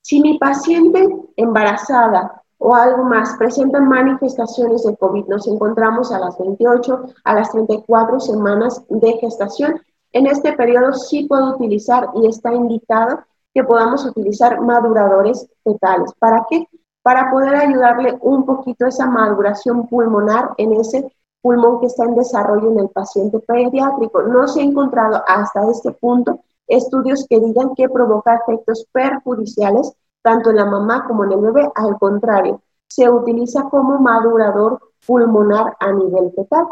Si 0.00 0.22
mi 0.22 0.38
paciente 0.38 1.06
embarazada 1.36 2.42
o 2.56 2.74
algo 2.74 3.04
más 3.04 3.36
presenta 3.36 3.80
manifestaciones 3.80 4.82
de 4.84 4.96
COVID, 4.96 5.26
nos 5.26 5.46
encontramos 5.46 6.10
a 6.10 6.18
las 6.18 6.38
28, 6.38 7.04
a 7.22 7.34
las 7.34 7.50
34 7.52 8.18
semanas 8.18 8.82
de 8.88 9.12
gestación. 9.18 9.78
En 10.12 10.26
este 10.26 10.54
periodo 10.54 10.94
sí 10.94 11.24
puedo 11.24 11.54
utilizar 11.54 12.08
y 12.14 12.26
está 12.26 12.54
indicado 12.54 13.18
que 13.52 13.62
podamos 13.62 14.06
utilizar 14.06 14.62
maduradores 14.62 15.46
fetales. 15.62 16.14
¿Para 16.18 16.46
qué? 16.48 16.66
Para 17.02 17.30
poder 17.30 17.56
ayudarle 17.56 18.16
un 18.22 18.46
poquito 18.46 18.86
esa 18.86 19.06
maduración 19.06 19.86
pulmonar 19.86 20.54
en 20.56 20.72
ese 20.72 21.12
pulmón 21.46 21.78
que 21.78 21.86
está 21.86 22.02
en 22.04 22.16
desarrollo 22.16 22.72
en 22.72 22.80
el 22.80 22.88
paciente 22.88 23.38
pediátrico. 23.38 24.20
No 24.22 24.48
se 24.48 24.60
ha 24.60 24.64
encontrado 24.64 25.22
hasta 25.28 25.70
este 25.70 25.92
punto 25.92 26.40
estudios 26.66 27.24
que 27.30 27.38
digan 27.38 27.72
que 27.76 27.88
provoca 27.88 28.34
efectos 28.34 28.84
perjudiciales 28.90 29.92
tanto 30.22 30.50
en 30.50 30.56
la 30.56 30.64
mamá 30.64 31.04
como 31.06 31.22
en 31.22 31.30
el 31.30 31.40
bebé. 31.40 31.70
Al 31.76 31.96
contrario, 32.00 32.60
se 32.88 33.08
utiliza 33.08 33.62
como 33.70 34.00
madurador 34.00 34.80
pulmonar 35.06 35.76
a 35.78 35.92
nivel 35.92 36.32
fetal. 36.34 36.66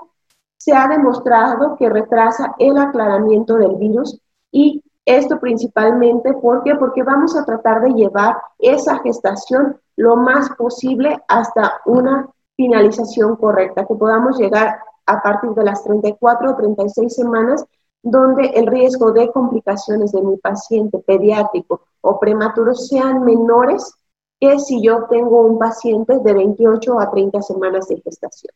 Se 0.56 0.72
ha 0.72 0.88
demostrado 0.88 1.76
que 1.76 1.88
retrasa 1.88 2.56
el 2.58 2.76
aclaramiento 2.76 3.54
del 3.54 3.76
virus 3.76 4.18
y 4.50 4.82
esto 5.06 5.38
principalmente, 5.38 6.32
¿por 6.32 6.64
qué? 6.64 6.74
Porque 6.74 7.04
vamos 7.04 7.36
a 7.36 7.44
tratar 7.44 7.80
de 7.82 7.90
llevar 7.90 8.38
esa 8.58 8.98
gestación 8.98 9.78
lo 9.94 10.16
más 10.16 10.50
posible 10.56 11.22
hasta 11.28 11.74
una 11.86 12.28
finalización 12.56 13.36
correcta, 13.36 13.86
que 13.86 13.94
podamos 13.94 14.38
llegar 14.38 14.78
a 15.06 15.22
partir 15.22 15.50
de 15.50 15.64
las 15.64 15.84
34 15.84 16.50
o 16.50 16.56
36 16.56 17.14
semanas, 17.14 17.64
donde 18.02 18.46
el 18.48 18.66
riesgo 18.66 19.12
de 19.12 19.30
complicaciones 19.32 20.12
de 20.12 20.22
mi 20.22 20.36
paciente 20.36 20.98
pediátrico 20.98 21.82
o 22.02 22.20
prematuro 22.20 22.74
sean 22.74 23.24
menores 23.24 23.94
que 24.40 24.58
si 24.58 24.82
yo 24.82 25.04
tengo 25.04 25.42
un 25.42 25.58
paciente 25.58 26.18
de 26.18 26.32
28 26.34 27.00
a 27.00 27.10
30 27.10 27.42
semanas 27.42 27.88
de 27.88 28.00
gestación. 28.02 28.52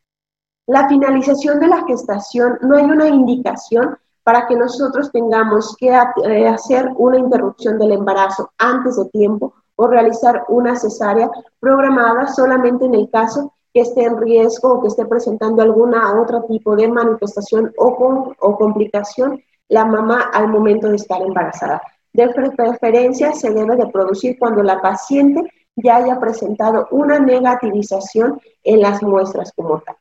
La 0.66 0.86
finalización 0.86 1.61
de 1.61 1.68
la 1.68 1.84
gestación 1.86 2.59
no 2.61 2.76
hay 2.76 2.84
una 2.84 3.09
indicación 3.09 3.96
para 4.22 4.46
que 4.46 4.55
nosotros 4.55 5.11
tengamos 5.11 5.74
que 5.78 5.88
eh, 5.88 6.46
hacer 6.46 6.92
una 6.96 7.16
interrupción 7.16 7.78
del 7.78 7.92
embarazo 7.92 8.51
antes 8.59 8.99
de 8.99 9.07
tiempo 9.07 9.55
o 9.76 9.86
realizar 9.86 10.44
una 10.49 10.76
cesárea 10.76 11.30
programada 11.59 12.26
solamente 12.26 12.84
en 12.84 12.94
el 12.94 13.09
caso 13.09 13.55
que 13.78 13.82
esté 13.82 14.02
en 14.02 14.18
riesgo 14.18 14.72
o 14.72 14.80
que 14.80 14.88
esté 14.88 15.06
presentando 15.06 15.62
alguna 15.62 16.20
otro 16.20 16.42
tipo 16.48 16.74
de 16.74 16.88
manifestación 16.88 17.72
o, 17.78 18.34
o 18.40 18.56
complicación 18.56 19.40
la 19.68 19.84
mamá 19.84 20.30
al 20.34 20.48
momento 20.48 20.88
de 20.88 20.96
estar 20.96 21.22
embarazada. 21.22 21.80
De 22.12 22.28
preferencia 22.30 23.32
se 23.32 23.50
debe 23.52 23.76
de 23.76 23.86
producir 23.86 24.36
cuando 24.36 24.64
la 24.64 24.82
paciente 24.82 25.42
ya 25.76 25.98
haya 25.98 26.18
presentado 26.18 26.88
una 26.90 27.20
negativización 27.20 28.40
en 28.64 28.80
las 28.80 29.00
muestras 29.00 29.52
como 29.54 29.78
tal. 29.78 29.94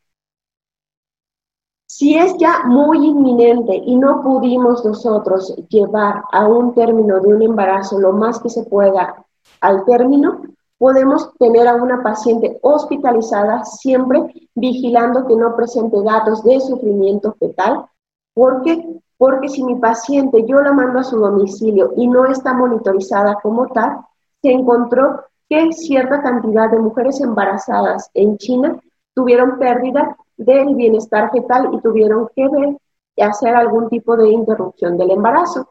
Si 1.85 2.17
es 2.17 2.35
ya 2.39 2.63
muy 2.65 3.05
inminente 3.05 3.75
y 3.75 3.95
no 3.95 4.23
pudimos 4.23 4.83
nosotros 4.83 5.55
llevar 5.69 6.23
a 6.31 6.47
un 6.47 6.73
término 6.73 7.19
de 7.19 7.27
un 7.27 7.43
embarazo 7.43 7.99
lo 7.99 8.11
más 8.13 8.39
que 8.39 8.49
se 8.49 8.63
pueda 8.63 9.23
al 9.61 9.85
término, 9.85 10.41
podemos 10.77 11.33
tener 11.37 11.67
a 11.67 11.75
una 11.75 12.03
paciente 12.03 12.59
hospitalizada 12.61 13.63
siempre 13.65 14.21
vigilando 14.55 15.25
que 15.25 15.35
no 15.35 15.55
presente 15.55 16.01
datos 16.03 16.43
de 16.43 16.59
sufrimiento 16.59 17.35
fetal. 17.39 17.85
¿Por 18.33 18.61
qué? 18.61 19.01
Porque 19.17 19.49
si 19.49 19.63
mi 19.63 19.75
paciente 19.75 20.45
yo 20.45 20.61
la 20.61 20.73
mando 20.73 20.99
a 20.99 21.03
su 21.03 21.17
domicilio 21.17 21.93
y 21.97 22.07
no 22.07 22.25
está 22.25 22.53
monitorizada 22.53 23.39
como 23.41 23.67
tal, 23.67 24.01
se 24.41 24.51
encontró 24.51 25.23
que 25.49 25.71
cierta 25.71 26.21
cantidad 26.21 26.69
de 26.69 26.79
mujeres 26.79 27.19
embarazadas 27.21 28.11
en 28.13 28.37
China 28.37 28.79
tuvieron 29.15 29.57
pérdida 29.57 30.15
del 30.35 30.75
bienestar 30.75 31.31
fetal 31.31 31.69
y 31.73 31.81
tuvieron 31.81 32.29
que 32.35 32.47
ver 32.47 32.77
y 33.15 33.21
hacer 33.23 33.55
algún 33.55 33.89
tipo 33.89 34.15
de 34.15 34.29
interrupción 34.29 34.97
del 34.97 35.11
embarazo. 35.11 35.69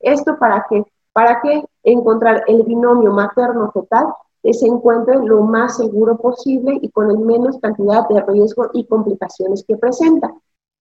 ¿Esto 0.00 0.36
para 0.36 0.66
qué? 0.68 0.84
Para 1.12 1.40
que 1.40 1.64
encontrar 1.84 2.42
el 2.48 2.64
binomio 2.64 3.12
materno-fetal 3.12 4.06
se 4.54 4.66
encuentre 4.66 5.16
lo 5.16 5.42
más 5.42 5.76
seguro 5.76 6.16
posible 6.16 6.78
y 6.80 6.90
con 6.90 7.10
el 7.10 7.18
menos 7.18 7.58
cantidad 7.60 8.08
de 8.08 8.20
riesgo 8.22 8.70
y 8.72 8.86
complicaciones 8.86 9.64
que 9.66 9.76
presenta. 9.76 10.32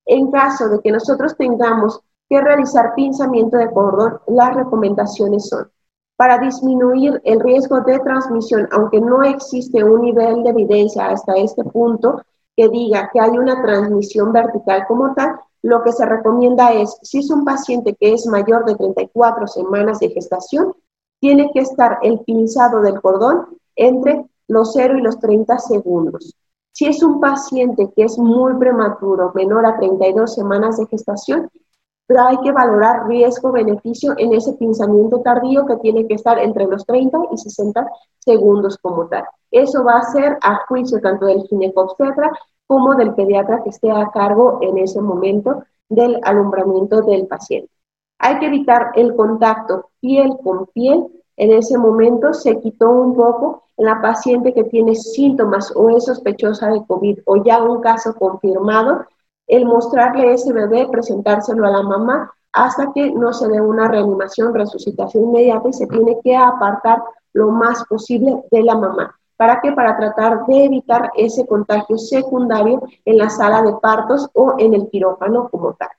En 0.05 0.31
caso 0.31 0.69
de 0.69 0.79
que 0.79 0.91
nosotros 0.91 1.35
tengamos 1.35 1.99
que 2.29 2.41
realizar 2.41 2.93
pinzamiento 2.95 3.57
de 3.57 3.71
cordón, 3.71 4.19
las 4.27 4.55
recomendaciones 4.55 5.47
son 5.47 5.69
para 6.17 6.39
disminuir 6.39 7.21
el 7.23 7.39
riesgo 7.39 7.81
de 7.81 7.99
transmisión, 7.99 8.67
aunque 8.71 8.99
no 8.99 9.21
existe 9.23 9.83
un 9.83 10.01
nivel 10.01 10.43
de 10.43 10.49
evidencia 10.49 11.07
hasta 11.07 11.35
este 11.35 11.63
punto, 11.63 12.23
que 12.55 12.67
diga 12.69 13.09
que 13.13 13.19
hay 13.19 13.37
una 13.37 13.61
transmisión 13.61 14.33
vertical 14.33 14.85
como 14.87 15.13
tal, 15.13 15.39
lo 15.61 15.83
que 15.83 15.91
se 15.91 16.05
recomienda 16.05 16.73
es, 16.73 16.97
si 17.03 17.19
es 17.19 17.29
un 17.29 17.45
paciente 17.45 17.95
que 17.95 18.13
es 18.13 18.25
mayor 18.25 18.65
de 18.65 18.75
34 18.75 19.47
semanas 19.47 19.99
de 19.99 20.09
gestación, 20.09 20.73
tiene 21.19 21.51
que 21.53 21.59
estar 21.59 21.99
el 22.01 22.19
pinzado 22.19 22.81
del 22.81 23.01
cordón 23.01 23.47
entre 23.75 24.25
los 24.47 24.73
0 24.73 24.97
y 24.97 25.01
los 25.01 25.19
30 25.19 25.57
segundos. 25.59 26.35
Si 26.71 26.85
es 26.85 27.01
un 27.01 27.19
paciente 27.19 27.91
que 27.95 28.03
es 28.03 28.17
muy 28.19 28.53
prematuro, 28.55 29.31
menor 29.33 29.65
a 29.65 29.77
32 29.77 30.33
semanas 30.33 30.77
de 30.77 30.85
gestación, 30.85 31.49
pero 32.05 32.21
hay 32.21 32.37
que 32.37 32.51
valorar 32.51 33.07
riesgo-beneficio 33.07 34.13
en 34.17 34.33
ese 34.33 34.53
pinzamiento 34.53 35.19
tardío 35.21 35.65
que 35.65 35.75
tiene 35.77 36.07
que 36.07 36.13
estar 36.13 36.39
entre 36.39 36.65
los 36.65 36.85
30 36.85 37.17
y 37.33 37.37
60 37.37 37.85
segundos 38.19 38.77
como 38.77 39.07
tal. 39.07 39.25
Eso 39.51 39.83
va 39.83 39.97
a 39.97 40.11
ser 40.11 40.37
a 40.41 40.65
juicio 40.67 41.01
tanto 41.01 41.25
del 41.25 41.43
ginecobstetra 41.43 42.31
como 42.65 42.95
del 42.95 43.13
pediatra 43.13 43.61
que 43.63 43.71
esté 43.71 43.91
a 43.91 44.09
cargo 44.11 44.59
en 44.61 44.77
ese 44.77 45.01
momento 45.01 45.63
del 45.89 46.19
alumbramiento 46.23 47.01
del 47.01 47.27
paciente. 47.27 47.71
Hay 48.19 48.39
que 48.39 48.47
evitar 48.47 48.91
el 48.95 49.15
contacto 49.15 49.89
piel 49.99 50.37
con 50.43 50.65
piel. 50.67 51.05
En 51.35 51.51
ese 51.51 51.77
momento 51.77 52.33
se 52.33 52.59
quitó 52.59 52.89
un 52.89 53.15
poco 53.15 53.63
en 53.77 53.85
la 53.85 54.01
paciente 54.01 54.53
que 54.53 54.63
tiene 54.63 54.95
síntomas 54.95 55.71
o 55.75 55.89
es 55.89 56.05
sospechosa 56.05 56.69
de 56.69 56.83
COVID 56.85 57.19
o 57.25 57.43
ya 57.43 57.61
un 57.61 57.79
caso 57.81 58.15
confirmado 58.15 59.05
el 59.47 59.65
mostrarle 59.65 60.33
ese 60.33 60.51
bebé, 60.51 60.87
presentárselo 60.91 61.65
a 61.65 61.71
la 61.71 61.83
mamá 61.83 62.31
hasta 62.51 62.91
que 62.91 63.11
no 63.11 63.33
se 63.33 63.47
dé 63.47 63.61
una 63.61 63.87
reanimación, 63.87 64.53
resucitación 64.53 65.25
inmediata 65.25 65.69
y 65.69 65.73
se 65.73 65.87
tiene 65.87 66.17
que 66.23 66.35
apartar 66.35 67.03
lo 67.33 67.51
más 67.51 67.85
posible 67.85 68.43
de 68.51 68.63
la 68.63 68.75
mamá. 68.75 69.15
¿Para 69.37 69.61
qué? 69.61 69.71
Para 69.71 69.95
tratar 69.95 70.45
de 70.47 70.65
evitar 70.65 71.11
ese 71.15 71.45
contagio 71.45 71.97
secundario 71.97 72.81
en 73.05 73.17
la 73.19 73.29
sala 73.29 73.61
de 73.61 73.73
partos 73.73 74.27
o 74.33 74.55
en 74.57 74.73
el 74.73 74.89
quirófano 74.89 75.47
como 75.49 75.73
tal. 75.73 75.89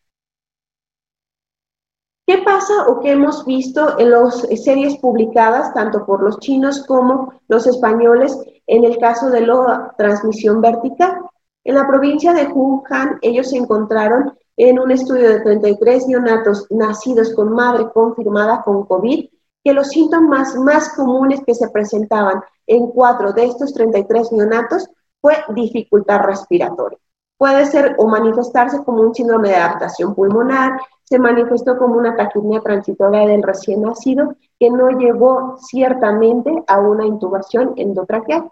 ¿Qué 2.28 2.42
pasa 2.44 2.86
o 2.88 3.00
qué 3.00 3.12
hemos 3.12 3.46
visto 3.46 3.98
en 3.98 4.10
las 4.10 4.46
series 4.62 4.98
publicadas, 4.98 5.72
tanto 5.72 6.04
por 6.04 6.22
los 6.22 6.38
chinos 6.40 6.84
como 6.86 7.32
los 7.48 7.66
españoles, 7.66 8.38
en 8.66 8.84
el 8.84 8.98
caso 8.98 9.30
de 9.30 9.46
la 9.46 9.94
transmisión 9.96 10.60
vertical? 10.60 11.22
En 11.64 11.76
la 11.76 11.86
provincia 11.86 12.34
de 12.34 12.44
Wuhan, 12.48 13.18
ellos 13.22 13.48
se 13.48 13.56
encontraron 13.56 14.36
en 14.58 14.78
un 14.78 14.90
estudio 14.90 15.26
de 15.26 15.40
33 15.40 16.06
neonatos 16.08 16.66
nacidos 16.68 17.32
con 17.32 17.50
madre 17.50 17.88
confirmada 17.94 18.60
con 18.60 18.84
COVID, 18.84 19.26
que 19.64 19.72
los 19.72 19.88
síntomas 19.88 20.54
más 20.56 20.90
comunes 20.90 21.40
que 21.46 21.54
se 21.54 21.70
presentaban 21.70 22.42
en 22.66 22.88
cuatro 22.88 23.32
de 23.32 23.46
estos 23.46 23.72
33 23.72 24.32
neonatos 24.32 24.90
fue 25.22 25.34
dificultad 25.54 26.20
respiratoria. 26.24 26.98
Puede 27.38 27.64
ser 27.64 27.94
o 27.98 28.06
manifestarse 28.06 28.84
como 28.84 29.00
un 29.00 29.14
síndrome 29.14 29.48
de 29.48 29.56
adaptación 29.56 30.14
pulmonar, 30.14 30.78
se 31.09 31.18
manifestó 31.18 31.78
como 31.78 31.96
una 31.96 32.14
taquipnea 32.16 32.61
transitoria 32.61 33.26
del 33.26 33.42
recién 33.42 33.80
nacido 33.80 34.34
que 34.61 34.68
no 34.68 34.90
llevó 34.90 35.56
ciertamente 35.56 36.52
a 36.66 36.80
una 36.80 37.06
intubación 37.06 37.72
endotraqueal. 37.76 38.50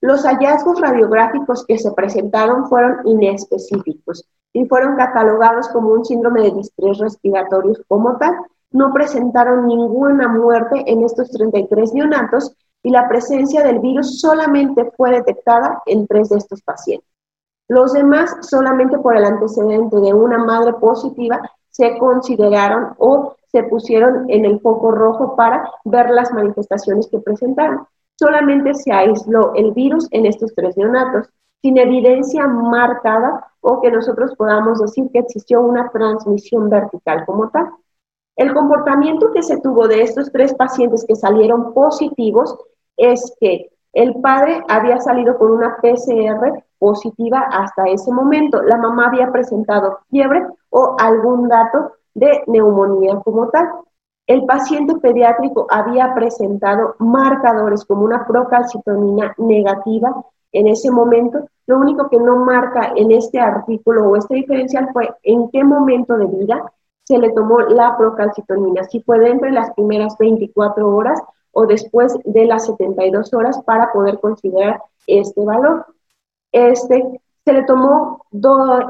Los 0.00 0.24
hallazgos 0.24 0.80
radiográficos 0.80 1.66
que 1.66 1.76
se 1.76 1.92
presentaron 1.92 2.70
fueron 2.70 3.06
inespecíficos 3.06 4.24
y 4.54 4.64
fueron 4.64 4.96
catalogados 4.96 5.68
como 5.68 5.90
un 5.90 6.06
síndrome 6.06 6.40
de 6.40 6.52
distrés 6.52 6.96
respiratorio 6.96 7.74
como 7.86 8.16
tal. 8.16 8.34
No 8.70 8.94
presentaron 8.94 9.66
ninguna 9.66 10.26
muerte 10.26 10.82
en 10.86 11.04
estos 11.04 11.30
33 11.30 11.92
neonatos 11.92 12.56
y 12.82 12.88
la 12.88 13.10
presencia 13.10 13.62
del 13.62 13.78
virus 13.78 14.20
solamente 14.20 14.90
fue 14.96 15.10
detectada 15.10 15.82
en 15.84 16.06
tres 16.06 16.30
de 16.30 16.38
estos 16.38 16.62
pacientes. 16.62 17.06
Los 17.68 17.92
demás, 17.92 18.34
solamente 18.40 18.98
por 18.98 19.18
el 19.18 19.24
antecedente 19.26 19.98
de 19.98 20.14
una 20.14 20.38
madre 20.38 20.72
positiva, 20.72 21.42
se 21.70 21.98
consideraron 21.98 22.94
o 22.98 23.36
se 23.50 23.62
pusieron 23.64 24.26
en 24.28 24.44
el 24.44 24.60
foco 24.60 24.90
rojo 24.92 25.36
para 25.36 25.70
ver 25.84 26.10
las 26.10 26.32
manifestaciones 26.32 27.08
que 27.08 27.18
presentaron. 27.18 27.86
solamente 28.18 28.74
se 28.74 28.92
aisló 28.92 29.54
el 29.54 29.72
virus 29.72 30.06
en 30.10 30.26
estos 30.26 30.54
tres 30.54 30.76
neonatos, 30.76 31.30
sin 31.62 31.78
evidencia 31.78 32.46
marcada 32.46 33.46
o 33.62 33.80
que 33.80 33.90
nosotros 33.90 34.34
podamos 34.36 34.78
decir 34.78 35.08
que 35.10 35.20
existió 35.20 35.62
una 35.62 35.88
transmisión 35.88 36.68
vertical 36.68 37.24
como 37.24 37.48
tal. 37.48 37.70
El 38.36 38.52
comportamiento 38.52 39.32
que 39.32 39.42
se 39.42 39.58
tuvo 39.60 39.88
de 39.88 40.02
estos 40.02 40.30
tres 40.32 40.54
pacientes 40.54 41.04
que 41.06 41.16
salieron 41.16 41.72
positivos 41.72 42.58
es 42.96 43.34
que 43.40 43.70
el 43.92 44.20
padre 44.20 44.62
había 44.68 44.98
salido 44.98 45.36
con 45.36 45.50
una 45.50 45.78
PCR 45.78 46.62
positiva 46.78 47.48
hasta 47.50 47.84
ese 47.84 48.12
momento. 48.12 48.62
La 48.62 48.76
mamá 48.76 49.06
había 49.06 49.32
presentado 49.32 49.98
fiebre 50.10 50.46
o 50.70 50.96
algún 50.98 51.48
dato 51.48 51.92
de 52.14 52.42
neumonía 52.46 53.20
como 53.24 53.48
tal. 53.48 53.68
El 54.26 54.44
paciente 54.46 54.94
pediátrico 54.96 55.66
había 55.68 56.14
presentado 56.14 56.94
marcadores 56.98 57.84
como 57.84 58.04
una 58.04 58.26
procalcitonina 58.26 59.34
negativa 59.38 60.24
en 60.52 60.68
ese 60.68 60.90
momento. 60.90 61.46
Lo 61.66 61.78
único 61.78 62.08
que 62.08 62.18
no 62.18 62.36
marca 62.36 62.92
en 62.96 63.12
este 63.12 63.40
artículo 63.40 64.08
o 64.08 64.16
este 64.16 64.36
diferencial 64.36 64.90
fue 64.92 65.12
en 65.22 65.50
qué 65.50 65.64
momento 65.64 66.16
de 66.16 66.26
vida 66.26 66.72
se 67.04 67.18
le 67.18 67.30
tomó 67.32 67.60
la 67.60 67.96
procalcitonina, 67.96 68.84
si 68.84 69.00
fue 69.00 69.18
dentro 69.18 69.48
de 69.48 69.54
las 69.54 69.72
primeras 69.72 70.16
24 70.16 70.88
horas 70.88 71.20
o 71.52 71.66
después 71.66 72.16
de 72.24 72.44
las 72.44 72.66
72 72.66 73.34
horas 73.34 73.60
para 73.64 73.92
poder 73.92 74.20
considerar 74.20 74.80
este 75.06 75.44
valor. 75.44 75.86
Este, 76.52 77.20
se 77.44 77.52
le 77.52 77.62
tomó 77.64 78.26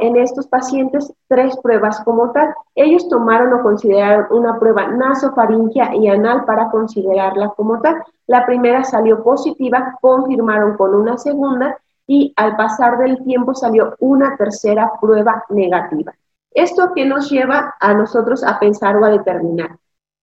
en 0.00 0.16
estos 0.16 0.46
pacientes 0.48 1.12
tres 1.28 1.56
pruebas 1.62 2.00
como 2.04 2.32
tal. 2.32 2.52
Ellos 2.74 3.08
tomaron 3.08 3.52
o 3.52 3.62
consideraron 3.62 4.26
una 4.30 4.58
prueba 4.58 4.88
nasofaringia 4.88 5.94
y 5.94 6.08
anal 6.08 6.44
para 6.44 6.70
considerarla 6.70 7.50
como 7.56 7.80
tal. 7.80 8.02
La 8.26 8.44
primera 8.46 8.84
salió 8.84 9.22
positiva, 9.22 9.96
confirmaron 10.00 10.76
con 10.76 10.94
una 10.94 11.16
segunda 11.16 11.78
y 12.06 12.32
al 12.36 12.56
pasar 12.56 12.98
del 12.98 13.22
tiempo 13.24 13.54
salió 13.54 13.94
una 14.00 14.36
tercera 14.36 14.92
prueba 15.00 15.44
negativa. 15.48 16.12
Esto 16.50 16.92
que 16.92 17.04
nos 17.04 17.30
lleva 17.30 17.76
a 17.78 17.94
nosotros 17.94 18.42
a 18.42 18.58
pensar 18.58 18.96
o 18.96 19.04
a 19.04 19.10
determinar 19.10 19.78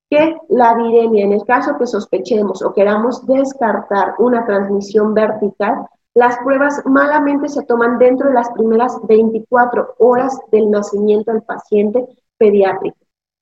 que 0.09 0.37
la 0.49 0.73
viremia, 0.75 1.25
en 1.25 1.33
el 1.33 1.43
caso 1.45 1.77
que 1.77 1.85
sospechemos 1.85 2.61
o 2.61 2.73
queramos 2.73 3.25
descartar 3.25 4.15
una 4.19 4.45
transmisión 4.45 5.13
vertical, 5.13 5.87
las 6.17 6.35
pruebas 6.39 6.81
malamente 6.83 7.47
se 7.47 7.61
toman 7.61 7.99
dentro 7.99 8.29
de 8.29 8.33
las 8.33 8.49
primeras 8.49 8.97
24 9.07 9.97
horas 9.99 10.35
del 10.51 10.71
nacimiento 10.71 11.31
del 11.31 11.43
paciente 11.43 12.07
pediátrico. 12.39 12.97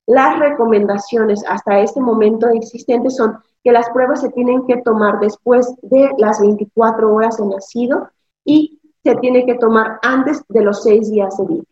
Las 0.05 0.37
recomendaciones 0.39 1.41
hasta 1.47 1.79
este 1.79 2.01
momento 2.01 2.49
existentes 2.49 3.15
son 3.15 3.37
que 3.63 3.71
las 3.71 3.89
pruebas 3.91 4.19
se 4.19 4.29
tienen 4.31 4.67
que 4.67 4.81
tomar 4.81 5.21
después 5.21 5.73
de 5.83 6.11
las 6.17 6.41
24 6.41 7.13
horas 7.13 7.37
de 7.37 7.45
nacido 7.45 8.09
y 8.43 8.81
se 9.05 9.15
tiene 9.21 9.45
que 9.45 9.55
tomar 9.55 9.97
antes 10.01 10.43
de 10.49 10.61
los 10.61 10.83
6 10.83 11.11
días 11.11 11.37
de 11.37 11.45
vida. 11.45 11.63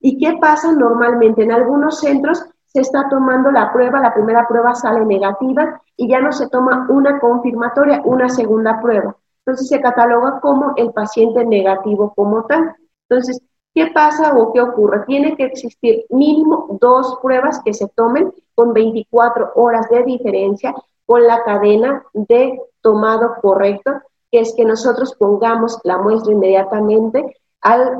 ¿Y 0.00 0.16
qué 0.16 0.38
pasa 0.40 0.72
normalmente? 0.72 1.42
En 1.42 1.52
algunos 1.52 2.00
centros 2.00 2.42
se 2.64 2.80
está 2.80 3.10
tomando 3.10 3.50
la 3.50 3.74
prueba, 3.74 4.00
la 4.00 4.14
primera 4.14 4.48
prueba 4.48 4.74
sale 4.74 5.04
negativa 5.04 5.82
y 5.98 6.08
ya 6.08 6.22
no 6.22 6.32
se 6.32 6.48
toma 6.48 6.86
una 6.88 7.20
confirmatoria, 7.20 8.00
una 8.06 8.30
segunda 8.30 8.80
prueba. 8.80 9.14
Entonces 9.46 9.68
se 9.68 9.80
cataloga 9.80 10.40
como 10.40 10.72
el 10.76 10.92
paciente 10.92 11.44
negativo 11.44 12.12
como 12.16 12.44
tal. 12.46 12.74
Entonces, 13.08 13.40
¿qué 13.72 13.86
pasa 13.94 14.36
o 14.36 14.52
qué 14.52 14.60
ocurre? 14.60 15.04
Tiene 15.06 15.36
que 15.36 15.44
existir 15.44 16.04
mínimo 16.10 16.76
dos 16.80 17.18
pruebas 17.22 17.60
que 17.64 17.72
se 17.72 17.86
tomen 17.88 18.34
con 18.56 18.72
24 18.72 19.52
horas 19.54 19.88
de 19.88 20.02
diferencia 20.02 20.74
con 21.06 21.24
la 21.24 21.44
cadena 21.44 22.04
de 22.12 22.60
tomado 22.80 23.36
correcto, 23.40 23.92
que 24.32 24.40
es 24.40 24.52
que 24.54 24.64
nosotros 24.64 25.14
pongamos 25.14 25.78
la 25.84 25.98
muestra 25.98 26.32
inmediatamente 26.32 27.36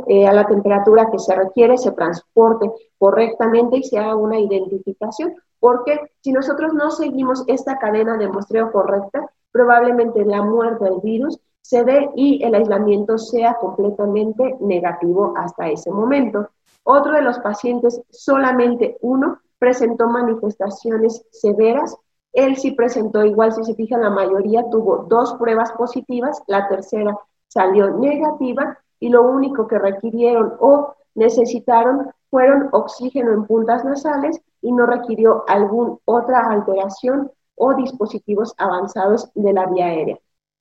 eh, 0.09 0.26
a 0.26 0.32
la 0.32 0.47
temperatura 0.47 1.11
que 1.11 1.18
se 1.18 1.34
requiere, 1.34 1.78
se 1.78 1.92
transporte 1.92 2.70
correctamente 2.99 3.78
y 3.78 3.82
se 3.84 3.99
haga 3.99 4.16
una 4.16 4.38
identificación, 4.38 5.34
porque 5.59 6.01
si 6.20 6.32
nosotros 6.32 6.74
no 6.74 6.90
seguimos 6.90 7.44
esta 7.47 7.78
cadena 7.78 8.16
de 8.16 8.28
muestreo 8.28 8.70
correcta, 8.70 9.28
probablemente 9.57 10.23
la 10.27 10.43
muerte 10.43 10.85
del 10.85 11.01
virus 11.01 11.41
se 11.63 11.83
dé 11.83 12.11
y 12.15 12.45
el 12.45 12.55
aislamiento 12.55 13.17
sea 13.17 13.55
completamente 13.55 14.55
negativo 14.61 15.33
hasta 15.35 15.71
ese 15.71 15.91
momento. 15.91 16.51
Otro 16.85 17.13
de 17.13 17.23
los 17.23 17.39
pacientes, 17.39 18.03
solamente 18.11 18.99
uno, 19.01 19.39
presentó 19.59 20.09
manifestaciones 20.09 21.25
severas. 21.31 21.97
Él 22.35 22.57
sí 22.57 22.73
presentó, 22.73 23.25
igual 23.25 23.55
si 23.55 23.65
se 23.65 23.75
fijan, 23.75 24.03
la 24.03 24.11
mayoría 24.11 24.69
tuvo 24.71 25.07
dos 25.09 25.33
pruebas 25.35 25.73
positivas, 25.73 26.43
la 26.49 26.69
tercera 26.69 27.19
salió 27.49 27.89
negativa 27.93 28.79
y 29.01 29.09
lo 29.09 29.23
único 29.23 29.67
que 29.67 29.79
requirieron 29.79 30.53
o 30.61 30.95
necesitaron 31.15 32.11
fueron 32.29 32.69
oxígeno 32.73 33.33
en 33.33 33.47
puntas 33.47 33.87
nasales 33.87 34.39
y 34.61 34.71
no 34.71 34.85
requirió 34.85 35.45
alguna 35.49 35.97
otra 36.05 36.41
alteración 36.51 37.31
o 37.57 37.75
dispositivos 37.75 38.55
avanzados 38.59 39.31
de 39.35 39.53
la 39.53 39.67
vía 39.67 39.87
aérea. 39.87 40.19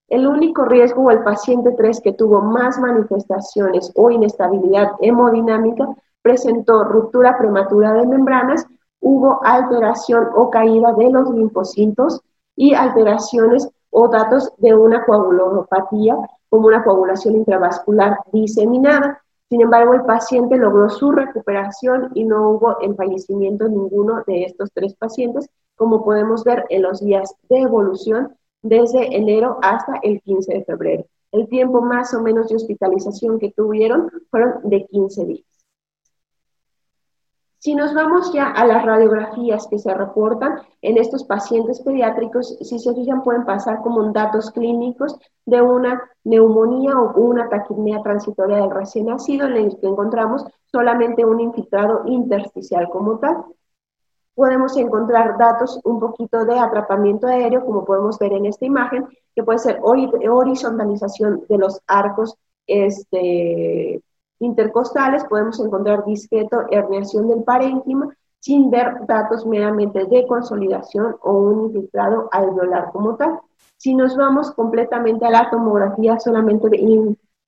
El 0.07 0.27
único 0.27 0.65
riesgo 0.65 1.03
o 1.03 1.11
el 1.11 1.23
paciente 1.23 1.71
3 1.71 2.01
que 2.01 2.13
tuvo 2.13 2.41
más 2.41 2.79
manifestaciones 2.79 3.91
o 3.95 4.11
inestabilidad 4.11 4.91
hemodinámica 5.01 5.87
presentó 6.21 6.83
ruptura 6.83 7.37
prematura 7.37 7.93
de 7.93 8.07
membranas, 8.07 8.65
hubo 8.99 9.39
alteración 9.43 10.29
o 10.35 10.49
caída 10.49 10.93
de 10.93 11.09
los 11.09 11.29
linfocitos 11.31 12.21
y 12.55 12.73
alteraciones 12.73 13.69
o 13.89 14.07
datos 14.07 14.51
de 14.57 14.75
una 14.75 15.05
coagulopatía 15.05 16.17
como 16.49 16.67
una 16.67 16.83
coagulación 16.83 17.35
intravascular 17.35 18.17
diseminada. 18.31 19.21
Sin 19.49 19.61
embargo, 19.61 19.93
el 19.93 20.03
paciente 20.03 20.57
logró 20.57 20.89
su 20.89 21.11
recuperación 21.11 22.11
y 22.13 22.23
no 22.23 22.49
hubo 22.51 22.79
el 22.79 22.95
fallecimiento 22.95 23.67
ninguno 23.67 24.23
de 24.25 24.45
estos 24.45 24.71
tres 24.73 24.95
pacientes, 24.95 25.49
como 25.75 26.03
podemos 26.03 26.43
ver 26.43 26.65
en 26.69 26.83
los 26.83 26.99
días 27.01 27.35
de 27.49 27.59
evolución 27.59 28.35
desde 28.61 29.15
enero 29.15 29.59
hasta 29.61 29.99
el 30.01 30.21
15 30.21 30.53
de 30.53 30.65
febrero. 30.65 31.05
El 31.31 31.47
tiempo 31.47 31.81
más 31.81 32.13
o 32.13 32.21
menos 32.21 32.47
de 32.49 32.55
hospitalización 32.55 33.39
que 33.39 33.51
tuvieron 33.51 34.09
fueron 34.31 34.69
de 34.69 34.85
15 34.85 35.25
días. 35.25 35.55
Si 37.65 37.73
nos 37.73 37.95
vamos 37.95 38.31
ya 38.31 38.51
a 38.51 38.63
las 38.63 38.85
radiografías 38.85 39.65
que 39.67 39.79
se 39.79 39.91
reportan 39.91 40.59
en 40.83 40.99
estos 40.99 41.23
pacientes 41.23 41.81
pediátricos, 41.81 42.59
si 42.61 42.77
se 42.77 42.93
fijan 42.93 43.23
pueden 43.23 43.43
pasar 43.43 43.81
como 43.81 44.03
datos 44.11 44.51
clínicos 44.51 45.17
de 45.47 45.63
una 45.63 45.99
neumonía 46.23 46.95
o 46.95 47.19
una 47.19 47.49
taquipnea 47.49 48.03
transitoria 48.03 48.57
del 48.57 48.69
recién 48.69 49.07
nacido 49.07 49.47
en 49.47 49.57
el 49.57 49.79
que 49.79 49.87
encontramos 49.87 50.45
solamente 50.71 51.25
un 51.25 51.39
infiltrado 51.39 52.03
intersticial 52.05 52.87
como 52.89 53.17
tal. 53.17 53.45
Podemos 54.35 54.75
encontrar 54.77 55.37
datos 55.37 55.79
un 55.83 55.99
poquito 55.99 56.45
de 56.45 56.59
atrapamiento 56.59 57.27
aéreo, 57.27 57.65
como 57.65 57.85
podemos 57.85 58.19
ver 58.19 58.33
en 58.33 58.45
esta 58.45 58.65
imagen, 58.65 59.07
que 59.33 59.43
puede 59.43 59.59
ser 59.59 59.79
horizontalización 59.81 61.45
de 61.47 61.57
los 61.57 61.81
arcos 61.87 62.37
este, 62.67 64.01
intercostales 64.39 65.23
podemos 65.25 65.59
encontrar 65.59 66.05
discreto 66.05 66.65
herniación 66.69 67.27
del 67.27 67.43
parénquima 67.43 68.15
sin 68.39 68.69
ver 68.69 69.05
datos 69.07 69.45
meramente 69.45 70.05
de 70.05 70.27
consolidación 70.27 71.15
o 71.21 71.33
un 71.33 71.65
infiltrado 71.65 72.29
alveolar 72.31 72.91
como 72.91 73.15
tal. 73.15 73.39
Si 73.77 73.95
nos 73.95 74.15
vamos 74.15 74.51
completamente 74.51 75.25
a 75.25 75.31
la 75.31 75.49
tomografía, 75.49 76.19
solamente 76.19 76.69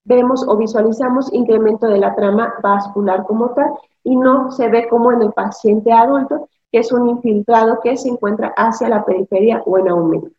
vemos 0.05 0.47
o 0.47 0.57
visualizamos 0.57 1.31
incremento 1.33 1.87
de 1.87 1.99
la 1.99 2.15
trama 2.15 2.53
vascular 2.63 3.25
como 3.25 3.51
tal 3.51 3.73
y 4.03 4.15
no 4.15 4.51
se 4.51 4.69
ve 4.69 4.87
como 4.89 5.11
en 5.11 5.21
el 5.21 5.33
paciente 5.33 5.91
adulto, 5.91 6.49
que 6.71 6.79
es 6.79 6.91
un 6.91 7.09
infiltrado 7.09 7.79
que 7.81 7.97
se 7.97 8.09
encuentra 8.09 8.53
hacia 8.57 8.89
la 8.89 9.05
periferia 9.05 9.61
o 9.65 9.77
en 9.77 9.89
aumento. 9.89 10.29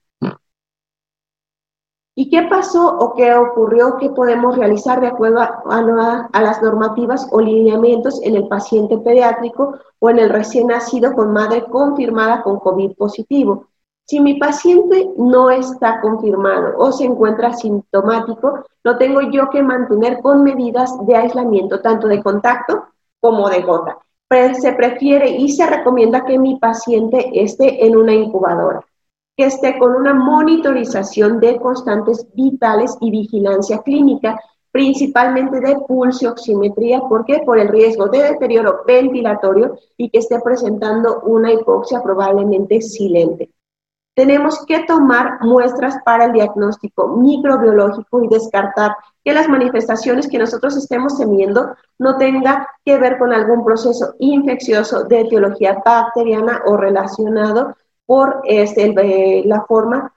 ¿Y 2.20 2.30
qué 2.30 2.42
pasó 2.50 2.98
o 2.98 3.14
qué 3.14 3.32
ocurrió? 3.32 3.96
¿Qué 3.96 4.10
podemos 4.10 4.56
realizar 4.56 5.00
de 5.00 5.06
acuerdo 5.06 5.38
a, 5.40 6.40
las 6.42 6.60
normativas 6.60 7.28
o 7.30 7.40
lineamientos 7.40 8.20
en 8.24 8.34
el 8.34 8.48
paciente 8.48 8.98
pediátrico 8.98 9.78
o 10.00 10.10
en 10.10 10.18
el 10.18 10.28
recién 10.28 10.66
nacido 10.66 11.12
con 11.12 11.32
madre 11.32 11.66
confirmada 11.66 12.42
con 12.42 12.58
COVID 12.58 12.96
positivo? 12.96 13.68
Si 14.04 14.18
mi 14.18 14.34
paciente 14.34 15.08
no 15.16 15.48
está 15.50 16.00
confirmado 16.00 16.76
o 16.78 16.90
se 16.90 17.04
encuentra 17.04 17.52
sintomático, 17.52 18.64
lo 18.82 18.98
tengo 18.98 19.20
yo 19.20 19.48
que 19.48 19.62
mantener 19.62 20.20
con 20.20 20.42
medidas 20.42 20.90
de 21.06 21.14
aislamiento, 21.14 21.80
tanto 21.80 22.08
de 22.08 22.20
contacto 22.20 22.86
como 23.20 23.48
de 23.48 23.62
gota. 23.62 23.96
Se 24.30 24.72
prefiere 24.72 25.30
y 25.30 25.48
se 25.50 25.66
recomienda 25.66 26.24
que 26.24 26.38
mi 26.38 26.58
paciente 26.58 27.30
esté 27.32 27.86
en 27.86 27.96
una 27.96 28.14
incubadora 28.14 28.84
que 29.38 29.44
esté 29.44 29.78
con 29.78 29.94
una 29.94 30.14
monitorización 30.14 31.38
de 31.38 31.60
constantes 31.60 32.26
vitales 32.34 32.98
y 33.00 33.12
vigilancia 33.12 33.78
clínica, 33.82 34.36
principalmente 34.72 35.60
de 35.60 35.76
pulso 35.86 36.30
oximetría, 36.30 37.02
porque 37.08 37.42
por 37.46 37.56
el 37.56 37.68
riesgo 37.68 38.08
de 38.08 38.24
deterioro 38.24 38.80
ventilatorio 38.84 39.78
y 39.96 40.10
que 40.10 40.18
esté 40.18 40.40
presentando 40.40 41.20
una 41.20 41.52
hipoxia 41.52 42.02
probablemente 42.02 42.80
silente. 42.80 43.48
tenemos 44.16 44.66
que 44.66 44.80
tomar 44.80 45.38
muestras 45.42 45.94
para 46.04 46.24
el 46.24 46.32
diagnóstico 46.32 47.06
microbiológico 47.06 48.24
y 48.24 48.26
descartar 48.26 48.96
que 49.28 49.34
las 49.34 49.46
manifestaciones 49.50 50.26
que 50.26 50.38
nosotros 50.38 50.74
estemos 50.78 51.18
teniendo 51.18 51.76
no 51.98 52.16
tenga 52.16 52.66
que 52.82 52.96
ver 52.96 53.18
con 53.18 53.30
algún 53.30 53.62
proceso 53.62 54.14
infeccioso 54.20 55.04
de 55.04 55.20
etiología 55.20 55.82
bacteriana 55.84 56.62
o 56.64 56.78
relacionado 56.78 57.76
por 58.06 58.40
este, 58.44 58.94
la 59.44 59.66
forma 59.66 60.14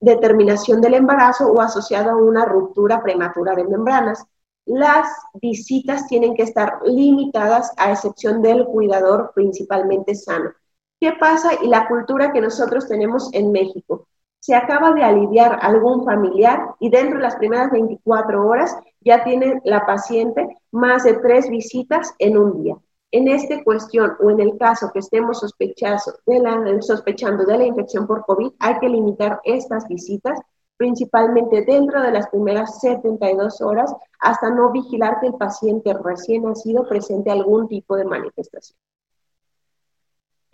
de 0.00 0.16
terminación 0.16 0.80
del 0.80 0.94
embarazo 0.94 1.52
o 1.52 1.60
asociado 1.60 2.12
a 2.12 2.16
una 2.16 2.46
ruptura 2.46 3.02
prematura 3.02 3.54
de 3.54 3.64
membranas. 3.64 4.24
Las 4.64 5.08
visitas 5.34 6.06
tienen 6.06 6.34
que 6.34 6.44
estar 6.44 6.78
limitadas 6.86 7.70
a 7.76 7.92
excepción 7.92 8.40
del 8.40 8.64
cuidador 8.64 9.32
principalmente 9.34 10.14
sano. 10.14 10.54
¿Qué 10.98 11.12
pasa? 11.20 11.50
Y 11.62 11.66
la 11.66 11.86
cultura 11.86 12.32
que 12.32 12.40
nosotros 12.40 12.88
tenemos 12.88 13.28
en 13.34 13.52
México. 13.52 14.08
Se 14.44 14.54
acaba 14.54 14.92
de 14.92 15.02
aliviar 15.02 15.58
algún 15.62 16.04
familiar 16.04 16.74
y 16.78 16.90
dentro 16.90 17.16
de 17.16 17.22
las 17.22 17.36
primeras 17.36 17.70
24 17.70 18.46
horas 18.46 18.76
ya 19.00 19.24
tiene 19.24 19.62
la 19.64 19.86
paciente 19.86 20.58
más 20.70 21.04
de 21.04 21.14
tres 21.14 21.48
visitas 21.48 22.14
en 22.18 22.36
un 22.36 22.62
día. 22.62 22.76
En 23.10 23.28
esta 23.28 23.64
cuestión 23.64 24.12
o 24.22 24.28
en 24.28 24.40
el 24.40 24.58
caso 24.58 24.90
que 24.92 24.98
estemos 24.98 25.40
sospechando 25.40 27.44
de 27.46 27.56
la 27.56 27.64
infección 27.64 28.06
por 28.06 28.26
COVID, 28.26 28.52
hay 28.58 28.78
que 28.80 28.90
limitar 28.90 29.40
estas 29.44 29.88
visitas 29.88 30.38
principalmente 30.76 31.62
dentro 31.62 32.02
de 32.02 32.12
las 32.12 32.28
primeras 32.28 32.82
72 32.82 33.62
horas 33.62 33.96
hasta 34.20 34.50
no 34.50 34.72
vigilar 34.72 35.20
que 35.20 35.28
el 35.28 35.36
paciente 35.36 35.94
recién 35.94 36.42
nacido 36.42 36.86
presente 36.86 37.30
algún 37.30 37.66
tipo 37.66 37.96
de 37.96 38.04
manifestación. 38.04 38.78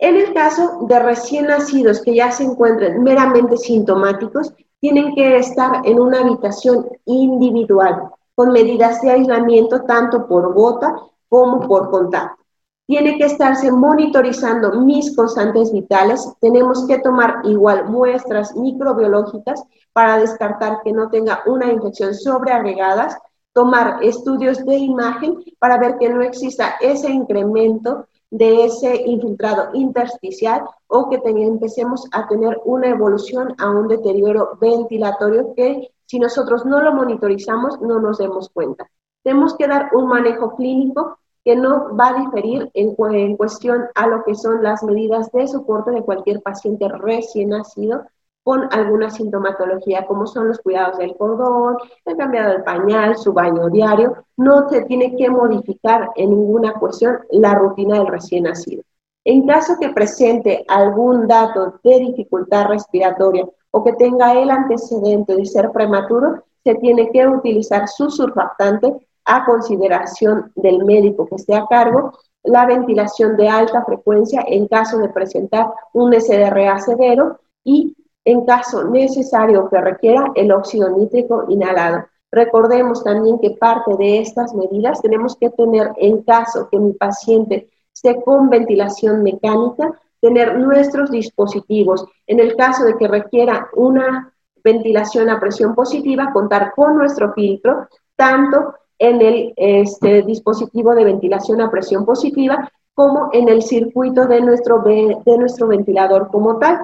En 0.01 0.15
el 0.15 0.33
caso 0.33 0.79
de 0.87 0.97
recién 0.97 1.45
nacidos 1.45 2.01
que 2.01 2.15
ya 2.15 2.31
se 2.31 2.43
encuentren 2.43 3.03
meramente 3.03 3.55
sintomáticos, 3.55 4.51
tienen 4.79 5.13
que 5.13 5.37
estar 5.37 5.83
en 5.85 5.99
una 5.99 6.21
habitación 6.21 6.87
individual 7.05 8.09
con 8.33 8.51
medidas 8.51 8.99
de 9.03 9.11
aislamiento 9.11 9.83
tanto 9.83 10.27
por 10.27 10.55
gota 10.55 10.95
como 11.29 11.67
por 11.67 11.91
contacto. 11.91 12.43
Tiene 12.87 13.15
que 13.19 13.25
estarse 13.25 13.71
monitorizando 13.71 14.71
mis 14.81 15.15
constantes 15.15 15.71
vitales. 15.71 16.27
Tenemos 16.41 16.87
que 16.87 16.97
tomar 16.97 17.41
igual 17.43 17.87
muestras 17.87 18.55
microbiológicas 18.55 19.63
para 19.93 20.17
descartar 20.17 20.81
que 20.83 20.93
no 20.93 21.11
tenga 21.11 21.43
una 21.45 21.71
infección 21.71 22.15
sobreagregadas, 22.15 23.19
tomar 23.53 24.03
estudios 24.03 24.65
de 24.65 24.77
imagen 24.77 25.43
para 25.59 25.77
ver 25.77 25.99
que 25.99 26.09
no 26.09 26.23
exista 26.23 26.77
ese 26.81 27.11
incremento 27.11 28.07
de 28.31 28.65
ese 28.65 29.03
infiltrado 29.05 29.69
intersticial 29.73 30.63
o 30.87 31.09
que 31.09 31.19
empecemos 31.25 32.07
a 32.11 32.27
tener 32.27 32.59
una 32.65 32.87
evolución 32.87 33.53
a 33.59 33.69
un 33.69 33.87
deterioro 33.89 34.57
ventilatorio 34.59 35.53
que 35.53 35.91
si 36.05 36.17
nosotros 36.17 36.65
no 36.65 36.81
lo 36.81 36.93
monitorizamos 36.93 37.79
no 37.81 37.99
nos 37.99 38.17
demos 38.17 38.49
cuenta. 38.49 38.89
Tenemos 39.23 39.55
que 39.55 39.67
dar 39.67 39.89
un 39.93 40.07
manejo 40.07 40.55
clínico 40.55 41.19
que 41.43 41.55
no 41.55 41.95
va 41.95 42.09
a 42.09 42.19
diferir 42.19 42.71
en 42.73 43.35
cuestión 43.35 43.85
a 43.95 44.07
lo 44.07 44.23
que 44.23 44.35
son 44.35 44.63
las 44.63 44.81
medidas 44.83 45.31
de 45.31 45.47
soporte 45.47 45.91
de 45.91 46.03
cualquier 46.03 46.41
paciente 46.41 46.87
recién 46.87 47.49
nacido, 47.49 48.05
con 48.43 48.67
alguna 48.71 49.09
sintomatología, 49.09 50.05
como 50.05 50.25
son 50.25 50.47
los 50.47 50.59
cuidados 50.59 50.97
del 50.97 51.15
cordón, 51.15 51.77
el 52.05 52.17
cambiado 52.17 52.51
del 52.51 52.63
pañal, 52.63 53.17
su 53.17 53.33
baño 53.33 53.69
diario, 53.69 54.25
no 54.37 54.67
se 54.69 54.83
tiene 54.85 55.15
que 55.15 55.29
modificar 55.29 56.09
en 56.15 56.31
ninguna 56.31 56.73
cuestión 56.73 57.19
la 57.29 57.53
rutina 57.53 57.97
del 57.97 58.07
recién 58.07 58.45
nacido. 58.45 58.83
En 59.23 59.45
caso 59.45 59.75
que 59.79 59.89
presente 59.89 60.65
algún 60.67 61.27
dato 61.27 61.79
de 61.83 61.99
dificultad 61.99 62.65
respiratoria 62.65 63.47
o 63.69 63.83
que 63.83 63.93
tenga 63.93 64.33
el 64.33 64.49
antecedente 64.49 65.35
de 65.35 65.45
ser 65.45 65.71
prematuro, 65.71 66.43
se 66.63 66.75
tiene 66.75 67.09
que 67.11 67.27
utilizar 67.27 67.87
su 67.87 68.09
surfactante 68.09 69.07
a 69.25 69.45
consideración 69.45 70.51
del 70.55 70.83
médico 70.83 71.27
que 71.27 71.35
esté 71.35 71.55
a 71.55 71.67
cargo, 71.67 72.13
la 72.43 72.65
ventilación 72.65 73.37
de 73.37 73.47
alta 73.47 73.85
frecuencia 73.85 74.43
en 74.47 74.67
caso 74.67 74.97
de 74.97 75.09
presentar 75.09 75.71
un 75.93 76.19
SDRA 76.19 76.79
severo 76.79 77.39
y 77.63 77.95
en 78.25 78.45
caso 78.45 78.83
necesario 78.85 79.69
que 79.69 79.81
requiera 79.81 80.31
el 80.35 80.51
óxido 80.51 80.89
nítrico 80.89 81.45
inhalado. 81.49 82.05
Recordemos 82.31 83.03
también 83.03 83.39
que 83.39 83.51
parte 83.51 83.95
de 83.97 84.19
estas 84.19 84.53
medidas 84.53 85.01
tenemos 85.01 85.35
que 85.35 85.49
tener 85.49 85.91
en 85.97 86.23
caso 86.23 86.69
que 86.69 86.79
mi 86.79 86.93
paciente 86.93 87.69
esté 87.93 88.21
con 88.23 88.49
ventilación 88.49 89.21
mecánica, 89.21 89.99
tener 90.21 90.57
nuestros 90.57 91.11
dispositivos. 91.11 92.05
En 92.27 92.39
el 92.39 92.55
caso 92.55 92.85
de 92.85 92.95
que 92.95 93.07
requiera 93.07 93.67
una 93.75 94.31
ventilación 94.63 95.29
a 95.29 95.39
presión 95.39 95.75
positiva, 95.75 96.31
contar 96.31 96.73
con 96.73 96.95
nuestro 96.95 97.33
filtro, 97.33 97.87
tanto 98.15 98.75
en 98.97 99.21
el 99.21 99.53
este, 99.57 100.21
dispositivo 100.21 100.93
de 100.93 101.03
ventilación 101.03 101.59
a 101.59 101.71
presión 101.71 102.05
positiva 102.05 102.71
como 102.93 103.29
en 103.33 103.49
el 103.49 103.63
circuito 103.63 104.27
de 104.27 104.41
nuestro, 104.41 104.83
de 104.83 105.37
nuestro 105.37 105.67
ventilador 105.67 106.29
como 106.29 106.59
tal 106.59 106.79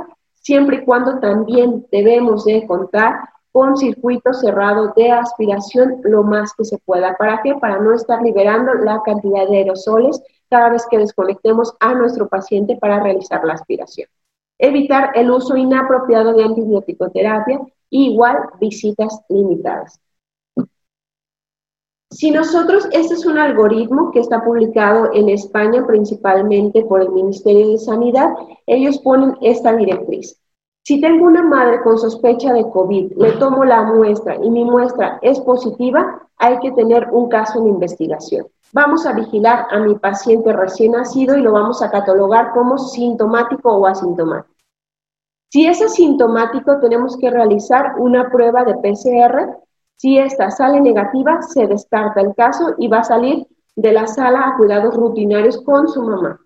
siempre 0.48 0.78
y 0.78 0.86
cuando 0.86 1.20
también 1.20 1.86
debemos 1.92 2.46
de 2.46 2.66
contar 2.66 3.20
con 3.52 3.76
circuito 3.76 4.34
cerrado 4.34 4.94
de 4.96 5.12
aspiración 5.12 6.00
lo 6.04 6.24
más 6.24 6.54
que 6.54 6.64
se 6.64 6.78
pueda. 6.78 7.18
¿Para 7.18 7.42
qué? 7.42 7.56
Para 7.56 7.80
no 7.80 7.94
estar 7.94 8.22
liberando 8.22 8.74
la 8.76 9.02
cantidad 9.04 9.46
de 9.46 9.58
aerosoles 9.58 10.24
cada 10.50 10.70
vez 10.70 10.88
que 10.90 11.00
desconectemos 11.00 11.76
a 11.82 11.94
nuestro 11.96 12.30
paciente 12.30 12.78
para 12.78 13.02
realizar 13.02 13.44
la 13.44 13.56
aspiración. 13.56 14.08
Evitar 14.58 15.12
el 15.16 15.30
uso 15.32 15.58
inapropiado 15.58 16.34
de 16.34 16.46
antibiótico-terapia, 16.46 17.60
igual 17.90 18.38
visitas 18.62 19.20
limitadas. 19.28 20.00
Si 22.10 22.32
nosotros, 22.32 22.88
este 22.94 23.16
es 23.16 23.26
un 23.26 23.38
algoritmo 23.38 24.12
que 24.12 24.22
está 24.22 24.44
publicado 24.44 25.10
en 25.14 25.28
España 25.28 25.86
principalmente 25.86 26.86
por 26.86 27.02
el 27.02 27.12
Ministerio 27.12 27.72
de 27.72 27.78
Sanidad, 27.78 28.30
ellos 28.66 29.00
ponen 29.00 29.38
esta 29.42 29.76
directriz. 29.76 30.40
Si 30.84 31.02
tengo 31.02 31.26
una 31.26 31.44
madre 31.44 31.82
con 31.82 31.98
sospecha 31.98 32.54
de 32.54 32.70
COVID, 32.70 33.12
le 33.18 33.34
tomo 33.34 33.66
la 33.66 33.84
muestra 33.84 34.38
y 34.42 34.50
mi 34.50 34.64
muestra 34.64 35.20
es 35.22 35.38
positiva, 35.42 36.30
hay 36.38 36.60
que 36.60 36.72
tener 36.72 37.10
un 37.12 37.28
caso 37.28 37.60
en 37.60 37.68
investigación. 37.68 38.48
Vamos 38.72 39.06
a 39.06 39.12
vigilar 39.12 39.68
a 39.70 39.80
mi 39.80 39.96
paciente 39.96 40.54
recién 40.54 40.94
nacido 40.94 41.38
y 41.38 41.42
lo 41.42 41.52
vamos 41.52 41.82
a 41.82 41.92
catalogar 41.92 42.54
como 42.54 42.78
sintomático 42.78 43.70
o 43.70 43.86
asintomático. 43.86 44.56
Si 45.50 45.66
es 45.68 45.82
asintomático, 45.82 46.80
tenemos 46.80 47.18
que 47.18 47.32
realizar 47.32 47.96
una 47.98 48.30
prueba 48.30 48.64
de 48.64 48.76
PCR 48.76 49.58
si 49.98 50.20
esta 50.20 50.52
sale 50.52 50.80
negativa, 50.80 51.42
se 51.42 51.66
descarta 51.66 52.22
el 52.22 52.36
caso 52.36 52.76
y 52.78 52.88
va 52.88 53.00
a 53.00 53.04
salir 53.04 53.48
de 53.76 53.92
la 53.92 54.06
sala 54.06 54.48
a 54.48 54.58
cuidados 54.58 54.96
rutinarios 54.96 55.62
con 55.64 55.88
su 55.88 56.04
mamá. 56.04 56.40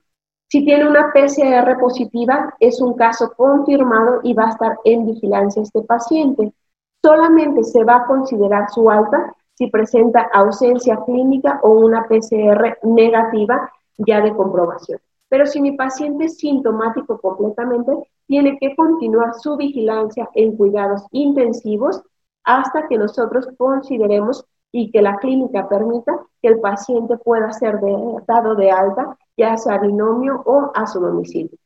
Si 0.47 0.63
tiene 0.63 0.87
una 0.87 1.11
PCR 1.13 1.77
positiva, 1.77 2.55
es 2.59 2.81
un 2.81 2.93
caso 2.93 3.33
confirmado 3.35 4.21
y 4.23 4.33
va 4.33 4.45
a 4.45 4.49
estar 4.51 4.77
en 4.85 5.05
vigilancia 5.05 5.61
este 5.61 5.81
paciente. 5.81 6.53
Solamente 7.01 7.63
se 7.63 7.83
va 7.83 7.97
a 7.97 8.05
considerar 8.05 8.69
su 8.69 8.89
alta 8.89 9.33
si 9.53 9.67
presenta 9.67 10.29
ausencia 10.33 10.99
clínica 11.05 11.59
o 11.61 11.71
una 11.71 12.07
PCR 12.07 12.79
negativa 12.83 13.69
ya 13.97 14.21
de 14.21 14.33
comprobación. 14.33 14.99
Pero 15.27 15.45
si 15.45 15.61
mi 15.61 15.73
paciente 15.73 16.25
es 16.25 16.37
sintomático 16.37 17.19
completamente, 17.19 17.91
tiene 18.27 18.57
que 18.59 18.75
continuar 18.75 19.33
su 19.35 19.57
vigilancia 19.57 20.29
en 20.35 20.55
cuidados 20.55 21.05
intensivos 21.11 22.01
hasta 22.43 22.87
que 22.87 22.97
nosotros 22.97 23.47
consideremos 23.57 24.45
y 24.71 24.91
que 24.91 25.01
la 25.01 25.17
clínica 25.17 25.67
permita 25.67 26.17
que 26.41 26.47
el 26.47 26.59
paciente 26.59 27.17
pueda 27.17 27.51
ser 27.51 27.79
dado 28.27 28.55
de 28.55 28.71
alta, 28.71 29.17
ya 29.37 29.57
sea 29.57 29.79
binomio 29.79 30.41
o 30.45 30.71
a 30.73 30.87
su 30.87 30.99
domicilio. 30.99 31.57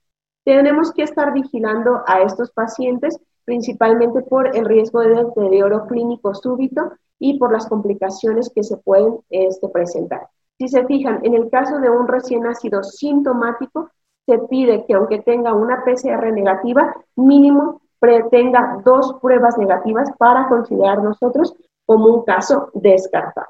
Tenemos 0.43 0.91
que 0.91 1.03
estar 1.03 1.33
vigilando 1.33 2.01
a 2.05 2.21
estos 2.21 2.51
pacientes 2.51 3.19
principalmente 3.45 4.21
por 4.23 4.55
el 4.55 4.65
riesgo 4.65 5.01
de 5.01 5.23
deterioro 5.23 5.85
clínico 5.85 6.33
súbito 6.33 6.93
y 7.19 7.37
por 7.39 7.51
las 7.51 7.67
complicaciones 7.67 8.51
que 8.53 8.63
se 8.63 8.77
pueden 8.77 9.19
este, 9.29 9.69
presentar. 9.69 10.27
Si 10.57 10.67
se 10.67 10.85
fijan, 10.85 11.19
en 11.23 11.35
el 11.35 11.49
caso 11.49 11.79
de 11.79 11.89
un 11.89 12.07
recién 12.07 12.41
nacido 12.41 12.83
sintomático, 12.83 13.91
se 14.25 14.39
pide 14.39 14.85
que 14.85 14.93
aunque 14.95 15.21
tenga 15.21 15.53
una 15.53 15.83
PCR 15.83 16.31
negativa, 16.33 16.95
mínimo 17.15 17.81
tenga 18.29 18.81
dos 18.83 19.15
pruebas 19.21 19.57
negativas 19.57 20.09
para 20.17 20.47
considerar 20.47 21.01
nosotros 21.01 21.55
como 21.85 22.07
un 22.07 22.23
caso 22.23 22.69
descartado. 22.73 23.47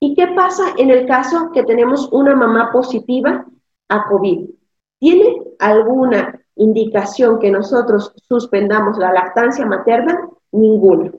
¿Y 0.00 0.14
qué 0.14 0.28
pasa 0.28 0.74
en 0.76 0.90
el 0.90 1.06
caso 1.06 1.50
que 1.52 1.62
tenemos 1.62 2.12
una 2.12 2.34
mamá 2.34 2.70
positiva 2.70 3.46
a 3.88 4.08
COVID? 4.08 4.50
¿Tiene 4.98 5.42
alguna 5.58 6.40
indicación 6.56 7.38
que 7.38 7.50
nosotros 7.50 8.12
suspendamos 8.28 8.98
la 8.98 9.12
lactancia 9.12 9.64
materna? 9.64 10.28
Ninguna. 10.52 11.12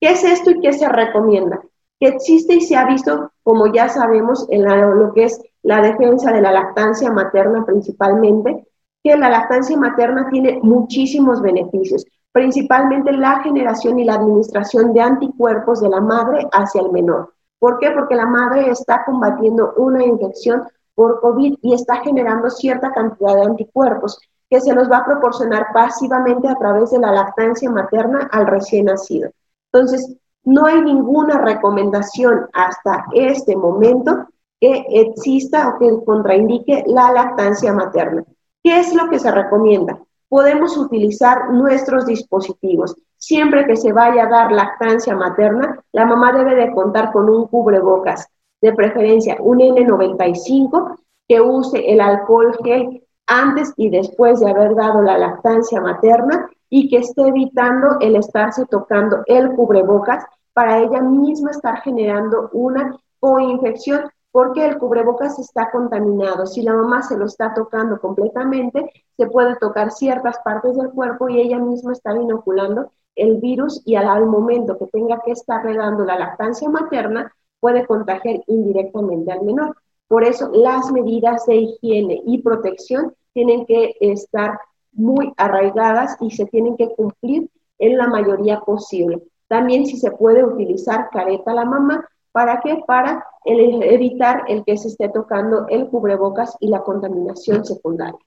¿Qué 0.00 0.10
es 0.10 0.24
esto 0.24 0.50
y 0.50 0.60
qué 0.60 0.72
se 0.72 0.88
recomienda? 0.88 1.60
Que 1.98 2.08
existe 2.08 2.54
y 2.54 2.60
se 2.60 2.76
ha 2.76 2.86
visto, 2.86 3.32
como 3.42 3.72
ya 3.72 3.88
sabemos, 3.88 4.46
en 4.50 4.64
lo 4.64 5.12
que 5.12 5.24
es 5.24 5.42
la 5.62 5.82
defensa 5.82 6.32
de 6.32 6.40
la 6.40 6.52
lactancia 6.52 7.12
materna 7.12 7.64
principalmente, 7.66 8.66
que 9.02 9.16
la 9.16 9.30
lactancia 9.30 9.76
materna 9.76 10.28
tiene 10.30 10.60
muchísimos 10.62 11.40
beneficios, 11.40 12.04
principalmente 12.32 13.12
la 13.12 13.40
generación 13.42 13.98
y 13.98 14.04
la 14.04 14.14
administración 14.14 14.92
de 14.92 15.00
anticuerpos 15.00 15.80
de 15.80 15.88
la 15.88 16.00
madre 16.00 16.46
hacia 16.52 16.82
el 16.82 16.92
menor. 16.92 17.32
¿Por 17.58 17.78
qué? 17.78 17.90
Porque 17.90 18.14
la 18.14 18.26
madre 18.26 18.70
está 18.70 19.04
combatiendo 19.04 19.74
una 19.76 20.04
infección 20.04 20.62
por 20.94 21.20
COVID 21.20 21.58
y 21.62 21.74
está 21.74 21.96
generando 21.96 22.50
cierta 22.50 22.92
cantidad 22.92 23.34
de 23.34 23.42
anticuerpos 23.42 24.18
que 24.48 24.60
se 24.60 24.74
los 24.74 24.90
va 24.90 24.98
a 24.98 25.04
proporcionar 25.04 25.68
pasivamente 25.72 26.48
a 26.48 26.56
través 26.56 26.90
de 26.90 26.98
la 26.98 27.12
lactancia 27.12 27.70
materna 27.70 28.28
al 28.32 28.46
recién 28.46 28.86
nacido. 28.86 29.30
Entonces, 29.72 30.16
no 30.44 30.66
hay 30.66 30.80
ninguna 30.82 31.38
recomendación 31.38 32.48
hasta 32.52 33.06
este 33.14 33.54
momento 33.56 34.26
que 34.60 34.84
exista 34.88 35.68
o 35.68 35.78
que 35.78 36.04
contraindique 36.04 36.84
la 36.86 37.12
lactancia 37.12 37.72
materna. 37.72 38.24
¿Qué 38.62 38.78
es 38.78 38.94
lo 38.94 39.08
que 39.08 39.18
se 39.18 39.30
recomienda? 39.30 39.98
Podemos 40.28 40.76
utilizar 40.76 41.50
nuestros 41.50 42.06
dispositivos. 42.06 42.94
Siempre 43.16 43.66
que 43.66 43.76
se 43.76 43.92
vaya 43.92 44.24
a 44.24 44.28
dar 44.28 44.52
lactancia 44.52 45.16
materna, 45.16 45.82
la 45.92 46.06
mamá 46.06 46.32
debe 46.32 46.54
de 46.54 46.72
contar 46.72 47.10
con 47.12 47.28
un 47.28 47.46
cubrebocas, 47.46 48.28
de 48.60 48.72
preferencia 48.72 49.36
un 49.40 49.58
N95, 49.58 50.98
que 51.26 51.40
use 51.40 51.90
el 51.90 52.00
alcohol 52.00 52.56
gel 52.62 53.02
antes 53.26 53.72
y 53.76 53.88
después 53.88 54.40
de 54.40 54.50
haber 54.50 54.74
dado 54.74 55.02
la 55.02 55.16
lactancia 55.16 55.80
materna 55.80 56.50
y 56.68 56.88
que 56.88 56.98
esté 56.98 57.22
evitando 57.28 57.98
el 58.00 58.16
estarse 58.16 58.66
tocando 58.66 59.22
el 59.26 59.50
cubrebocas 59.52 60.24
para 60.52 60.78
ella 60.80 61.00
misma 61.00 61.50
estar 61.50 61.80
generando 61.82 62.50
una 62.52 62.96
coinfección 63.20 64.10
porque 64.32 64.64
el 64.64 64.78
cubrebocas 64.78 65.38
está 65.38 65.70
contaminado. 65.70 66.46
Si 66.46 66.62
la 66.62 66.74
mamá 66.74 67.02
se 67.02 67.16
lo 67.16 67.26
está 67.26 67.52
tocando 67.54 68.00
completamente, 68.00 68.90
se 69.16 69.26
puede 69.26 69.56
tocar 69.56 69.90
ciertas 69.90 70.38
partes 70.44 70.76
del 70.76 70.90
cuerpo 70.90 71.28
y 71.28 71.40
ella 71.40 71.58
misma 71.58 71.92
está 71.92 72.14
inoculando 72.14 72.90
el 73.16 73.38
virus 73.38 73.82
y 73.84 73.96
al, 73.96 74.26
momento 74.26 74.78
que 74.78 74.86
tenga 74.86 75.20
que 75.24 75.32
estar 75.32 75.64
regando 75.64 76.04
la 76.04 76.18
lactancia 76.18 76.68
materna, 76.68 77.32
puede 77.58 77.86
contagiar 77.86 78.40
indirectamente 78.46 79.32
al 79.32 79.42
menor. 79.42 79.76
Por 80.08 80.24
eso 80.24 80.50
las 80.52 80.90
medidas 80.90 81.44
de 81.46 81.56
higiene 81.56 82.22
y 82.24 82.42
protección 82.42 83.14
tienen 83.32 83.66
que 83.66 83.94
estar 84.00 84.58
muy 84.92 85.32
arraigadas 85.36 86.16
y 86.20 86.30
se 86.30 86.46
tienen 86.46 86.76
que 86.76 86.88
cumplir 86.94 87.50
en 87.78 87.98
la 87.98 88.08
mayoría 88.08 88.60
posible. 88.60 89.22
También 89.48 89.86
si 89.86 89.96
se 89.96 90.10
puede 90.12 90.44
utilizar 90.44 91.10
careta 91.10 91.52
la 91.52 91.64
mamá, 91.64 92.08
¿para 92.32 92.60
qué? 92.60 92.82
Para 92.86 93.24
evitar 93.44 94.44
el 94.48 94.64
que 94.64 94.76
se 94.76 94.88
esté 94.88 95.08
tocando 95.08 95.66
el 95.68 95.88
cubrebocas 95.88 96.56
y 96.60 96.68
la 96.68 96.82
contaminación 96.82 97.64
secundaria. 97.64 98.18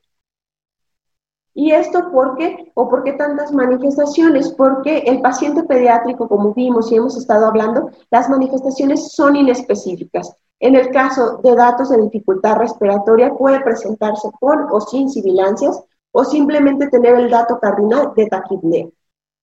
¿Y 1.55 1.71
esto 1.71 2.11
por 2.11 2.35
qué? 2.35 2.71
¿O 2.73 2.89
por 2.89 3.03
qué 3.03 3.13
tantas 3.13 3.51
manifestaciones? 3.51 4.49
Porque 4.49 4.99
el 4.99 5.21
paciente 5.21 5.63
pediátrico, 5.63 6.27
como 6.27 6.53
vimos 6.53 6.91
y 6.91 6.95
hemos 6.95 7.15
estado 7.15 7.45
hablando, 7.45 7.91
las 8.09 8.27
manifestaciones 8.27 9.11
son 9.11 9.35
inespecíficas. 9.35 10.35
En 10.59 10.75
el 10.75 10.89
caso 10.89 11.37
de 11.43 11.55
datos 11.55 11.89
de 11.89 12.01
dificultad 12.01 12.57
respiratoria, 12.57 13.33
puede 13.35 13.59
presentarse 13.59 14.31
con 14.39 14.67
o 14.71 14.81
sin 14.81 15.09
sibilancias 15.09 15.83
o 16.11 16.23
simplemente 16.23 16.87
tener 16.87 17.15
el 17.15 17.29
dato 17.29 17.59
cardinal 17.59 18.13
de 18.15 18.27
taquipnea. 18.27 18.87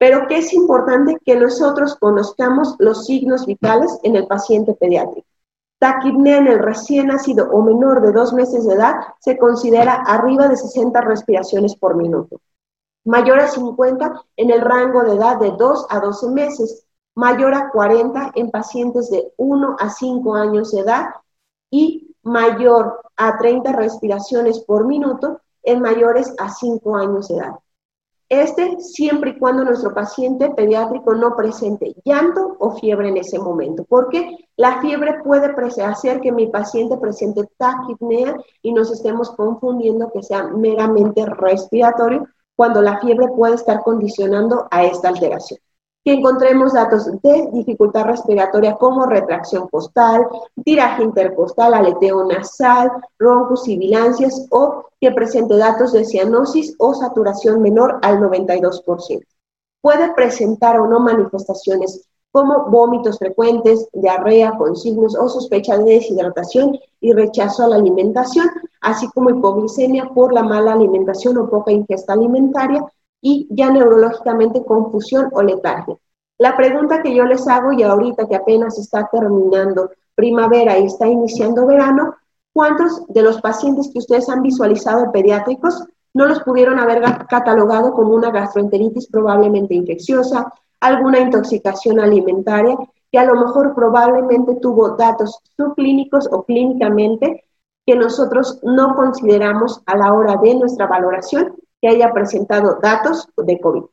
Pero 0.01 0.27
que 0.27 0.39
es 0.39 0.55
importante 0.55 1.19
que 1.27 1.37
nosotros 1.37 1.95
conozcamos 1.97 2.75
los 2.79 3.05
signos 3.05 3.45
vitales 3.45 3.99
en 4.03 4.17
el 4.17 4.27
paciente 4.27 4.73
pediátrico. 4.73 5.29
Taquipnea 5.79 6.39
en 6.39 6.47
el 6.47 6.59
recién 6.59 7.09
nacido 7.09 7.51
o 7.51 7.61
menor 7.63 8.01
de 8.01 8.13
dos 8.13 8.33
meses 8.33 8.67
de 8.67 8.77
edad 8.77 8.95
se 9.19 9.37
considera 9.37 9.97
arriba 10.07 10.49
de 10.49 10.57
60 10.57 10.99
respiraciones 11.03 11.77
por 11.77 11.97
minuto. 11.97 12.41
Mayor 13.05 13.41
a 13.41 13.49
50 13.49 14.25
en 14.37 14.51
el 14.51 14.63
rango 14.63 15.03
de 15.03 15.17
edad 15.17 15.39
de 15.39 15.51
2 15.51 15.87
a 15.91 16.01
12 16.01 16.29
meses 16.31 16.87
mayor 17.15 17.53
a 17.53 17.71
40 17.71 18.33
en 18.37 18.51
pacientes 18.51 19.11
de 19.11 19.35
1 19.37 19.77
a 19.79 19.91
5 19.91 20.35
años 20.35 20.73
de 20.73 20.81
edad 20.81 21.11
y 21.71 22.17
mayor 22.23 23.03
a 23.17 23.37
30 23.37 23.73
respiraciones 23.73 24.61
por 24.61 24.87
minuto 24.87 25.43
en 25.63 25.83
mayores 25.83 26.33
a 26.39 26.49
5 26.49 26.97
años 26.97 27.29
de 27.29 27.37
edad. 27.37 27.53
Este 28.31 28.79
siempre 28.79 29.31
y 29.31 29.39
cuando 29.41 29.65
nuestro 29.65 29.93
paciente 29.93 30.51
pediátrico 30.51 31.17
no 31.17 31.35
presente 31.35 31.97
llanto 32.05 32.57
o 32.61 32.71
fiebre 32.79 33.09
en 33.09 33.17
ese 33.17 33.41
momento, 33.41 33.85
porque 33.89 34.49
la 34.57 34.81
fiebre 34.81 35.21
puede 35.25 35.53
hacer 35.83 36.21
que 36.21 36.31
mi 36.31 36.47
paciente 36.47 36.97
presente 36.97 37.49
taquipnea 37.57 38.37
y 38.63 38.73
nos 38.73 38.93
estemos 38.93 39.33
confundiendo 39.33 40.13
que 40.13 40.23
sea 40.23 40.45
meramente 40.45 41.27
respiratorio, 41.27 42.29
cuando 42.55 42.81
la 42.81 43.01
fiebre 43.01 43.27
puede 43.35 43.57
estar 43.57 43.83
condicionando 43.83 44.69
a 44.71 44.85
esta 44.85 45.09
alteración 45.09 45.59
que 46.05 46.15
encontremos 46.15 46.73
datos 46.73 47.07
de 47.23 47.51
dificultad 47.53 48.05
respiratoria 48.07 48.77
como 48.77 49.07
retracción 49.07 49.69
costal, 49.69 50.27
tiraje 50.65 51.03
intercostal, 51.03 51.75
aleteo 51.75 52.25
nasal, 52.25 52.91
roncos 53.19 53.69
y 53.69 53.77
bilancias 53.77 54.47
o 54.51 54.87
que 55.01 55.13
presente 55.13 55.57
datos 55.57 55.93
de 55.93 56.05
cianosis 56.05 56.75
o 56.79 56.95
saturación 56.95 57.61
menor 57.61 57.99
al 58.03 58.19
92%. 58.19 59.27
Puede 59.83 60.13
presentar 60.15 60.79
o 60.81 60.87
no 60.87 61.01
manifestaciones 61.01 62.07
como 62.33 62.67
vómitos 62.67 63.19
frecuentes, 63.19 63.89
diarrea 63.93 64.53
con 64.53 64.77
signos 64.77 65.17
o 65.17 65.29
sospecha 65.29 65.77
de 65.77 65.95
deshidratación 65.95 66.79
y 67.01 67.13
rechazo 67.13 67.65
a 67.65 67.69
la 67.69 67.77
alimentación, 67.77 68.49
así 68.81 69.09
como 69.09 69.31
hipoglicemia 69.31 70.11
por 70.15 70.33
la 70.33 70.43
mala 70.43 70.75
alimentación 70.75 71.39
o 71.39 71.51
poca 71.51 71.73
ingesta 71.73 72.13
alimentaria, 72.13 72.85
y 73.21 73.47
ya 73.51 73.71
neurológicamente 73.71 74.65
confusión 74.65 75.29
o 75.33 75.43
letargia. 75.43 75.97
La 76.39 76.57
pregunta 76.57 77.03
que 77.03 77.15
yo 77.15 77.25
les 77.25 77.47
hago 77.49 77.73
y 77.73 77.83
ahorita 77.83 78.27
que 78.27 78.37
apenas 78.37 78.79
está 78.79 79.09
terminando 79.13 79.91
primavera 80.15 80.79
y 80.79 80.87
está 80.87 81.07
iniciando 81.07 81.67
verano, 81.67 82.15
¿cuántos 82.53 83.07
de 83.09 83.23
los 83.23 83.41
pacientes 83.41 83.91
que 83.93 83.99
ustedes 83.99 84.29
han 84.29 84.43
visualizado 84.43 85.13
pediátricos 85.13 85.85
no 86.15 86.27
los 86.27 86.41
pudieron 86.41 86.79
haber 86.79 87.03
catalogado 87.29 87.93
como 87.93 88.15
una 88.15 88.31
gastroenteritis 88.31 89.07
probablemente 89.09 89.75
infecciosa, 89.75 90.53
alguna 90.81 91.21
intoxicación 91.21 92.01
alimentaria 92.01 92.77
que 93.13 93.19
a 93.19 93.25
lo 93.25 93.35
mejor 93.35 93.75
probablemente 93.75 94.57
tuvo 94.57 94.97
datos 94.97 95.41
subclínicos 95.57 96.29
o 96.33 96.45
clínicamente 96.45 97.45
que 97.87 97.97
nosotros 97.97 98.61
no 98.63 98.95
consideramos 98.95 99.83
a 99.87 99.97
la 99.97 100.13
hora 100.13 100.37
de 100.37 100.55
nuestra 100.55 100.87
valoración 100.87 101.55
que 101.81 101.89
haya 101.89 102.13
presentado 102.13 102.79
datos 102.83 103.29
de 103.37 103.61
COVID. 103.61 103.85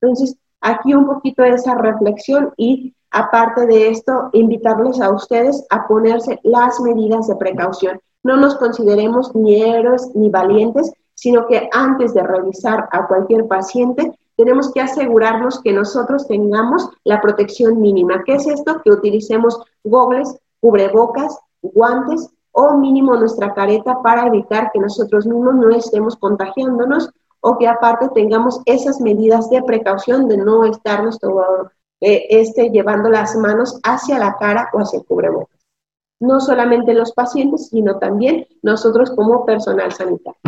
Entonces, 0.00 0.36
aquí 0.60 0.94
un 0.94 1.06
poquito 1.06 1.42
de 1.42 1.50
esa 1.50 1.74
reflexión 1.74 2.52
y 2.56 2.94
aparte 3.10 3.66
de 3.66 3.88
esto, 3.88 4.30
invitarles 4.32 5.00
a 5.00 5.10
ustedes 5.10 5.66
a 5.70 5.86
ponerse 5.88 6.38
las 6.42 6.80
medidas 6.80 7.26
de 7.28 7.36
precaución. 7.36 8.00
No 8.22 8.36
nos 8.36 8.56
consideremos 8.56 9.34
ni 9.34 9.62
héroes 9.62 10.10
ni 10.14 10.28
valientes, 10.28 10.92
sino 11.14 11.46
que 11.46 11.68
antes 11.72 12.14
de 12.14 12.22
revisar 12.22 12.88
a 12.92 13.06
cualquier 13.06 13.46
paciente, 13.46 14.12
tenemos 14.36 14.72
que 14.72 14.80
asegurarnos 14.80 15.60
que 15.60 15.72
nosotros 15.72 16.26
tengamos 16.26 16.88
la 17.04 17.20
protección 17.20 17.80
mínima. 17.80 18.22
¿Qué 18.24 18.34
es 18.34 18.46
esto? 18.46 18.80
Que 18.82 18.90
utilicemos 18.90 19.60
gogles, 19.84 20.34
cubrebocas, 20.60 21.38
guantes 21.62 22.30
o 22.52 22.74
mínimo 22.76 23.16
nuestra 23.16 23.52
careta 23.54 24.00
para 24.02 24.26
evitar 24.26 24.70
que 24.72 24.80
nosotros 24.80 25.26
mismos 25.26 25.54
no 25.54 25.70
estemos 25.70 26.16
contagiándonos 26.16 27.10
o 27.40 27.58
que 27.58 27.66
aparte 27.66 28.08
tengamos 28.14 28.60
esas 28.66 29.00
medidas 29.00 29.50
de 29.50 29.62
precaución 29.62 30.28
de 30.28 30.36
no 30.36 30.64
estarnos 30.64 31.18
todo, 31.18 31.70
eh, 32.00 32.26
este, 32.30 32.70
llevando 32.70 33.08
las 33.08 33.36
manos 33.36 33.78
hacia 33.82 34.18
la 34.18 34.36
cara 34.36 34.68
o 34.72 34.78
hacia 34.78 34.98
el 34.98 35.04
cubrebocas. 35.04 35.58
No 36.20 36.40
solamente 36.40 36.92
los 36.92 37.12
pacientes, 37.12 37.68
sino 37.68 37.98
también 37.98 38.46
nosotros 38.62 39.10
como 39.10 39.46
personal 39.46 39.90
sanitario. 39.92 40.38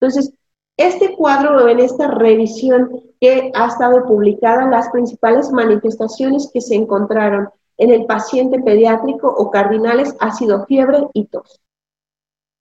Entonces, 0.00 0.32
este 0.78 1.14
cuadro 1.14 1.68
en 1.68 1.78
esta 1.78 2.08
revisión 2.08 3.02
que 3.20 3.52
ha 3.54 3.66
estado 3.66 4.06
publicada, 4.06 4.66
las 4.66 4.88
principales 4.88 5.52
manifestaciones 5.52 6.50
que 6.52 6.62
se 6.62 6.74
encontraron 6.74 7.50
en 7.76 7.90
el 7.90 8.06
paciente 8.06 8.60
pediátrico 8.60 9.28
o 9.28 9.50
cardinales 9.50 10.16
ha 10.20 10.32
sido 10.32 10.64
fiebre 10.64 11.06
y 11.12 11.26
tos. 11.26 11.60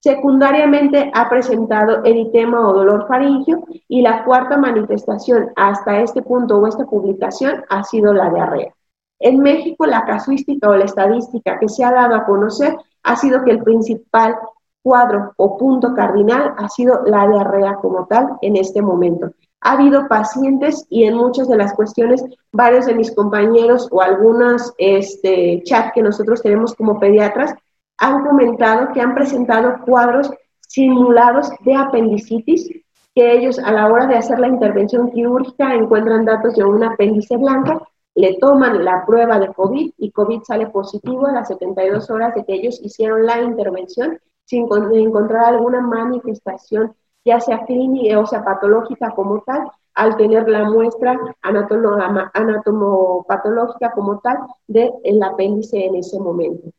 Secundariamente 0.02 1.12
ha 1.14 1.28
presentado 1.28 2.06
eritema 2.06 2.66
o 2.66 2.74
dolor 2.74 3.06
faringio 3.06 3.66
y 3.90 4.02
la 4.02 4.24
cuarta 4.24 4.58
manifestación 4.58 5.50
hasta 5.58 6.00
este 6.00 6.22
punto 6.22 6.58
o 6.58 6.68
esta 6.68 6.86
publicación 6.86 7.66
ha 7.68 7.84
sido 7.84 8.14
la 8.14 8.30
diarrea. 8.30 8.74
En 9.20 9.42
México 9.42 9.86
la 9.86 10.06
casuística 10.06 10.70
o 10.70 10.76
la 10.78 10.86
estadística 10.86 11.60
que 11.60 11.68
se 11.68 11.84
ha 11.84 11.92
dado 11.92 12.16
a 12.16 12.26
conocer 12.26 12.78
ha 13.04 13.16
sido 13.18 13.44
que 13.44 13.52
el 13.52 13.62
principal 13.62 14.38
cuadro 14.82 15.34
o 15.36 15.58
punto 15.58 15.94
cardinal 15.94 16.54
ha 16.58 16.70
sido 16.70 17.02
la 17.06 17.28
diarrea 17.28 17.76
como 17.76 18.08
tal 18.08 18.38
en 18.42 18.56
este 18.56 18.82
momento. 18.82 19.32
Ha 19.60 19.74
habido 19.74 20.08
pacientes 20.08 20.86
y 20.90 21.04
en 21.04 21.16
muchas 21.16 21.50
de 21.50 21.58
las 21.58 21.74
cuestiones, 21.74 22.24
varios 22.54 22.86
de 22.86 22.96
mis 22.96 23.14
compañeros 23.14 23.90
o 23.92 24.02
algunos 24.02 24.74
este, 24.78 25.62
chat 25.66 25.94
que 25.94 26.02
nosotros 26.02 26.42
tenemos 26.42 26.74
como 26.74 26.98
pediatras 26.98 27.54
han 28.00 28.26
comentado 28.26 28.92
que 28.94 29.02
han 29.02 29.14
presentado 29.14 29.82
cuadros 29.86 30.32
simulados 30.62 31.52
de 31.62 31.76
apendicitis, 31.76 32.70
que 33.14 33.34
ellos 33.34 33.60
a 33.60 33.72
la 33.72 33.88
hora 33.88 34.08
de 34.08 34.16
hacer 34.16 34.40
la 34.40 34.48
intervención 34.48 35.12
quirúrgica 35.12 35.74
encuentran 35.74 36.26
datos 36.26 36.56
de 36.56 36.64
un 36.64 36.84
apéndice 36.84 37.38
blanca, 37.38 37.82
le 38.16 38.38
toman 38.38 38.84
la 38.84 39.06
prueba 39.06 39.38
de 39.40 39.54
COVID 39.54 39.94
y 39.98 40.12
COVID 40.12 40.42
sale 40.44 40.68
positivo 40.68 41.28
a 41.28 41.34
las 41.34 41.48
72 41.50 42.10
horas 42.10 42.34
de 42.36 42.46
que 42.46 42.54
ellos 42.54 42.80
hicieron 42.82 43.26
la 43.26 43.42
intervención 43.42 44.20
sin 44.46 44.68
encontrar 44.94 45.46
alguna 45.46 45.82
manifestación, 45.82 46.96
ya 47.24 47.40
sea 47.40 47.66
clínica 47.66 48.20
o 48.20 48.26
sea 48.26 48.44
patológica 48.44 49.12
como 49.12 49.42
tal, 49.42 49.70
al 49.94 50.18
tener 50.18 50.48
la 50.48 50.70
muestra 50.70 51.20
anatomopatológica 51.42 53.92
como 53.92 54.20
tal 54.20 54.38
del 54.68 55.24
apéndice 55.24 55.86
en 55.86 55.96
ese 55.96 56.20
momento. 56.20 56.70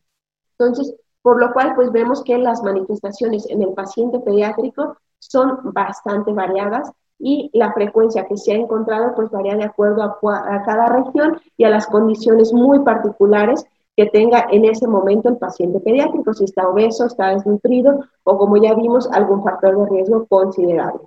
Entonces, 0.59 0.95
por 1.23 1.41
lo 1.41 1.53
cual, 1.53 1.75
pues 1.75 1.93
vemos 1.93 2.23
que 2.25 2.39
las 2.39 2.63
manifestaciones 2.63 3.49
en 3.51 3.63
el 3.63 3.73
paciente 3.75 4.19
pediátrico 4.21 4.97
son 5.19 5.59
bastante 5.73 6.33
variadas 6.33 6.91
y 7.19 7.51
la 7.53 7.73
frecuencia 7.73 8.27
que 8.27 8.37
se 8.37 8.53
ha 8.53 8.57
encontrado 8.57 9.15
pues 9.15 9.31
varía 9.31 9.55
de 9.55 9.65
acuerdo 9.65 10.03
a, 10.03 10.63
cada 10.65 10.87
región 10.87 11.39
y 11.57 11.65
a 11.65 11.71
las 11.71 11.87
condiciones 11.87 12.53
muy 12.53 12.81
particulares 12.81 13.65
que 13.95 14.07
tenga 14.07 14.47
en 14.51 14.65
ese 14.65 14.89
momento 14.89 15.29
el 15.29 15.37
paciente 15.37 15.81
pediátrico, 15.81 16.33
si 16.33 16.45
está 16.45 16.67
obeso, 16.67 17.05
está 17.05 17.29
desnutrido 17.29 18.05
o 18.25 18.39
como 18.39 18.57
ya 18.57 18.75
vimos 18.75 19.11
algún 19.13 19.43
factor 19.45 19.77
de 19.77 19.91
riesgo 19.91 20.27
considerable. 20.27 21.03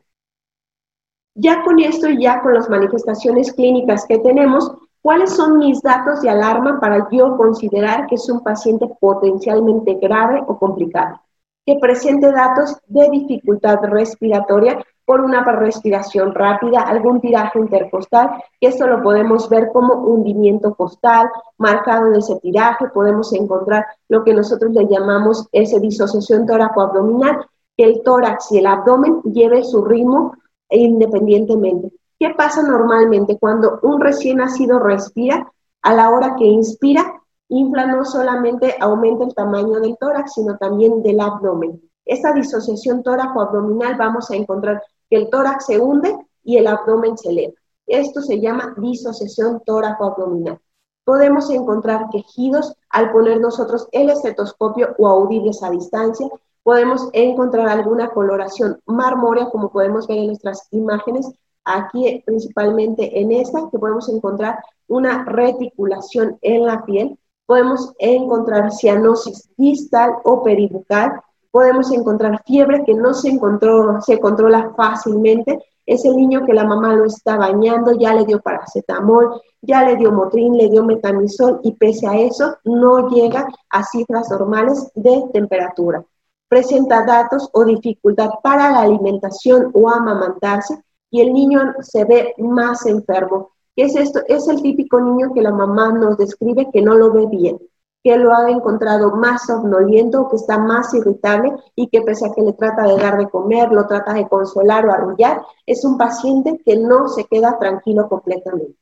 Ya 1.35 1.63
con 1.63 1.79
esto 1.79 2.07
y 2.07 2.21
ya 2.21 2.41
con 2.41 2.53
las 2.53 2.69
manifestaciones 2.69 3.51
clínicas 3.51 4.05
que 4.05 4.19
tenemos, 4.19 4.71
¿cuáles 5.03 5.35
son 5.35 5.59
mis 5.59 5.81
datos 5.81 6.21
de 6.21 6.29
alarma 6.29 6.79
para 6.79 7.07
yo 7.11 7.37
considerar 7.37 8.07
que 8.07 8.15
es 8.15 8.27
un 8.29 8.41
paciente 8.41 8.87
potencialmente 8.99 9.95
grave 9.95 10.41
o 10.47 10.57
complicado? 10.57 11.21
Que 11.65 11.77
presente 11.79 12.31
datos 12.31 12.77
de 12.87 13.09
dificultad 13.09 13.79
respiratoria 13.83 14.83
por 15.05 15.19
una 15.19 15.43
respiración 15.43 16.33
rápida, 16.33 16.81
algún 16.81 17.19
tiraje 17.19 17.59
intercostal, 17.59 18.31
que 18.59 18.67
esto 18.67 18.87
lo 18.87 19.03
podemos 19.03 19.49
ver 19.49 19.69
como 19.73 19.95
hundimiento 19.95 20.73
costal, 20.75 21.29
marcado 21.57 22.09
de 22.11 22.19
ese 22.19 22.37
tiraje, 22.37 22.87
podemos 22.87 23.33
encontrar 23.33 23.85
lo 24.07 24.23
que 24.23 24.33
nosotros 24.33 24.71
le 24.71 24.87
llamamos 24.87 25.47
esa 25.51 25.77
disociación 25.79 26.45
tóraco-abdominal, 26.45 27.45
que 27.75 27.83
el 27.83 28.01
tórax 28.03 28.53
y 28.53 28.59
el 28.59 28.67
abdomen 28.67 29.21
lleve 29.23 29.63
su 29.63 29.83
ritmo 29.83 30.33
independientemente. 30.69 31.91
¿Qué 32.23 32.33
pasa 32.35 32.63
normalmente 32.63 33.37
cuando 33.37 33.79
un 33.81 33.99
recién 33.99 34.37
nacido 34.37 34.79
respira? 34.79 35.51
A 35.81 35.93
la 35.93 36.09
hora 36.09 36.37
que 36.37 36.45
inspira, 36.45 37.21
infla 37.49 37.85
no 37.85 38.05
solamente 38.05 38.77
aumenta 38.79 39.25
el 39.25 39.35
tamaño 39.35 39.81
del 39.81 39.97
tórax, 39.97 40.35
sino 40.35 40.55
también 40.55 41.03
del 41.03 41.19
abdomen. 41.19 41.81
Esta 42.05 42.31
disociación 42.31 43.03
tóraco-abdominal 43.03 43.97
vamos 43.97 44.31
a 44.31 44.37
encontrar 44.37 44.81
que 45.09 45.17
el 45.17 45.29
tórax 45.29 45.65
se 45.65 45.77
hunde 45.77 46.15
y 46.45 46.55
el 46.55 46.67
abdomen 46.67 47.17
se 47.17 47.31
eleva. 47.31 47.55
Esto 47.85 48.21
se 48.21 48.39
llama 48.39 48.73
disociación 48.77 49.61
tóraco-abdominal. 49.65 50.61
Podemos 51.03 51.49
encontrar 51.49 52.07
quejidos 52.09 52.73
al 52.89 53.11
poner 53.11 53.41
nosotros 53.41 53.89
el 53.91 54.09
estetoscopio 54.09 54.95
o 54.97 55.09
audibles 55.09 55.61
a 55.61 55.71
distancia 55.71 56.29
podemos 56.63 57.09
encontrar 57.11 57.67
alguna 57.67 58.09
coloración 58.09 58.79
marmórea, 58.85 59.49
como 59.49 59.69
podemos 59.69 60.07
ver 60.07 60.19
en 60.19 60.27
nuestras 60.27 60.67
imágenes, 60.71 61.29
aquí 61.65 62.21
principalmente 62.25 63.19
en 63.19 63.31
esta, 63.31 63.69
que 63.71 63.79
podemos 63.79 64.09
encontrar 64.09 64.59
una 64.87 65.25
reticulación 65.25 66.37
en 66.41 66.65
la 66.65 66.83
piel, 66.85 67.17
podemos 67.45 67.93
encontrar 67.99 68.71
cianosis 68.71 69.49
distal 69.57 70.15
o 70.23 70.43
peribucal, 70.43 71.21
podemos 71.51 71.91
encontrar 71.91 72.41
fiebre 72.45 72.83
que 72.83 72.93
no 72.93 73.13
se, 73.13 73.37
controla 73.39 74.73
fácilmente, 74.75 75.59
es 75.85 76.05
el 76.05 76.15
niño 76.15 76.45
que 76.45 76.53
la 76.53 76.63
mamá 76.63 76.95
lo 76.95 77.05
está 77.05 77.37
bañando, 77.37 77.91
ya 77.93 78.13
le 78.15 78.25
dio 78.25 78.41
paracetamol, 78.41 79.41
ya 79.61 79.83
le 79.83 79.97
dio 79.97 80.11
motrin, 80.11 80.57
le 80.57 80.69
dio 80.69 80.83
metamizol 80.83 81.59
y 81.63 81.73
pese 81.73 82.07
a 82.07 82.17
eso 82.17 82.57
no 82.63 83.09
llega 83.09 83.47
a 83.69 83.83
cifras 83.83 84.29
normales 84.29 84.91
de 84.95 85.25
temperatura. 85.33 86.03
Presenta 86.47 87.05
datos 87.05 87.49
o 87.53 87.65
dificultad 87.65 88.29
para 88.41 88.71
la 88.71 88.81
alimentación 88.81 89.71
o 89.73 89.89
amamantarse 89.89 90.81
y 91.13 91.21
el 91.21 91.31
niño 91.31 91.75
se 91.81 92.05
ve 92.05 92.33
más 92.39 92.87
enfermo. 92.87 93.51
¿Qué 93.75 93.83
es 93.83 93.95
esto? 93.95 94.21
Es 94.27 94.47
el 94.47 94.63
típico 94.63 94.99
niño 94.99 95.31
que 95.31 95.43
la 95.43 95.51
mamá 95.51 95.91
nos 95.91 96.17
describe 96.17 96.71
que 96.73 96.81
no 96.81 96.95
lo 96.95 97.13
ve 97.13 97.27
bien, 97.27 97.59
que 98.03 98.17
lo 98.17 98.33
ha 98.33 98.49
encontrado 98.49 99.11
más 99.11 99.45
somnoliento, 99.45 100.27
que 100.27 100.37
está 100.37 100.57
más 100.57 100.91
irritable 100.95 101.53
y 101.75 101.87
que 101.87 102.01
pese 102.01 102.25
a 102.25 102.33
que 102.33 102.41
le 102.41 102.53
trata 102.53 102.87
de 102.87 102.97
dar 102.97 103.19
de 103.19 103.29
comer, 103.29 103.71
lo 103.71 103.85
trata 103.85 104.11
de 104.13 104.27
consolar 104.27 104.87
o 104.87 104.91
arrullar, 104.91 105.43
es 105.67 105.85
un 105.85 105.99
paciente 105.99 106.59
que 106.65 106.77
no 106.77 107.07
se 107.07 107.25
queda 107.25 107.59
tranquilo 107.59 108.09
completamente. 108.09 108.75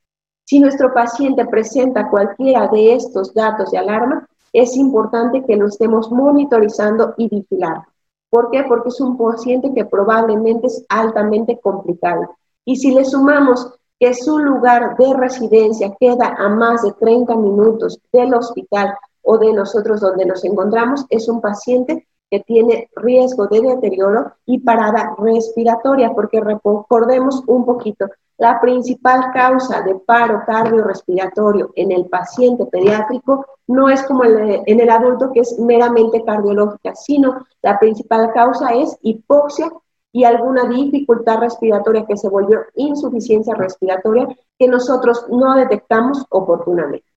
Si 0.46 0.62
nuestro 0.62 0.94
paciente 0.94 1.46
presenta 1.46 2.10
cualquiera 2.10 2.70
de 2.70 2.96
estos 2.96 3.34
datos 3.34 3.72
de 3.72 3.78
alarma, 3.78 4.26
es 4.54 4.78
importante 4.78 5.44
que 5.44 5.58
lo 5.58 5.68
estemos 5.68 6.10
monitorizando 6.10 7.14
y 7.18 7.28
vigilando. 7.28 7.91
¿Por 8.32 8.50
qué? 8.50 8.64
Porque 8.64 8.90
es 8.90 9.02
un 9.02 9.18
paciente 9.18 9.74
que 9.76 9.86
probablemente 9.86 10.68
es 10.68 10.86
altamente 10.88 11.60
complicado. 11.60 12.38
Y 12.66 12.78
si 12.78 12.92
le 12.92 13.04
sumamos 13.04 13.74
que 14.00 14.14
su 14.14 14.40
lugar 14.40 14.96
de 14.98 15.14
residencia 15.14 15.96
queda 16.00 16.36
a 16.38 16.50
más 16.50 16.82
de 16.82 16.94
30 16.94 17.36
minutos 17.36 18.00
del 18.12 18.34
hospital 18.34 18.96
o 19.22 19.38
de 19.38 19.54
nosotros 19.54 20.00
donde 20.00 20.26
nos 20.26 20.44
encontramos, 20.46 21.06
es 21.10 21.28
un 21.28 21.42
paciente 21.42 22.08
que 22.32 22.40
tiene 22.40 22.90
riesgo 22.96 23.48
de 23.48 23.62
deterioro 23.62 24.32
y 24.46 24.60
parada 24.60 25.16
respiratoria, 25.18 26.14
porque 26.16 26.40
recordemos 26.40 27.44
un 27.46 27.66
poquito, 27.66 28.08
la 28.38 28.60
principal 28.62 29.32
causa 29.34 29.82
de 29.82 29.96
paro 29.96 30.42
cardiorrespiratorio 30.48 31.72
en 31.76 31.92
el 31.92 32.06
paciente 32.06 32.66
pediátrico 32.66 33.46
no 33.68 33.90
es 33.90 34.02
como 34.04 34.24
en 34.24 34.80
el 34.80 34.90
adulto 34.90 35.32
que 35.32 35.42
es 35.42 35.60
meramente 35.60 36.24
cardiológica, 36.24 36.96
sino 36.96 37.46
la 37.62 37.78
principal 37.78 38.32
causa 38.34 38.74
es 38.74 38.98
hipoxia 39.02 39.70
y 40.14 40.24
alguna 40.24 40.64
dificultad 40.64 41.40
respiratoria 41.40 42.06
que 42.06 42.18
se 42.18 42.30
volvió 42.30 42.62
insuficiencia 42.76 43.54
respiratoria 43.56 44.28
que 44.58 44.68
nosotros 44.68 45.26
no 45.30 45.56
detectamos 45.56 46.26
oportunamente. 46.30 47.11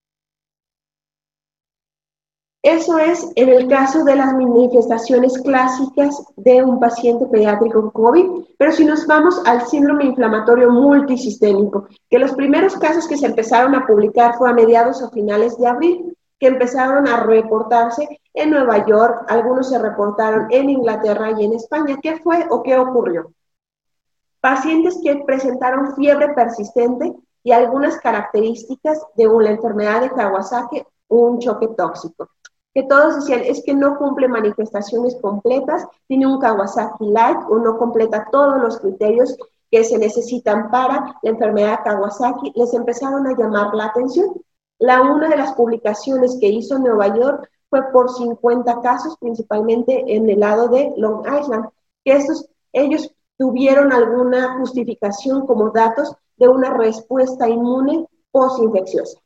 Eso 2.65 2.97
es 2.97 3.31
en 3.35 3.49
el 3.49 3.67
caso 3.67 4.03
de 4.03 4.15
las 4.15 4.33
manifestaciones 4.33 5.37
clásicas 5.37 6.19
de 6.35 6.63
un 6.63 6.79
paciente 6.79 7.27
pediátrico 7.27 7.79
con 7.79 7.91
COVID, 7.91 8.43
pero 8.57 8.71
si 8.71 8.83
nos 8.83 9.05
vamos 9.05 9.39
al 9.45 9.67
síndrome 9.67 10.05
inflamatorio 10.05 10.71
multisistémico, 10.71 11.87
que 12.09 12.17
los 12.17 12.33
primeros 12.33 12.75
casos 12.77 13.07
que 13.07 13.17
se 13.17 13.27
empezaron 13.27 13.75
a 13.75 13.85
publicar 13.85 14.33
fue 14.39 14.49
a 14.49 14.53
mediados 14.53 14.99
o 15.03 15.11
finales 15.11 15.55
de 15.59 15.67
abril, 15.67 16.17
que 16.39 16.47
empezaron 16.47 17.07
a 17.07 17.21
reportarse 17.21 18.19
en 18.33 18.49
Nueva 18.49 18.83
York, 18.87 19.25
algunos 19.27 19.69
se 19.69 19.77
reportaron 19.77 20.47
en 20.49 20.71
Inglaterra 20.71 21.39
y 21.39 21.45
en 21.45 21.53
España. 21.53 21.99
¿Qué 22.01 22.17
fue 22.17 22.47
o 22.49 22.63
qué 22.63 22.79
ocurrió? 22.79 23.31
Pacientes 24.41 24.97
que 25.03 25.17
presentaron 25.23 25.95
fiebre 25.95 26.33
persistente 26.33 27.13
y 27.43 27.51
algunas 27.51 27.99
características 27.99 29.05
de 29.15 29.27
una 29.27 29.51
enfermedad 29.51 30.01
de 30.01 30.09
Kawasaki, 30.09 30.83
un 31.09 31.37
choque 31.37 31.67
tóxico 31.67 32.27
que 32.75 32.83
todos 32.83 33.15
decían, 33.15 33.41
es 33.45 33.63
que 33.63 33.73
no 33.73 33.97
cumple 33.97 34.27
manifestaciones 34.27 35.15
completas, 35.21 35.87
tiene 36.07 36.27
un 36.27 36.39
Kawasaki 36.39 37.05
Light 37.07 37.39
o 37.49 37.57
no 37.57 37.77
completa 37.77 38.27
todos 38.29 38.61
los 38.61 38.79
criterios 38.81 39.37
que 39.71 39.85
se 39.85 39.97
necesitan 39.97 40.69
para 40.69 41.15
la 41.23 41.29
enfermedad 41.29 41.79
Kawasaki, 41.85 42.51
les 42.53 42.73
empezaron 42.73 43.25
a 43.27 43.37
llamar 43.37 43.73
la 43.73 43.85
atención. 43.85 44.33
La 44.77 45.01
una 45.01 45.29
de 45.29 45.37
las 45.37 45.53
publicaciones 45.53 46.37
que 46.41 46.49
hizo 46.49 46.77
Nueva 46.77 47.15
York 47.17 47.49
fue 47.69 47.81
por 47.93 48.11
50 48.11 48.81
casos, 48.81 49.17
principalmente 49.19 50.03
en 50.13 50.29
el 50.29 50.41
lado 50.41 50.67
de 50.67 50.93
Long 50.97 51.25
Island, 51.25 51.69
que 52.03 52.11
estos, 52.11 52.49
ellos 52.73 53.09
tuvieron 53.37 53.93
alguna 53.93 54.57
justificación 54.59 55.47
como 55.47 55.69
datos 55.69 56.13
de 56.35 56.49
una 56.49 56.73
respuesta 56.73 57.47
inmune 57.47 58.05
postinfecciosa. 58.31 59.17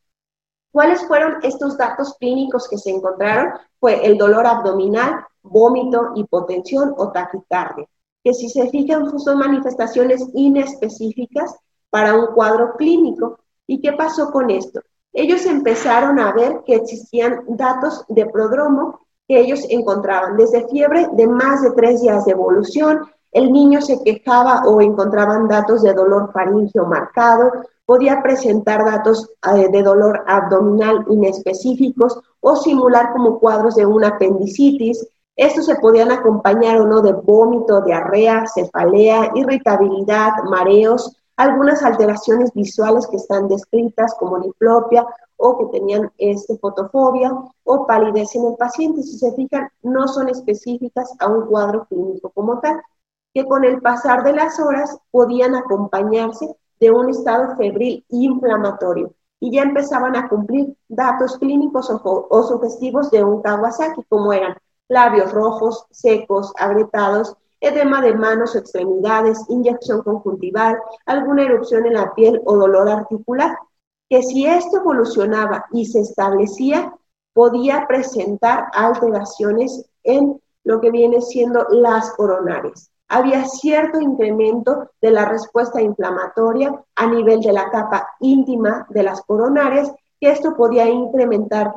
¿Cuáles 0.72 1.06
fueron 1.06 1.38
estos 1.42 1.76
datos 1.76 2.16
clínicos 2.18 2.68
que 2.68 2.78
se 2.78 2.90
encontraron? 2.90 3.54
Fue 3.78 4.06
el 4.06 4.16
dolor 4.16 4.46
abdominal, 4.46 5.24
vómito, 5.42 6.12
hipotensión 6.14 6.94
o 6.96 7.10
taquicardia, 7.10 7.86
que 8.22 8.34
si 8.34 8.48
se 8.48 8.68
fijan 8.68 9.18
son 9.18 9.38
manifestaciones 9.38 10.28
inespecíficas 10.34 11.56
para 11.90 12.14
un 12.14 12.28
cuadro 12.34 12.74
clínico. 12.76 13.40
¿Y 13.66 13.80
qué 13.80 13.92
pasó 13.92 14.30
con 14.30 14.50
esto? 14.50 14.80
Ellos 15.12 15.44
empezaron 15.46 16.20
a 16.20 16.32
ver 16.32 16.62
que 16.64 16.76
existían 16.76 17.42
datos 17.48 18.04
de 18.08 18.26
prodromo 18.26 19.00
que 19.26 19.40
ellos 19.40 19.64
encontraban, 19.68 20.36
desde 20.36 20.68
fiebre 20.68 21.08
de 21.12 21.26
más 21.26 21.62
de 21.62 21.70
tres 21.72 22.00
días 22.02 22.24
de 22.24 22.32
evolución, 22.32 23.08
el 23.32 23.52
niño 23.52 23.80
se 23.80 24.02
quejaba 24.02 24.62
o 24.66 24.80
encontraban 24.80 25.46
datos 25.46 25.82
de 25.82 25.94
dolor 25.94 26.32
faríngeo 26.32 26.86
marcado, 26.86 27.52
podía 27.86 28.22
presentar 28.22 28.84
datos 28.84 29.30
eh, 29.54 29.68
de 29.68 29.82
dolor 29.82 30.24
abdominal 30.26 31.04
inespecíficos 31.08 32.20
o 32.40 32.56
simular 32.56 33.12
como 33.12 33.38
cuadros 33.38 33.76
de 33.76 33.86
una 33.86 34.08
apendicitis. 34.08 35.06
Estos 35.36 35.66
se 35.66 35.76
podían 35.76 36.10
acompañar 36.10 36.80
o 36.80 36.86
no 36.86 37.02
de 37.02 37.12
vómito, 37.12 37.80
diarrea, 37.82 38.44
cefalea, 38.46 39.30
irritabilidad, 39.34 40.32
mareos, 40.48 41.16
algunas 41.36 41.82
alteraciones 41.82 42.52
visuales 42.52 43.06
que 43.06 43.16
están 43.16 43.48
descritas 43.48 44.14
como 44.18 44.38
diplopia 44.40 45.06
o 45.36 45.56
que 45.56 45.78
tenían 45.78 46.12
este, 46.18 46.58
fotofobia 46.58 47.32
o 47.64 47.86
palidez 47.86 48.34
en 48.34 48.44
el 48.46 48.56
paciente. 48.56 49.02
Si 49.02 49.18
se 49.18 49.32
fijan, 49.32 49.68
no 49.82 50.06
son 50.06 50.28
específicas 50.28 51.12
a 51.18 51.28
un 51.28 51.46
cuadro 51.46 51.86
clínico 51.86 52.30
como 52.30 52.60
tal, 52.60 52.80
que 53.34 53.44
con 53.46 53.64
el 53.64 53.80
pasar 53.80 54.24
de 54.24 54.32
las 54.32 54.58
horas 54.58 54.98
podían 55.10 55.54
acompañarse 55.54 56.54
de 56.80 56.90
un 56.90 57.10
estado 57.10 57.56
febril 57.56 58.04
inflamatorio 58.08 59.14
y 59.38 59.52
ya 59.52 59.62
empezaban 59.62 60.16
a 60.16 60.28
cumplir 60.28 60.76
datos 60.88 61.38
clínicos 61.38 61.90
o, 61.90 62.26
o 62.28 62.42
sugestivos 62.42 63.10
de 63.10 63.24
un 63.24 63.40
Kawasaki, 63.42 64.04
como 64.08 64.32
eran 64.32 64.56
labios 64.88 65.32
rojos, 65.32 65.86
secos, 65.90 66.52
agrietados, 66.58 67.36
edema 67.60 68.02
de 68.02 68.14
manos 68.14 68.54
o 68.54 68.58
extremidades, 68.58 69.38
inyección 69.48 70.02
conjuntival, 70.02 70.78
alguna 71.06 71.44
erupción 71.44 71.86
en 71.86 71.94
la 71.94 72.14
piel 72.14 72.40
o 72.44 72.56
dolor 72.56 72.88
articular, 72.88 73.56
que 74.08 74.22
si 74.22 74.46
esto 74.46 74.78
evolucionaba 74.78 75.66
y 75.72 75.86
se 75.86 76.00
establecía, 76.00 76.92
podía 77.32 77.86
presentar 77.86 78.66
alteraciones 78.72 79.84
en 80.02 80.40
lo 80.64 80.80
que 80.80 80.90
viene 80.90 81.20
siendo 81.20 81.66
las 81.70 82.10
coronarias. 82.12 82.90
Había 83.12 83.44
cierto 83.44 84.00
incremento 84.00 84.88
de 85.02 85.10
la 85.10 85.24
respuesta 85.24 85.82
inflamatoria 85.82 86.80
a 86.94 87.06
nivel 87.08 87.40
de 87.40 87.52
la 87.52 87.68
capa 87.68 88.08
íntima 88.20 88.86
de 88.88 89.02
las 89.02 89.20
coronarias, 89.22 89.92
que 90.20 90.30
esto 90.30 90.54
podía 90.54 90.88
incrementar 90.88 91.74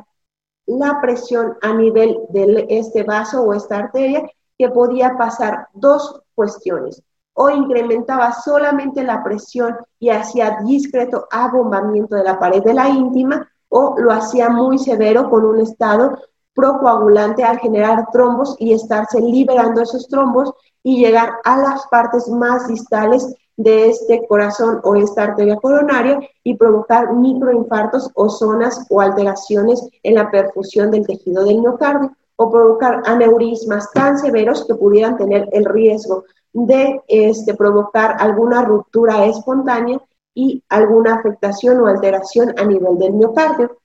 la 0.66 1.00
presión 1.00 1.56
a 1.60 1.74
nivel 1.74 2.20
de 2.28 2.66
este 2.70 3.02
vaso 3.02 3.42
o 3.42 3.52
esta 3.52 3.78
arteria 3.78 4.30
que 4.56 4.68
podía 4.68 5.16
pasar 5.18 5.66
dos 5.74 6.22
cuestiones. 6.36 7.02
O 7.32 7.50
incrementaba 7.50 8.32
solamente 8.32 9.02
la 9.02 9.24
presión 9.24 9.76
y 9.98 10.10
hacía 10.10 10.58
discreto 10.64 11.26
abombamiento 11.32 12.14
de 12.14 12.22
la 12.22 12.38
pared 12.38 12.62
de 12.62 12.74
la 12.74 12.88
íntima, 12.88 13.50
o 13.70 13.96
lo 13.98 14.12
hacía 14.12 14.50
muy 14.50 14.78
severo 14.78 15.28
con 15.28 15.44
un 15.44 15.60
estado 15.60 16.16
procoagulante 16.54 17.42
al 17.42 17.58
generar 17.58 18.06
trombos 18.12 18.54
y 18.60 18.72
estarse 18.72 19.20
liberando 19.20 19.82
esos 19.82 20.06
trombos 20.06 20.54
y 20.84 20.98
llegar 20.98 21.38
a 21.42 21.56
las 21.56 21.88
partes 21.88 22.28
más 22.28 22.68
distales 22.68 23.34
de 23.56 23.88
este 23.88 24.26
corazón 24.28 24.80
o 24.84 24.94
esta 24.94 25.24
arteria 25.24 25.56
coronaria 25.56 26.20
y 26.44 26.56
provocar 26.56 27.12
microinfartos 27.14 28.10
o 28.14 28.28
zonas 28.28 28.86
o 28.90 29.00
alteraciones 29.00 29.82
en 30.02 30.14
la 30.14 30.30
perfusión 30.30 30.90
del 30.90 31.06
tejido 31.06 31.44
del 31.44 31.60
miocardio 31.60 32.12
o 32.36 32.50
provocar 32.50 33.02
aneurismas 33.06 33.90
tan 33.92 34.18
severos 34.18 34.64
que 34.66 34.74
pudieran 34.74 35.16
tener 35.16 35.48
el 35.52 35.64
riesgo 35.64 36.24
de 36.52 37.00
este, 37.08 37.54
provocar 37.54 38.16
alguna 38.18 38.64
ruptura 38.64 39.24
espontánea 39.26 40.00
y 40.34 40.62
alguna 40.68 41.14
afectación 41.14 41.80
o 41.80 41.86
alteración 41.86 42.54
a 42.58 42.64
nivel 42.64 42.98
del 42.98 43.12
miocardio. 43.12 43.78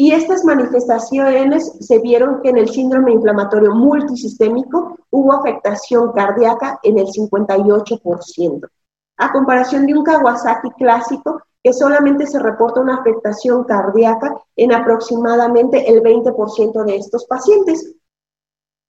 Y 0.00 0.12
estas 0.12 0.46
manifestaciones 0.46 1.76
se 1.78 1.98
vieron 1.98 2.40
que 2.40 2.48
en 2.48 2.56
el 2.56 2.70
síndrome 2.70 3.12
inflamatorio 3.12 3.74
multisistémico 3.74 4.96
hubo 5.10 5.30
afectación 5.34 6.12
cardíaca 6.12 6.80
en 6.82 6.98
el 6.98 7.04
58%, 7.04 8.70
a 9.18 9.30
comparación 9.30 9.84
de 9.84 9.92
un 9.92 10.02
Kawasaki 10.02 10.70
clásico 10.70 11.42
que 11.62 11.74
solamente 11.74 12.26
se 12.26 12.38
reporta 12.38 12.80
una 12.80 13.00
afectación 13.00 13.64
cardíaca 13.64 14.32
en 14.56 14.72
aproximadamente 14.72 15.86
el 15.86 16.00
20% 16.02 16.82
de 16.86 16.96
estos 16.96 17.26
pacientes. 17.26 17.94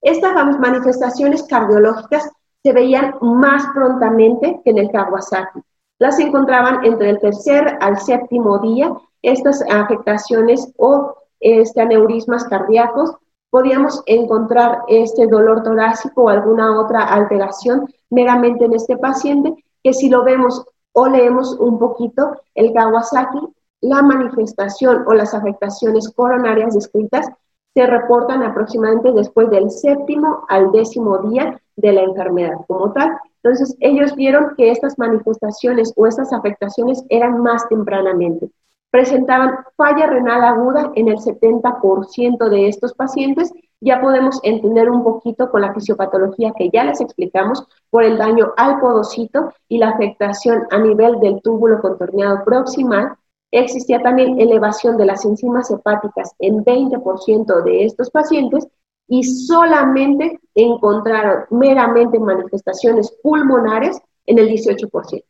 Estas 0.01 0.33
manifestaciones 0.59 1.43
cardiológicas 1.43 2.31
se 2.63 2.71
veían 2.71 3.15
más 3.19 3.65
prontamente 3.75 4.61
que 4.63 4.71
en 4.71 4.77
el 4.77 4.89
Kawasaki. 4.89 5.59
Las 5.99 6.19
encontraban 6.19 6.85
entre 6.85 7.09
el 7.09 7.19
tercer 7.19 7.79
al 7.81 7.99
séptimo 7.99 8.59
día, 8.59 8.93
estas 9.21 9.63
afectaciones 9.69 10.71
o 10.77 11.15
este, 11.39 11.81
aneurismas 11.81 12.43
cardíacos. 12.45 13.15
Podíamos 13.49 14.01
encontrar 14.05 14.79
este 14.87 15.27
dolor 15.27 15.63
torácico 15.63 16.23
o 16.23 16.29
alguna 16.29 16.79
otra 16.79 17.03
alteración 17.03 17.91
meramente 18.09 18.65
en 18.65 18.73
este 18.73 18.97
paciente, 18.97 19.53
que 19.83 19.93
si 19.93 20.09
lo 20.09 20.23
vemos 20.23 20.65
o 20.93 21.07
leemos 21.07 21.53
un 21.59 21.79
poquito 21.79 22.35
el 22.55 22.73
Kawasaki, 22.73 23.39
la 23.81 24.01
manifestación 24.01 25.03
o 25.07 25.13
las 25.13 25.33
afectaciones 25.33 26.09
coronarias 26.09 26.75
descritas 26.75 27.27
se 27.73 27.87
reportan 27.87 28.43
aproximadamente 28.43 29.11
después 29.11 29.49
del 29.49 29.71
séptimo 29.71 30.45
al 30.49 30.71
décimo 30.71 31.17
día 31.19 31.59
de 31.77 31.93
la 31.93 32.01
enfermedad 32.01 32.57
como 32.67 32.91
tal. 32.91 33.17
Entonces, 33.43 33.75
ellos 33.79 34.15
vieron 34.15 34.53
que 34.55 34.71
estas 34.71 34.99
manifestaciones 34.99 35.93
o 35.95 36.05
estas 36.05 36.31
afectaciones 36.31 37.03
eran 37.09 37.41
más 37.41 37.67
tempranamente. 37.69 38.51
Presentaban 38.91 39.55
falla 39.75 40.05
renal 40.05 40.43
aguda 40.43 40.91
en 40.95 41.07
el 41.07 41.17
70% 41.17 42.49
de 42.49 42.67
estos 42.67 42.93
pacientes. 42.93 43.51
Ya 43.79 43.99
podemos 43.99 44.39
entender 44.43 44.89
un 44.89 45.03
poquito 45.03 45.49
con 45.49 45.61
la 45.61 45.73
fisiopatología 45.73 46.53
que 46.55 46.69
ya 46.69 46.83
les 46.83 47.01
explicamos 47.01 47.65
por 47.89 48.03
el 48.03 48.17
daño 48.17 48.53
al 48.57 48.79
podocito 48.79 49.51
y 49.67 49.79
la 49.79 49.89
afectación 49.89 50.67
a 50.69 50.77
nivel 50.77 51.19
del 51.19 51.41
túbulo 51.41 51.81
contorneado 51.81 52.43
proximal 52.45 53.17
Existía 53.51 54.01
también 54.01 54.39
elevación 54.39 54.95
de 54.95 55.05
las 55.05 55.25
enzimas 55.25 55.69
hepáticas 55.69 56.33
en 56.39 56.63
20% 56.63 57.63
de 57.63 57.83
estos 57.83 58.09
pacientes 58.09 58.65
y 59.09 59.23
solamente 59.23 60.39
encontraron 60.55 61.43
meramente 61.49 62.17
manifestaciones 62.17 63.11
pulmonares 63.21 63.99
en 64.25 64.39
el 64.39 64.49
18%. 64.49 65.23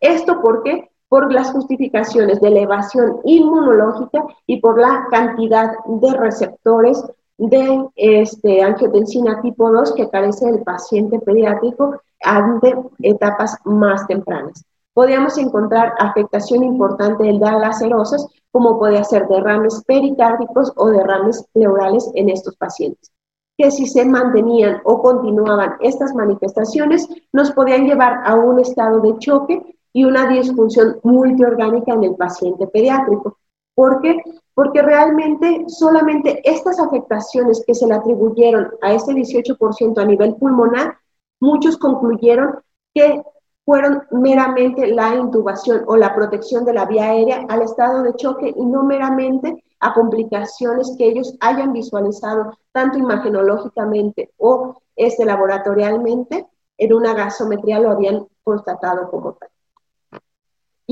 ¿Esto 0.00 0.40
por 0.40 0.62
qué? 0.62 0.89
Por 1.10 1.30
las 1.30 1.52
justificaciones 1.52 2.40
de 2.40 2.48
elevación 2.48 3.18
inmunológica 3.24 4.24
y 4.46 4.62
por 4.62 4.80
la 4.80 5.06
cantidad 5.10 5.72
de 5.84 6.12
receptores 6.14 7.04
de 7.36 7.88
este, 7.96 8.62
angiotensina 8.62 9.42
tipo 9.42 9.70
2 9.70 9.94
que 9.94 10.08
carece 10.08 10.48
el 10.48 10.62
paciente 10.62 11.18
pediátrico 11.18 12.00
ante 12.22 12.74
etapas 13.02 13.56
más 13.64 14.06
tempranas. 14.06 14.64
Podríamos 14.92 15.38
encontrar 15.38 15.94
afectación 15.98 16.62
importante 16.64 17.24
del 17.24 17.40
de 17.40 17.50
las 17.52 17.78
serosas, 17.78 18.26
como 18.52 18.78
puede 18.78 19.02
ser 19.04 19.26
derrames 19.28 19.82
pericárdicos 19.86 20.72
o 20.76 20.90
derrames 20.90 21.44
pleurales 21.52 22.10
en 22.14 22.28
estos 22.28 22.56
pacientes, 22.56 23.10
que 23.56 23.70
si 23.70 23.86
se 23.86 24.04
mantenían 24.04 24.80
o 24.84 25.00
continuaban 25.00 25.76
estas 25.80 26.14
manifestaciones, 26.14 27.08
nos 27.32 27.52
podían 27.52 27.86
llevar 27.86 28.20
a 28.24 28.34
un 28.34 28.60
estado 28.60 29.00
de 29.00 29.18
choque 29.18 29.78
y 29.92 30.04
una 30.04 30.28
disfunción 30.28 31.00
multiorgánica 31.02 31.92
en 31.92 32.04
el 32.04 32.14
paciente 32.14 32.66
pediátrico. 32.66 33.38
¿Por 33.74 34.00
qué? 34.00 34.22
Porque 34.54 34.82
realmente 34.82 35.64
solamente 35.68 36.40
estas 36.44 36.78
afectaciones 36.78 37.62
que 37.66 37.74
se 37.74 37.86
le 37.86 37.94
atribuyeron 37.94 38.70
a 38.82 38.92
este 38.92 39.12
18% 39.12 39.98
a 39.98 40.04
nivel 40.04 40.36
pulmonar, 40.36 40.98
muchos 41.40 41.76
concluyeron 41.78 42.60
que 42.94 43.22
fueron 43.64 44.02
meramente 44.10 44.86
la 44.88 45.14
intubación 45.14 45.84
o 45.86 45.96
la 45.96 46.14
protección 46.14 46.64
de 46.64 46.74
la 46.74 46.86
vía 46.86 47.10
aérea 47.10 47.46
al 47.48 47.62
estado 47.62 48.02
de 48.02 48.14
choque 48.14 48.52
y 48.54 48.66
no 48.66 48.82
meramente 48.82 49.62
a 49.78 49.94
complicaciones 49.94 50.94
que 50.98 51.06
ellos 51.06 51.36
hayan 51.40 51.72
visualizado 51.72 52.58
tanto 52.72 52.98
imagenológicamente 52.98 54.32
o 54.36 54.82
este, 54.96 55.24
laboratorialmente, 55.24 56.46
en 56.76 56.92
una 56.92 57.14
gasometría 57.14 57.78
lo 57.78 57.90
habían 57.90 58.26
constatado 58.42 59.10
como 59.10 59.32
tal. 59.34 59.48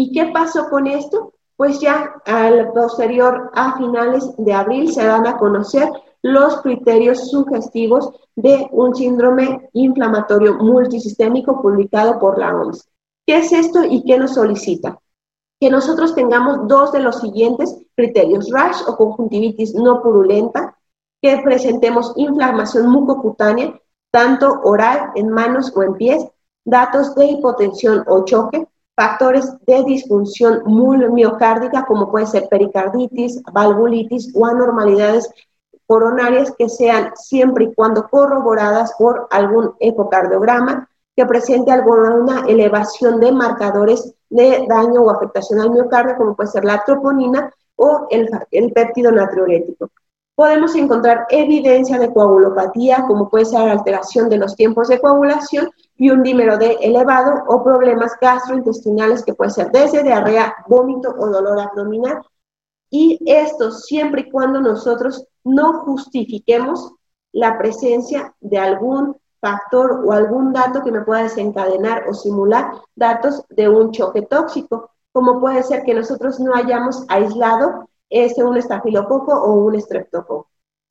¿Y 0.01 0.13
qué 0.13 0.27
pasó 0.27 0.69
con 0.71 0.87
esto? 0.87 1.33
Pues 1.57 1.81
ya 1.81 2.23
al 2.25 2.71
posterior, 2.73 3.51
a 3.53 3.77
finales 3.77 4.33
de 4.37 4.53
abril, 4.53 4.93
se 4.93 5.05
dan 5.05 5.27
a 5.27 5.37
conocer 5.37 5.91
los 6.23 6.63
criterios 6.63 7.33
sugestivos 7.33 8.13
de 8.37 8.69
un 8.71 8.95
síndrome 8.95 9.69
inflamatorio 9.73 10.55
multisistémico 10.55 11.61
publicado 11.61 12.21
por 12.21 12.39
la 12.39 12.55
OMS. 12.55 12.89
¿Qué 13.27 13.39
es 13.39 13.51
esto 13.51 13.83
y 13.83 14.05
qué 14.05 14.21
nos 14.21 14.35
solicita? 14.35 15.01
Que 15.59 15.69
nosotros 15.69 16.15
tengamos 16.15 16.69
dos 16.69 16.93
de 16.93 17.01
los 17.01 17.19
siguientes 17.19 17.77
criterios, 17.97 18.53
rash 18.53 18.81
o 18.87 18.97
conjuntivitis 18.97 19.75
no 19.75 20.01
purulenta, 20.01 20.79
que 21.21 21.41
presentemos 21.43 22.13
inflamación 22.15 22.89
mucocutánea, 22.89 23.77
tanto 24.13 24.61
oral, 24.63 25.11
en 25.17 25.29
manos 25.29 25.73
o 25.75 25.83
en 25.83 25.95
pies, 25.95 26.25
datos 26.65 27.17
de 27.17 27.25
hipotensión 27.25 28.05
o 28.07 28.25
choque, 28.25 28.69
factores 28.99 29.57
de 29.65 29.85
disfunción 29.85 30.65
miocárdica 31.15 31.85
como 31.87 32.11
puede 32.11 32.27
ser 32.27 32.49
pericarditis, 32.49 33.41
valvulitis 33.53 34.33
o 34.35 34.45
anormalidades 34.45 35.31
coronarias 35.87 36.53
que 36.59 36.69
sean 36.69 37.13
siempre 37.15 37.67
y 37.67 37.75
cuando 37.75 38.09
corroboradas 38.09 38.93
por 38.99 39.29
algún 39.31 39.73
ecocardiograma 39.79 40.89
que 41.15 41.25
presente 41.27 41.71
alguna 41.71 42.45
elevación 42.49 43.21
de 43.21 43.31
marcadores 43.31 44.15
de 44.31 44.67
daño 44.69 45.03
o 45.03 45.11
afectación 45.11 45.61
al 45.61 45.71
miocardio, 45.71 46.17
como 46.17 46.35
puede 46.35 46.51
ser 46.51 46.65
la 46.65 46.83
troponina 46.85 47.55
o 47.77 48.09
el, 48.11 48.29
el 48.51 48.73
péptido 48.73 49.13
natriurético. 49.13 49.91
podemos 50.35 50.75
encontrar 50.75 51.27
evidencia 51.31 52.01
de 52.01 52.13
coagulopatía, 52.13 53.05
como 53.07 53.31
puede 53.31 53.45
ser 53.45 53.61
alteración 53.61 54.29
de 54.29 54.39
los 54.39 54.57
tiempos 54.57 54.89
de 54.89 55.01
coagulación 55.01 55.71
y 55.99 56.11
un 56.11 56.23
dímero 56.23 56.57
D 56.57 56.79
elevado 56.81 57.43
o 57.49 57.63
problemas 57.63 58.13
gastrointestinales 58.21 59.25
que 59.25 59.35
puede 59.35 59.51
ser 59.51 59.71
desde 59.73 60.05
diarrea, 60.05 60.55
vómito 60.69 61.15
o 61.19 61.27
dolor 61.27 61.61
abdominal. 61.61 62.23
Y 62.89 63.19
esto 63.27 63.73
siempre 63.73 64.23
y 64.23 64.31
cuando 64.31 64.61
nosotros 64.61 65.27
no 65.45 65.81
justifiquemos 65.81 66.93
la 67.33 67.59
presencia 67.59 68.35
de 68.41 68.59
algún 68.59 69.17
factor 69.41 70.05
o 70.07 70.13
algún 70.13 70.53
dato 70.53 70.83
que 70.83 70.93
me 70.93 71.03
pueda 71.03 71.25
desencadenar 71.25 72.09
o 72.09 72.15
simular 72.15 72.73
datos 72.95 73.45
de 73.51 73.69
un 73.69 73.91
choque 73.91 74.23
tóxico, 74.23 74.91
como 75.13 75.41
puede 75.41 75.63
ser 75.65 75.83
que 75.83 75.95
nosotros 75.95 76.39
no 76.39 76.55
hayamos 76.55 77.05
aislado 77.09 77.89
este, 78.09 78.45
un 78.45 78.57
estafilococo 78.57 79.33
o 79.33 79.53
un 79.65 79.75
estreptococo 79.75 80.49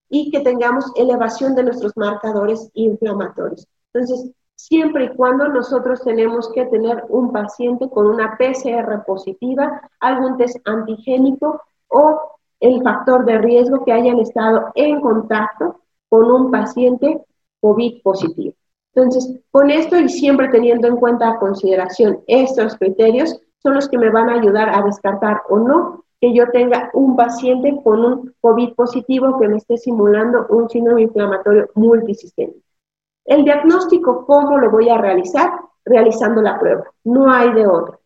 y 0.09 0.31
que 0.31 0.41
tengamos 0.41 0.91
elevación 0.95 1.55
de 1.55 1.63
nuestros 1.63 1.93
marcadores 1.95 2.69
inflamatorios. 2.73 3.67
Entonces, 3.93 4.31
siempre 4.57 5.05
y 5.05 5.15
cuando 5.15 5.47
nosotros 5.47 6.01
tenemos 6.03 6.51
que 6.51 6.65
tener 6.65 7.05
un 7.09 7.31
paciente 7.31 7.89
con 7.89 8.07
una 8.07 8.37
PCR 8.37 9.05
positiva, 9.05 9.81
algún 9.99 10.35
test 10.37 10.57
antigénico 10.67 11.61
o 11.87 12.37
el 12.59 12.81
factor 12.81 13.23
de 13.23 13.37
riesgo 13.37 13.85
que 13.85 13.93
hayan 13.93 14.19
estado 14.19 14.71
en 14.75 14.99
contacto 14.99 15.79
con 16.09 16.29
un 16.29 16.51
paciente 16.51 17.23
COVID 17.61 18.01
positivo. 18.01 18.55
Entonces, 18.93 19.39
con 19.51 19.69
esto 19.69 19.95
y 19.97 20.09
siempre 20.09 20.49
teniendo 20.49 20.87
en 20.87 20.97
cuenta 20.97 21.29
a 21.29 21.39
consideración 21.39 22.19
estos 22.25 22.75
criterios, 22.77 23.39
son 23.59 23.75
los 23.75 23.87
que 23.87 23.97
me 23.97 24.09
van 24.09 24.29
a 24.29 24.39
ayudar 24.39 24.69
a 24.69 24.81
descartar 24.81 25.43
o 25.49 25.59
no 25.59 26.03
que 26.19 26.33
yo 26.33 26.49
tenga 26.49 26.89
un 26.93 27.15
paciente 27.15 27.79
con 27.83 28.03
un 28.03 28.33
COVID 28.41 28.73
positivo 28.73 29.39
que 29.39 29.47
me 29.47 29.57
esté 29.57 29.77
simulando 29.77 30.47
un 30.49 30.67
síndrome 30.67 31.03
inflamatorio 31.03 31.69
multisistémico. 31.75 32.66
El 33.27 33.43
diagnóstico, 33.43 34.25
¿cómo 34.25 34.57
lo 34.57 34.71
voy 34.71 34.89
a 34.89 34.97
realizar? 34.97 35.51
Realizando 35.83 36.41
la 36.41 36.57
prueba. 36.57 36.85
No 37.03 37.29
hay 37.29 37.51
de 37.53 37.67
otra. 37.67 37.99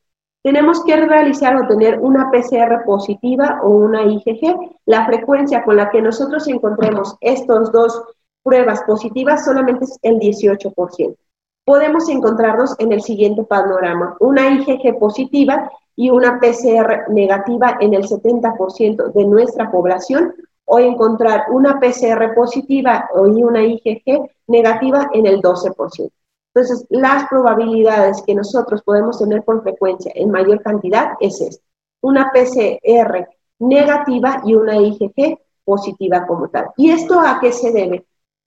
Tenemos 0.43 0.83
que 0.83 0.95
realizar 0.97 1.55
o 1.55 1.67
tener 1.67 1.99
una 1.99 2.31
PCR 2.31 2.83
positiva 2.83 3.59
o 3.61 3.69
una 3.69 4.01
IgG. 4.01 4.57
La 4.87 5.05
frecuencia 5.05 5.63
con 5.63 5.75
la 5.77 5.91
que 5.91 6.01
nosotros 6.01 6.47
encontremos 6.47 7.15
estos 7.21 7.71
dos 7.71 8.03
pruebas 8.41 8.81
positivas 8.81 9.45
solamente 9.45 9.85
es 9.85 9.99
el 10.01 10.19
18%. 10.19 11.15
Podemos 11.63 12.09
encontrarnos 12.09 12.75
en 12.79 12.91
el 12.91 13.03
siguiente 13.03 13.43
panorama, 13.43 14.17
una 14.19 14.49
IgG 14.49 14.97
positiva 14.97 15.71
y 15.95 16.09
una 16.09 16.39
PCR 16.39 17.11
negativa 17.11 17.77
en 17.79 17.93
el 17.93 18.07
70% 18.07 19.13
de 19.13 19.25
nuestra 19.25 19.69
población 19.69 20.33
o 20.73 20.79
encontrar 20.79 21.47
una 21.51 21.81
PCR 21.81 22.33
positiva 22.33 23.09
y 23.13 23.43
una 23.43 23.61
IgG 23.61 24.31
negativa 24.47 25.09
en 25.13 25.25
el 25.25 25.41
12%. 25.41 26.09
Entonces, 26.53 26.85
las 26.89 27.27
probabilidades 27.27 28.21
que 28.25 28.33
nosotros 28.33 28.81
podemos 28.81 29.19
tener 29.19 29.43
por 29.43 29.63
frecuencia 29.63 30.13
en 30.15 30.31
mayor 30.31 30.61
cantidad 30.61 31.11
es 31.19 31.41
esta. 31.41 31.61
Una 31.99 32.31
PCR 32.31 33.27
negativa 33.59 34.41
y 34.45 34.55
una 34.55 34.77
IgG 34.77 35.39
positiva 35.65 36.25
como 36.25 36.47
tal. 36.47 36.67
¿Y 36.77 36.91
esto 36.91 37.19
a 37.19 37.39
qué 37.41 37.51
se 37.51 37.73
debe? 37.73 38.05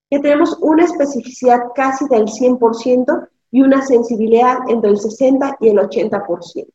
Que 0.08 0.18
tenemos 0.18 0.56
una 0.62 0.84
especificidad 0.84 1.60
casi 1.74 2.08
del 2.08 2.24
100% 2.24 3.28
y 3.50 3.60
una 3.60 3.82
sensibilidad 3.82 4.60
entre 4.68 4.90
el 4.90 4.98
60 4.98 5.58
y 5.60 5.68
el 5.68 5.76
80%. 5.76 6.66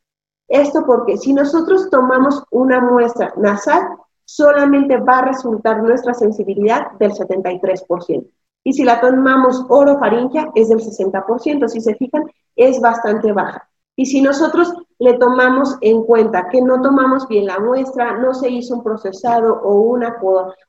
Esto 0.48 0.84
porque 0.86 1.18
si 1.18 1.34
nosotros 1.34 1.90
tomamos 1.90 2.44
una 2.52 2.82
muestra 2.82 3.34
nasal, 3.36 3.98
solamente 4.30 4.98
va 4.98 5.20
a 5.20 5.26
resultar 5.26 5.82
nuestra 5.82 6.14
sensibilidad 6.14 6.92
del 7.00 7.14
73%. 7.14 8.30
Y 8.64 8.74
si 8.74 8.84
la 8.84 9.02
tomamos 9.02 9.66
orofaringia, 9.70 10.52
es 10.54 10.70
del 10.70 10.80
60%. 10.80 11.68
Si 11.68 11.82
se 11.82 11.96
fijan, 11.96 12.24
es 12.56 12.80
bastante 12.80 13.32
baja. 13.32 13.68
Y 13.96 14.06
si 14.06 14.22
nosotros 14.22 14.72
le 15.00 15.16
tomamos 15.16 15.78
en 15.82 16.04
cuenta 16.04 16.48
que 16.48 16.62
no 16.62 16.80
tomamos 16.80 17.28
bien 17.28 17.48
la 17.48 17.60
muestra, 17.60 18.18
no 18.18 18.36
se 18.36 18.50
hizo 18.50 18.76
un 18.76 18.84
procesado 18.84 19.62
o 19.64 19.74
una, 19.82 20.18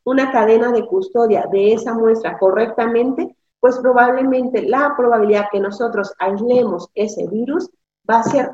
una 0.05 0.33
cadena 0.33 0.73
de 0.73 0.87
custodia 0.87 1.47
de 1.53 1.75
esa 1.75 1.93
muestra 1.93 2.39
correctamente, 2.39 3.37
pues 3.61 3.79
probablemente 3.79 4.63
la 4.63 4.95
probabilidad 4.97 5.49
que 5.53 5.61
nosotros 5.61 6.15
aislemos 6.19 6.89
ese 6.95 7.27
virus 7.29 7.69
va 8.09 8.21
a 8.21 8.25
ser 8.25 8.51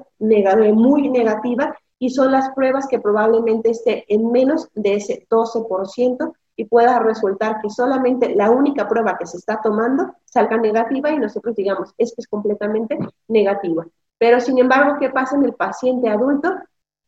muy 0.74 1.08
negativa 1.08 1.76
y 1.98 2.10
son 2.10 2.32
las 2.32 2.50
pruebas 2.50 2.86
que 2.88 2.98
probablemente 2.98 3.70
esté 3.70 4.04
en 4.08 4.30
menos 4.30 4.68
de 4.74 4.94
ese 4.94 5.26
12% 5.30 6.32
y 6.56 6.64
pueda 6.64 6.98
resultar 6.98 7.60
que 7.60 7.70
solamente 7.70 8.34
la 8.34 8.50
única 8.50 8.88
prueba 8.88 9.16
que 9.18 9.26
se 9.26 9.36
está 9.36 9.60
tomando 9.60 10.14
salga 10.24 10.56
negativa 10.56 11.10
y 11.10 11.18
nosotros 11.18 11.54
digamos, 11.54 11.94
es 11.98 12.14
que 12.14 12.22
es 12.22 12.28
completamente 12.28 12.98
negativa. 13.28 13.86
Pero 14.18 14.40
sin 14.40 14.58
embargo, 14.58 14.96
¿qué 14.98 15.10
pasa 15.10 15.36
en 15.36 15.44
el 15.44 15.54
paciente 15.54 16.08
adulto? 16.08 16.54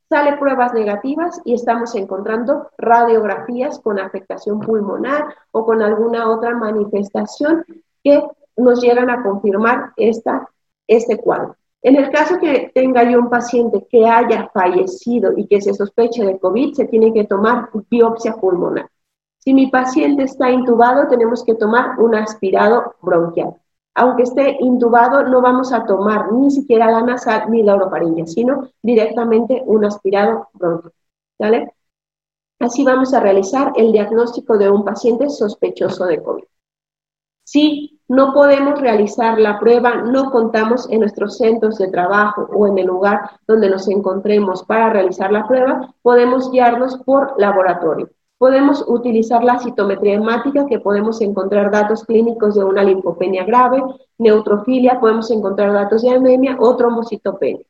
Sale 0.08 0.36
pruebas 0.38 0.72
negativas 0.72 1.40
y 1.44 1.54
estamos 1.54 1.94
encontrando 1.94 2.70
radiografías 2.78 3.78
con 3.80 3.98
afectación 3.98 4.60
pulmonar 4.60 5.34
o 5.50 5.64
con 5.64 5.82
alguna 5.82 6.30
otra 6.30 6.54
manifestación 6.54 7.64
que 8.02 8.22
nos 8.56 8.80
llegan 8.80 9.10
a 9.10 9.22
confirmar 9.22 9.92
esta, 9.96 10.48
este 10.86 11.18
cuadro. 11.18 11.56
En 11.82 11.96
el 11.96 12.10
caso 12.10 12.38
que 12.38 12.72
tenga 12.74 13.08
yo 13.08 13.20
un 13.20 13.30
paciente 13.30 13.86
que 13.88 14.04
haya 14.04 14.50
fallecido 14.52 15.32
y 15.36 15.46
que 15.46 15.60
se 15.60 15.74
sospeche 15.74 16.24
de 16.24 16.38
COVID, 16.38 16.74
se 16.74 16.86
tiene 16.86 17.12
que 17.12 17.24
tomar 17.24 17.70
biopsia 17.88 18.34
pulmonar. 18.34 18.90
Si 19.38 19.54
mi 19.54 19.68
paciente 19.68 20.24
está 20.24 20.50
intubado, 20.50 21.08
tenemos 21.08 21.44
que 21.44 21.54
tomar 21.54 21.98
un 22.00 22.14
aspirado 22.16 22.96
bronquial. 23.00 23.54
Aunque 23.94 24.24
esté 24.24 24.56
intubado, 24.60 25.24
no 25.24 25.40
vamos 25.40 25.72
a 25.72 25.84
tomar 25.86 26.32
ni 26.32 26.50
siquiera 26.50 26.90
la 26.90 27.02
nasal 27.02 27.50
ni 27.50 27.62
la 27.62 27.76
orofaringia, 27.76 28.26
sino 28.26 28.68
directamente 28.82 29.62
un 29.64 29.84
aspirado 29.84 30.48
bronquial. 30.52 30.92
¿Vale? 31.38 31.72
Así 32.58 32.84
vamos 32.84 33.14
a 33.14 33.20
realizar 33.20 33.72
el 33.76 33.92
diagnóstico 33.92 34.58
de 34.58 34.68
un 34.68 34.84
paciente 34.84 35.28
sospechoso 35.30 36.06
de 36.06 36.22
COVID. 36.22 36.44
Si 37.44 37.97
no 38.08 38.32
podemos 38.32 38.80
realizar 38.80 39.38
la 39.38 39.60
prueba, 39.60 39.96
no 39.96 40.30
contamos 40.30 40.88
en 40.90 41.00
nuestros 41.00 41.36
centros 41.36 41.76
de 41.76 41.88
trabajo 41.88 42.48
o 42.52 42.66
en 42.66 42.78
el 42.78 42.86
lugar 42.86 43.30
donde 43.46 43.68
nos 43.68 43.86
encontremos 43.88 44.64
para 44.64 44.90
realizar 44.90 45.30
la 45.30 45.46
prueba, 45.46 45.94
podemos 46.02 46.50
guiarnos 46.50 46.96
por 47.04 47.38
laboratorio. 47.38 48.08
Podemos 48.38 48.84
utilizar 48.86 49.44
la 49.44 49.58
citometría 49.58 50.14
hemática, 50.14 50.64
que 50.66 50.78
podemos 50.78 51.20
encontrar 51.20 51.70
datos 51.70 52.04
clínicos 52.04 52.54
de 52.54 52.64
una 52.64 52.82
linfopenia 52.82 53.44
grave, 53.44 53.82
neutrofilia, 54.16 55.00
podemos 55.00 55.30
encontrar 55.30 55.72
datos 55.72 56.02
de 56.02 56.10
anemia 56.10 56.56
o 56.58 56.76
trombocitopenia. 56.76 57.66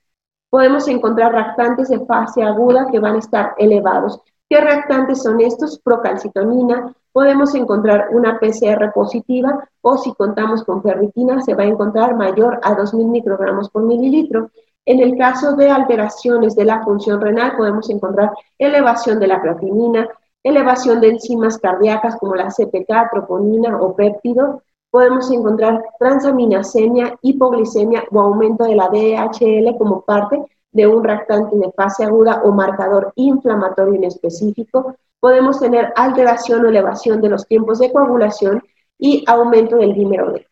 Podemos 0.50 0.86
encontrar 0.86 1.32
reactantes 1.32 1.88
de 1.88 2.04
fase 2.06 2.42
aguda 2.42 2.88
que 2.90 3.00
van 3.00 3.16
a 3.16 3.18
estar 3.18 3.54
elevados. 3.58 4.20
¿Qué 4.48 4.60
reactantes 4.60 5.22
son 5.22 5.40
estos? 5.40 5.78
Procalcitonina, 5.78 6.94
podemos 7.12 7.54
encontrar 7.54 8.08
una 8.12 8.38
PCR 8.38 8.92
positiva 8.92 9.68
o 9.80 9.96
si 9.96 10.12
contamos 10.14 10.64
con 10.64 10.82
ferritina 10.82 11.40
se 11.42 11.54
va 11.54 11.64
a 11.64 11.66
encontrar 11.66 12.16
mayor 12.16 12.60
a 12.62 12.76
2.000 12.76 13.08
microgramos 13.08 13.70
por 13.70 13.82
mililitro. 13.82 14.50
En 14.84 15.00
el 15.00 15.16
caso 15.18 15.54
de 15.56 15.70
alteraciones 15.70 16.56
de 16.56 16.64
la 16.64 16.82
función 16.82 17.20
renal 17.20 17.56
podemos 17.56 17.90
encontrar 17.90 18.32
elevación 18.58 19.18
de 19.18 19.26
la 19.26 19.40
creatinina, 19.40 20.08
elevación 20.42 21.00
de 21.00 21.10
enzimas 21.10 21.58
cardíacas 21.58 22.16
como 22.16 22.34
la 22.34 22.50
CPK, 22.50 23.10
troponina 23.10 23.80
o 23.80 23.94
péptido. 23.94 24.62
Podemos 24.90 25.30
encontrar 25.30 25.84
transaminasemia, 25.98 27.16
hipoglicemia 27.20 28.04
o 28.10 28.20
aumento 28.20 28.64
de 28.64 28.76
la 28.76 28.88
DHL 28.88 29.76
como 29.76 30.00
parte 30.02 30.42
de 30.72 30.86
un 30.86 31.04
reactante 31.04 31.56
de 31.56 31.72
fase 31.72 32.04
aguda 32.04 32.42
o 32.44 32.52
marcador 32.52 33.12
inflamatorio 33.16 33.94
inespecífico 33.94 34.94
podemos 35.20 35.60
tener 35.60 35.92
alteración 35.96 36.64
o 36.64 36.68
elevación 36.68 37.20
de 37.20 37.28
los 37.28 37.46
tiempos 37.46 37.78
de 37.78 37.92
coagulación 37.92 38.62
y 38.98 39.24
aumento 39.26 39.76
del 39.76 39.94
dímero 39.94 40.32
D. 40.32 40.46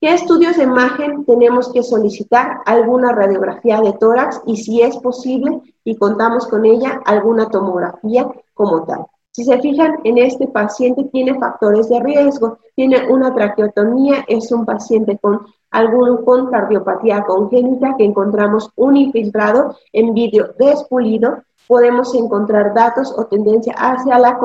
¿Qué 0.00 0.12
estudios 0.12 0.56
de 0.56 0.64
imagen 0.64 1.24
tenemos 1.24 1.72
que 1.72 1.82
solicitar? 1.82 2.58
Alguna 2.66 3.12
radiografía 3.12 3.80
de 3.80 3.94
tórax 3.94 4.42
y 4.46 4.56
si 4.56 4.82
es 4.82 4.96
posible 4.98 5.62
y 5.84 5.96
contamos 5.96 6.46
con 6.46 6.66
ella, 6.66 7.00
alguna 7.06 7.48
tomografía 7.48 8.28
como 8.52 8.84
tal. 8.84 9.06
Si 9.32 9.44
se 9.44 9.58
fijan, 9.60 9.96
en 10.04 10.18
este 10.18 10.48
paciente 10.48 11.04
tiene 11.12 11.38
factores 11.38 11.88
de 11.88 12.00
riesgo, 12.00 12.58
tiene 12.74 13.08
una 13.08 13.34
traqueotomía, 13.34 14.24
es 14.28 14.50
un 14.52 14.64
paciente 14.64 15.18
con 15.18 15.46
algún 15.70 16.24
con 16.24 16.50
cardiopatía 16.50 17.22
congénita 17.24 17.96
que 17.98 18.04
encontramos 18.04 18.70
un 18.76 18.96
infiltrado 18.96 19.76
en 19.92 20.14
vídeo 20.14 20.54
despulido 20.58 21.42
podemos 21.66 22.14
encontrar 22.14 22.74
datos 22.74 23.12
o 23.16 23.26
tendencia 23.26 23.74
hacia 23.76 24.18
la 24.18 24.38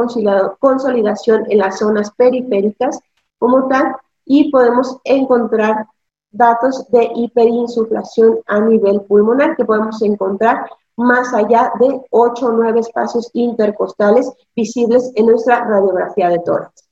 consolidación 0.60 1.46
en 1.50 1.58
las 1.60 1.80
zonas 1.80 2.12
periféricas 2.12 3.00
como 3.38 3.68
tal 3.68 3.96
y 4.26 4.52
podemos 4.52 4.98
encontrar 5.04 5.88
datos 6.32 6.90
de 6.90 7.12
hiperinsuflación 7.16 8.40
a 8.48 8.60
nivel 8.62 9.02
pulmonar 9.02 9.56
que 9.56 9.66
podemos 9.66 10.02
encontrar 10.02 10.70
más 10.96 11.34
allá 11.34 11.72
de 11.80 12.02
8 12.10 12.46
o 12.46 12.52
9 12.52 12.80
espacios 12.80 13.30
intercostales 13.34 14.32
visibles 14.56 15.12
en 15.16 15.26
nuestra 15.28 15.66
radiografía 15.66 16.30
de 16.30 16.40
tórax. 16.40 16.90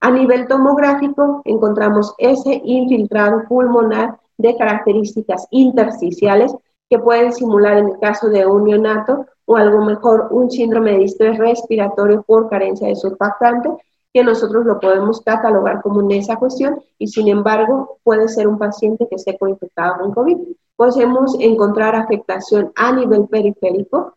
A 0.00 0.10
nivel 0.10 0.46
tomográfico 0.48 1.40
encontramos 1.44 2.14
ese 2.18 2.60
infiltrado 2.64 3.44
pulmonar 3.48 4.18
de 4.36 4.56
características 4.56 5.46
intersticiales 5.50 6.54
que 6.88 6.98
pueden 6.98 7.32
simular 7.32 7.78
en 7.78 7.88
el 7.88 7.98
caso 7.98 8.28
de 8.28 8.46
un 8.46 8.64
neonato 8.64 9.26
o 9.46 9.56
algo 9.56 9.84
mejor 9.84 10.28
un 10.30 10.50
síndrome 10.50 10.92
de 10.92 10.98
distrés 10.98 11.38
respiratorio 11.38 12.22
por 12.22 12.48
carencia 12.48 12.88
de 12.88 12.96
surfactante, 12.96 13.70
que 14.12 14.22
nosotros 14.22 14.64
lo 14.64 14.78
podemos 14.78 15.20
catalogar 15.22 15.82
como 15.82 16.00
en 16.02 16.12
esa 16.12 16.36
cuestión 16.36 16.80
y 16.98 17.08
sin 17.08 17.28
embargo 17.28 17.98
puede 18.04 18.28
ser 18.28 18.46
un 18.46 18.58
paciente 18.58 19.08
que 19.08 19.16
esté 19.16 19.36
coinfectado 19.36 19.98
con 19.98 20.12
COVID. 20.12 20.38
Podemos 20.76 21.36
encontrar 21.40 21.96
afectación 21.96 22.72
a 22.76 22.92
nivel 22.92 23.26
periférico 23.26 24.16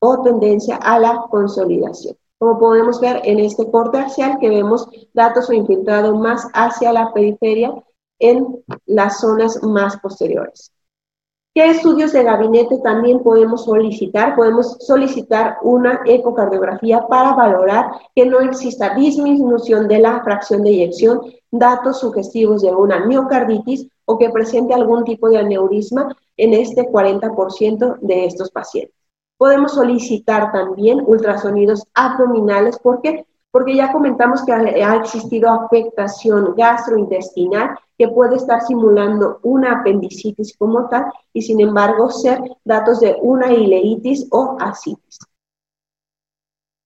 o 0.00 0.22
tendencia 0.22 0.76
a 0.76 0.98
la 0.98 1.24
consolidación. 1.30 2.16
Como 2.38 2.58
podemos 2.58 3.00
ver 3.00 3.22
en 3.24 3.40
este 3.40 3.70
corte 3.70 3.98
axial 3.98 4.38
que 4.38 4.50
vemos 4.50 4.88
datos 5.14 5.48
o 5.48 5.52
infiltrado 5.52 6.14
más 6.14 6.46
hacia 6.52 6.92
la 6.92 7.12
periferia 7.12 7.72
en 8.18 8.62
las 8.86 9.20
zonas 9.20 9.62
más 9.62 9.98
posteriores. 9.98 10.73
¿Qué 11.54 11.70
estudios 11.70 12.12
de 12.12 12.24
gabinete 12.24 12.78
también 12.78 13.22
podemos 13.22 13.64
solicitar? 13.64 14.34
Podemos 14.34 14.76
solicitar 14.80 15.58
una 15.62 16.00
ecocardiografía 16.04 17.06
para 17.06 17.32
valorar 17.34 17.92
que 18.12 18.26
no 18.26 18.40
exista 18.40 18.92
disminución 18.96 19.86
de 19.86 20.00
la 20.00 20.20
fracción 20.24 20.64
de 20.64 20.70
eyección, 20.70 21.20
datos 21.52 22.00
sugestivos 22.00 22.62
de 22.62 22.74
una 22.74 23.06
miocarditis 23.06 23.86
o 24.04 24.18
que 24.18 24.30
presente 24.30 24.74
algún 24.74 25.04
tipo 25.04 25.28
de 25.28 25.38
aneurisma 25.38 26.16
en 26.36 26.54
este 26.54 26.90
40% 26.90 27.98
de 28.00 28.24
estos 28.24 28.50
pacientes. 28.50 28.96
Podemos 29.38 29.74
solicitar 29.74 30.50
también 30.50 31.04
ultrasonidos 31.06 31.84
abdominales 31.94 32.80
porque 32.82 33.26
porque 33.54 33.76
ya 33.76 33.92
comentamos 33.92 34.42
que 34.42 34.52
ha, 34.52 34.96
existido 34.96 35.48
afectación 35.48 36.56
gastrointestinal 36.56 37.78
que 37.96 38.08
puede 38.08 38.34
estar 38.34 38.60
simulando 38.62 39.38
una 39.44 39.78
apendicitis 39.78 40.56
como 40.58 40.88
tal 40.88 41.04
y 41.32 41.40
sin 41.40 41.60
embargo 41.60 42.10
ser 42.10 42.40
datos 42.64 42.98
de 42.98 43.16
una 43.22 43.52
ileitis 43.52 44.26
o 44.32 44.56
asitis. 44.58 45.20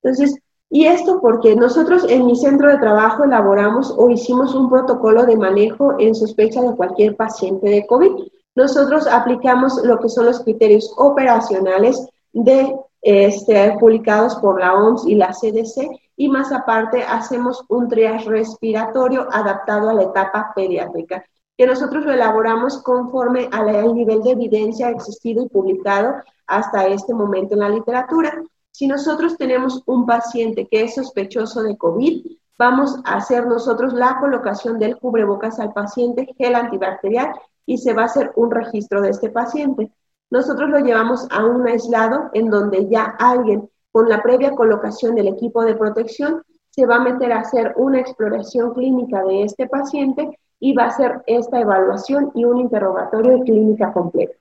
Entonces, 0.03 0.39
y 0.69 0.85
esto 0.85 1.23
porque 1.23 1.57
nosotros 1.57 2.05
en 2.07 2.27
mi 2.27 2.37
centro 2.37 2.69
de 2.71 2.77
trabajo 2.77 3.25
elaboramos 3.25 3.95
o 3.97 4.11
hicimos 4.11 4.55
un 4.55 4.69
protocolo 4.69 5.25
de 5.25 5.39
manejo 5.39 5.99
en 5.99 6.15
sospecha 6.15 6.61
de 6.61 6.77
cualquier 6.77 7.17
paciente 7.17 7.67
de 7.67 7.87
COVID. 7.87 8.29
Nosotros 8.57 9.07
aplicamos 9.07 9.83
lo 9.85 9.99
que 10.01 10.11
son 10.11 10.27
los 10.27 10.41
criterios 10.41 10.93
operacionales 10.99 12.07
de 12.35 12.77
este, 13.01 13.75
publicados 13.81 14.37
por 14.37 14.61
la 14.61 14.75
OMS 14.75 15.07
y 15.07 15.15
la 15.15 15.29
CDC 15.29 16.08
y 16.19 16.29
más 16.29 16.53
aparte 16.53 17.05
hacemos 17.05 17.65
un 17.69 17.89
triage 17.89 18.29
respiratorio 18.29 19.29
adaptado 19.31 19.89
a 19.89 19.95
la 19.95 20.03
etapa 20.03 20.53
pediátrica, 20.55 21.25
que 21.57 21.65
nosotros 21.65 22.05
lo 22.05 22.13
elaboramos 22.13 22.83
conforme 22.83 23.49
al 23.53 23.95
nivel 23.95 24.23
de 24.23 24.33
evidencia 24.33 24.91
existido 24.91 25.45
y 25.45 25.49
publicado 25.49 26.17
hasta 26.49 26.89
este 26.89 27.15
momento 27.15 27.55
en 27.55 27.61
la 27.61 27.69
literatura. 27.69 28.43
Si 28.73 28.89
nosotros 28.89 29.37
tenemos 29.37 29.81
un 29.87 30.07
paciente 30.07 30.67
que 30.67 30.83
es 30.83 30.97
sospechoso 30.97 31.63
de 31.63 31.79
COVID, 31.79 32.27
vamos 32.59 32.97
a 33.05 33.15
hacer 33.15 33.47
nosotros 33.47 33.93
la 33.93 34.19
colocación 34.19 34.81
del 34.81 34.99
cubrebocas 34.99 35.61
al 35.61 35.73
paciente, 35.73 36.35
gel 36.37 36.57
antibacterial, 36.57 37.33
y 37.65 37.79
se 37.79 37.95
va 37.95 38.03
a 38.03 38.07
hacer 38.07 38.33
un 38.35 38.51
registro 38.51 39.01
de 39.03 39.11
este 39.11 39.31
paciente. 39.31 39.93
Nosotros 40.31 40.69
lo 40.69 40.81
llevamos 40.81 41.29
a 41.31 41.45
un 41.45 41.69
aislado 41.69 42.31
en 42.33 42.51
donde 42.51 42.89
ya 42.89 43.05
alguien 43.05 43.71
con 43.99 44.09
la 44.09 44.23
previa 44.23 44.55
colocación 44.55 45.17
del 45.17 45.27
equipo 45.27 45.65
de 45.65 45.75
protección, 45.75 46.45
se 46.71 46.87
va 46.87 46.99
a 46.99 47.01
meter 47.01 47.33
a 47.33 47.41
hacer 47.41 47.75
una 47.79 47.99
exploración 47.99 48.73
clínica 48.73 49.25
de 49.25 49.43
este 49.43 49.67
paciente 49.67 50.39
y 50.61 50.73
va 50.73 50.85
a 50.85 50.87
hacer 50.87 51.21
esta 51.27 51.59
evaluación 51.59 52.31
y 52.37 52.45
un 52.45 52.59
interrogatorio 52.59 53.39
de 53.39 53.43
clínica 53.43 53.93
completo. 53.93 54.35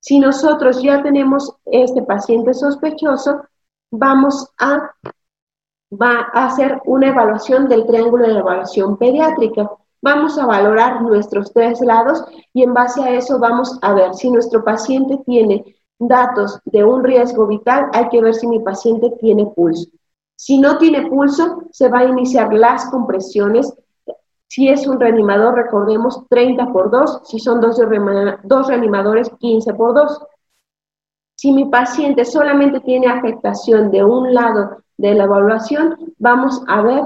Si 0.00 0.18
nosotros 0.18 0.82
ya 0.82 1.04
tenemos 1.04 1.54
este 1.66 2.02
paciente 2.02 2.52
sospechoso, 2.52 3.42
vamos 3.92 4.50
a, 4.58 4.90
va 5.92 6.26
a 6.34 6.46
hacer 6.46 6.80
una 6.84 7.10
evaluación 7.10 7.68
del 7.68 7.86
triángulo 7.86 8.26
de 8.26 8.40
evaluación 8.40 8.96
pediátrica. 8.96 9.70
Vamos 10.02 10.36
a 10.36 10.46
valorar 10.46 11.00
nuestros 11.02 11.52
tres 11.52 11.80
lados 11.80 12.24
y 12.52 12.64
en 12.64 12.74
base 12.74 13.00
a 13.04 13.14
eso 13.14 13.38
vamos 13.38 13.78
a 13.82 13.94
ver 13.94 14.14
si 14.14 14.32
nuestro 14.32 14.64
paciente 14.64 15.16
tiene 15.24 15.76
datos 16.00 16.58
de 16.64 16.82
un 16.82 17.04
riesgo 17.04 17.46
vital, 17.46 17.88
hay 17.92 18.08
que 18.08 18.22
ver 18.22 18.34
si 18.34 18.46
mi 18.46 18.60
paciente 18.60 19.10
tiene 19.20 19.46
pulso. 19.46 19.88
Si 20.34 20.58
no 20.58 20.78
tiene 20.78 21.06
pulso, 21.08 21.64
se 21.70 21.88
va 21.88 22.00
a 22.00 22.04
iniciar 22.06 22.52
las 22.52 22.86
compresiones. 22.86 23.74
Si 24.48 24.68
es 24.68 24.86
un 24.86 24.98
reanimador, 24.98 25.54
recordemos 25.54 26.26
30 26.28 26.72
por 26.72 26.90
2. 26.90 27.20
Si 27.24 27.38
son 27.38 27.60
dos, 27.60 27.78
dos 28.44 28.66
reanimadores, 28.66 29.30
15 29.38 29.74
por 29.74 29.94
2. 29.94 30.26
Si 31.36 31.52
mi 31.52 31.66
paciente 31.66 32.24
solamente 32.24 32.80
tiene 32.80 33.06
afectación 33.06 33.90
de 33.90 34.02
un 34.02 34.32
lado 34.34 34.78
de 34.96 35.14
la 35.14 35.24
evaluación, 35.24 36.14
vamos 36.18 36.62
a 36.66 36.82
ver 36.82 37.02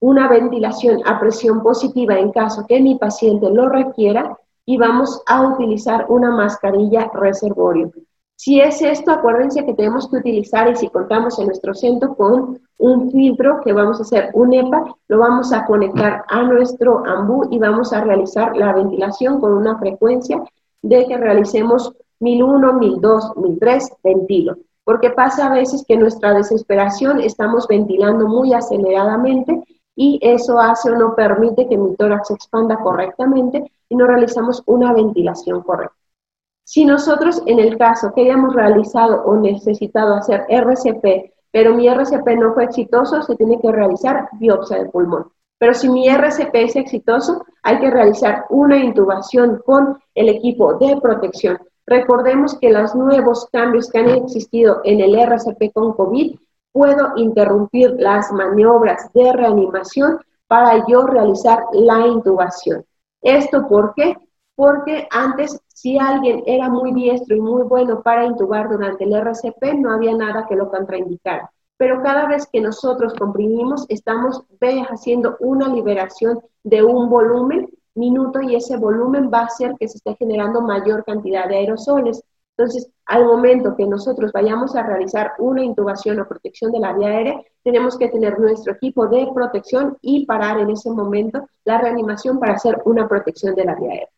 una 0.00 0.28
ventilación 0.28 1.00
a 1.06 1.20
presión 1.20 1.62
positiva 1.62 2.18
en 2.18 2.32
caso 2.32 2.66
que 2.66 2.80
mi 2.80 2.98
paciente 2.98 3.48
lo 3.50 3.68
requiera 3.68 4.36
y 4.70 4.76
vamos 4.76 5.20
a 5.26 5.48
utilizar 5.48 6.06
una 6.10 6.30
mascarilla 6.30 7.10
reservorio. 7.12 7.90
Si 8.36 8.60
es 8.60 8.80
esto, 8.80 9.10
acuérdense 9.10 9.66
que 9.66 9.74
tenemos 9.74 10.08
que 10.08 10.18
utilizar, 10.18 10.70
y 10.70 10.76
si 10.76 10.88
contamos 10.88 11.40
en 11.40 11.46
nuestro 11.46 11.74
centro 11.74 12.14
con 12.14 12.60
un 12.78 13.10
filtro 13.10 13.60
que 13.64 13.72
vamos 13.72 13.98
a 13.98 14.02
hacer 14.02 14.30
un 14.32 14.52
EPA, 14.54 14.94
lo 15.08 15.18
vamos 15.18 15.52
a 15.52 15.66
conectar 15.66 16.22
a 16.28 16.42
nuestro 16.44 17.04
AMBU 17.04 17.48
y 17.50 17.58
vamos 17.58 17.92
a 17.92 18.04
realizar 18.04 18.56
la 18.56 18.72
ventilación 18.72 19.40
con 19.40 19.54
una 19.54 19.76
frecuencia 19.76 20.40
de 20.82 21.04
que 21.04 21.16
realicemos 21.16 21.92
1001, 22.20 22.72
1002, 22.74 23.36
1003, 23.38 23.92
ventilo. 24.04 24.56
Porque 24.84 25.10
pasa 25.10 25.48
a 25.48 25.52
veces 25.52 25.84
que 25.84 25.96
nuestra 25.96 26.32
desesperación 26.32 27.18
estamos 27.18 27.66
ventilando 27.66 28.28
muy 28.28 28.54
aceleradamente 28.54 29.64
y 29.96 30.20
eso 30.22 30.60
hace 30.60 30.92
o 30.92 30.96
no 30.96 31.16
permite 31.16 31.66
que 31.66 31.76
mi 31.76 31.96
tórax 31.96 32.28
se 32.28 32.34
expanda 32.34 32.76
correctamente 32.76 33.68
y 33.90 33.96
no 33.96 34.06
realizamos 34.06 34.62
una 34.64 34.94
ventilación 34.94 35.60
correcta. 35.62 35.94
Si 36.64 36.84
nosotros 36.84 37.42
en 37.46 37.58
el 37.58 37.76
caso 37.76 38.12
que 38.14 38.22
hayamos 38.22 38.54
realizado 38.54 39.22
o 39.24 39.36
necesitado 39.36 40.14
hacer 40.14 40.46
RCP, 40.48 41.32
pero 41.50 41.74
mi 41.74 41.88
RCP 41.88 42.26
no 42.38 42.54
fue 42.54 42.64
exitoso, 42.64 43.20
se 43.22 43.36
tiene 43.36 43.60
que 43.60 43.72
realizar 43.72 44.28
biopsia 44.38 44.78
de 44.78 44.88
pulmón. 44.88 45.30
Pero 45.58 45.74
si 45.74 45.90
mi 45.90 46.08
RCP 46.08 46.54
es 46.54 46.76
exitoso, 46.76 47.44
hay 47.62 47.80
que 47.80 47.90
realizar 47.90 48.46
una 48.48 48.78
intubación 48.78 49.60
con 49.66 49.98
el 50.14 50.28
equipo 50.28 50.74
de 50.74 50.98
protección. 51.00 51.58
Recordemos 51.86 52.56
que 52.58 52.70
los 52.70 52.94
nuevos 52.94 53.48
cambios 53.52 53.90
que 53.90 53.98
han 53.98 54.10
existido 54.10 54.80
en 54.84 55.00
el 55.00 55.16
RCP 55.16 55.72
con 55.74 55.92
COVID, 55.94 56.36
puedo 56.72 57.12
interrumpir 57.16 57.96
las 57.98 58.30
maniobras 58.32 59.12
de 59.12 59.32
reanimación 59.32 60.20
para 60.46 60.86
yo 60.86 61.02
realizar 61.06 61.64
la 61.72 62.06
intubación. 62.06 62.84
¿Esto 63.22 63.68
por 63.68 63.94
qué? 63.94 64.16
Porque 64.54 65.06
antes, 65.10 65.60
si 65.68 65.98
alguien 65.98 66.42
era 66.46 66.68
muy 66.68 66.92
diestro 66.92 67.36
y 67.36 67.40
muy 67.40 67.62
bueno 67.62 68.02
para 68.02 68.26
intubar 68.26 68.68
durante 68.68 69.04
el 69.04 69.14
RCP, 69.14 69.74
no 69.78 69.92
había 69.92 70.14
nada 70.14 70.46
que 70.48 70.56
lo 70.56 70.70
contraindicara. 70.70 71.50
Pero 71.76 72.02
cada 72.02 72.26
vez 72.26 72.46
que 72.52 72.60
nosotros 72.60 73.14
comprimimos, 73.14 73.86
estamos 73.88 74.42
haciendo 74.90 75.36
una 75.40 75.68
liberación 75.68 76.40
de 76.62 76.82
un 76.82 77.08
volumen 77.08 77.70
minuto 77.94 78.42
y 78.42 78.54
ese 78.54 78.76
volumen 78.76 79.30
va 79.32 79.40
a 79.40 79.44
hacer 79.46 79.74
que 79.78 79.88
se 79.88 79.96
esté 79.96 80.14
generando 80.16 80.60
mayor 80.60 81.04
cantidad 81.04 81.48
de 81.48 81.56
aerosoles. 81.56 82.22
Entonces, 82.60 82.90
al 83.06 83.24
momento 83.24 83.74
que 83.74 83.86
nosotros 83.86 84.32
vayamos 84.32 84.76
a 84.76 84.82
realizar 84.82 85.32
una 85.38 85.64
intubación 85.64 86.20
o 86.20 86.28
protección 86.28 86.70
de 86.70 86.80
la 86.80 86.92
vía 86.92 87.08
aérea, 87.08 87.42
tenemos 87.64 87.96
que 87.96 88.08
tener 88.08 88.38
nuestro 88.38 88.74
equipo 88.74 89.06
de 89.06 89.30
protección 89.34 89.96
y 90.02 90.26
parar 90.26 90.60
en 90.60 90.68
ese 90.68 90.90
momento 90.90 91.48
la 91.64 91.78
reanimación 91.78 92.38
para 92.38 92.52
hacer 92.52 92.82
una 92.84 93.08
protección 93.08 93.54
de 93.54 93.64
la 93.64 93.76
vía 93.76 93.88
aérea. 93.88 94.08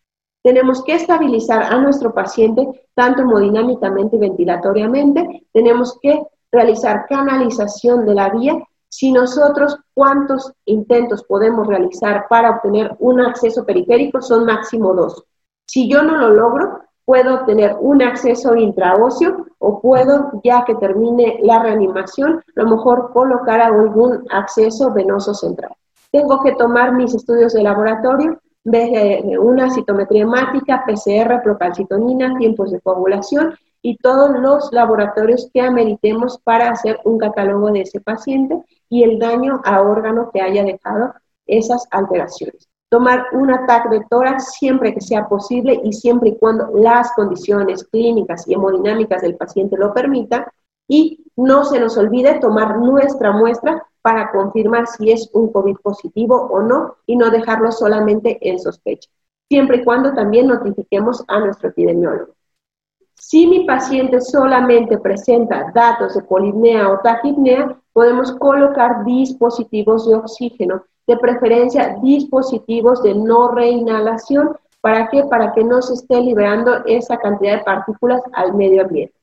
Tenemos 0.43 0.83
que 0.83 0.97
estabilizar 0.97 1.63
a 1.63 1.79
nuestro 1.79 2.13
paciente 2.13 2.67
tanto 2.95 3.23
hemodinámicamente 3.23 4.17
y 4.17 4.19
ventilatoriamente. 4.19 5.47
Tenemos 5.53 5.97
que 6.03 6.21
realizar 6.51 7.07
canalización 7.09 8.05
de 8.05 8.15
la 8.15 8.31
vía. 8.31 8.59
Si 8.89 9.13
nosotros, 9.13 9.79
¿cuántos 9.95 10.53
intentos 10.65 11.23
podemos 11.23 11.69
realizar 11.69 12.27
para 12.29 12.51
obtener 12.51 12.97
un 12.99 13.21
acceso 13.21 13.65
periférico? 13.65 14.21
Son 14.21 14.45
máximo 14.45 14.95
dos. 14.95 15.23
Si 15.65 15.89
yo 15.89 16.03
no 16.03 16.17
lo 16.17 16.31
logro, 16.31 16.81
puedo 17.05 17.45
tener 17.45 17.77
un 17.81 18.03
acceso 18.03 18.55
intraóseo 18.55 19.47
o 19.59 19.81
puedo, 19.81 20.31
ya 20.45 20.65
que 20.65 20.75
termine 20.77 21.39
la 21.43 21.63
reanimación, 21.63 22.43
a 22.57 22.63
lo 22.63 22.77
mejor 22.77 23.13
colocar 23.13 23.61
algún 23.61 24.25
acceso 24.31 24.93
venoso 24.93 25.35
central. 25.35 25.73
Tengo 26.11 26.43
que 26.43 26.53
tomar 26.53 26.93
mis 26.93 27.15
estudios 27.15 27.53
de 27.53 27.63
laboratorio, 27.63 28.39
una 28.65 29.71
citometría 29.71 30.23
hemática, 30.23 30.85
PCR, 30.87 31.43
procalcitonina, 31.43 32.37
tiempos 32.39 32.71
de 32.71 32.81
coagulación 32.81 33.55
y 33.81 33.97
todos 33.97 34.39
los 34.39 34.73
laboratorios 34.73 35.51
que 35.53 35.61
ameritemos 35.61 36.39
para 36.39 36.71
hacer 36.71 37.01
un 37.05 37.19
catálogo 37.19 37.73
de 37.73 37.81
ese 37.81 38.01
paciente 38.01 38.63
y 38.89 39.03
el 39.03 39.19
daño 39.19 39.61
a 39.65 39.81
órgano 39.81 40.31
que 40.33 40.41
haya 40.41 40.63
dejado 40.63 41.15
esas 41.47 41.89
alteraciones. 41.91 42.69
Tomar 42.93 43.29
un 43.33 43.51
ataque 43.51 43.89
de 43.89 44.05
tórax 44.11 44.53
siempre 44.53 44.93
que 44.93 45.01
sea 45.01 45.27
posible 45.27 45.81
y 45.83 45.95
siempre 45.95 46.29
y 46.29 46.37
cuando 46.37 46.69
las 46.75 47.11
condiciones 47.15 47.85
clínicas 47.85 48.47
y 48.47 48.53
hemodinámicas 48.53 49.23
del 49.23 49.35
paciente 49.35 49.79
lo 49.79 49.95
permitan. 49.95 50.45
Y 50.87 51.25
no 51.35 51.65
se 51.65 51.81
nos 51.81 51.97
olvide 51.97 52.39
tomar 52.39 52.77
nuestra 52.77 53.33
muestra 53.33 53.83
para 54.03 54.31
confirmar 54.31 54.87
si 54.87 55.11
es 55.11 55.31
un 55.33 55.51
COVID 55.51 55.77
positivo 55.83 56.37
o 56.37 56.61
no 56.61 56.97
y 57.07 57.17
no 57.17 57.31
dejarlo 57.31 57.73
solamente 57.73 58.37
en 58.47 58.59
sospecha, 58.59 59.09
siempre 59.49 59.79
y 59.79 59.85
cuando 59.85 60.13
también 60.13 60.49
notifiquemos 60.49 61.25
a 61.29 61.41
nuestro 61.41 61.71
epidemiólogo. 61.71 62.35
Si 63.15 63.47
mi 63.47 63.65
paciente 63.65 64.21
solamente 64.21 64.99
presenta 64.99 65.73
datos 65.75 66.15
de 66.15 66.25
polipnea 66.25 66.91
o 66.91 66.99
taquipnea, 66.99 67.75
podemos 67.95 68.33
colocar 68.33 69.03
dispositivos 69.07 70.07
de 70.07 70.17
oxígeno, 70.17 70.85
de 71.07 71.17
preferencia 71.17 71.97
dispositivos 72.03 73.03
de 73.03 73.15
no 73.15 73.49
reinhalación. 73.49 74.57
¿Para 74.81 75.09
qué? 75.09 75.25
Para 75.25 75.53
que 75.53 75.65
no 75.65 75.81
se 75.83 75.95
esté 75.95 76.21
liberando 76.21 76.85
esa 76.87 77.17
cantidad 77.19 77.59
de 77.59 77.65
partículas 77.65 78.23
al 78.33 78.55
medio 78.55 78.83
ambiente. 78.83 79.15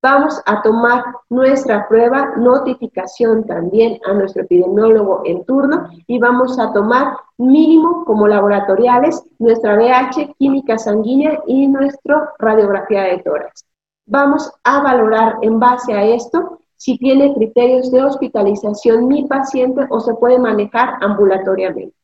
Vamos 0.00 0.40
a 0.46 0.62
tomar 0.62 1.02
nuestra 1.28 1.88
prueba, 1.88 2.34
notificación 2.36 3.44
también 3.44 3.98
a 4.06 4.12
nuestro 4.12 4.42
epidemiólogo 4.42 5.22
en 5.24 5.44
turno 5.44 5.88
y 6.06 6.20
vamos 6.20 6.56
a 6.60 6.72
tomar 6.72 7.16
mínimo 7.36 8.04
como 8.04 8.28
laboratoriales 8.28 9.24
nuestra 9.40 9.74
BH, 9.74 10.34
química 10.38 10.78
sanguínea 10.78 11.40
y 11.48 11.66
nuestra 11.66 12.32
radiografía 12.38 13.02
de 13.02 13.18
tórax. 13.18 13.64
Vamos 14.06 14.52
a 14.62 14.82
valorar 14.82 15.38
en 15.42 15.58
base 15.58 15.92
a 15.92 16.04
esto 16.04 16.60
si 16.78 16.96
tiene 16.96 17.34
criterios 17.34 17.90
de 17.90 18.02
hospitalización 18.02 19.06
mi 19.06 19.24
paciente 19.24 19.82
o 19.90 20.00
se 20.00 20.14
puede 20.14 20.38
manejar 20.38 20.94
ambulatoriamente. 21.02 21.94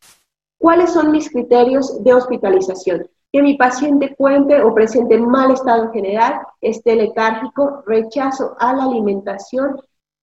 ¿Cuáles 0.59 0.93
son 0.93 1.11
mis 1.11 1.31
criterios 1.31 2.05
de 2.05 2.13
hospitalización? 2.13 3.09
que 3.35 3.43
mi 3.43 3.57
paciente 3.57 4.15
cuente 4.15 4.63
o 4.63 4.73
presente 4.73 5.19
mal 5.19 5.51
estado 5.51 5.91
general, 5.91 6.39
esté 6.61 6.95
letárgico, 6.95 7.83
rechazo 7.85 8.55
a 8.61 8.73
la 8.75 8.85
alimentación, 8.85 9.81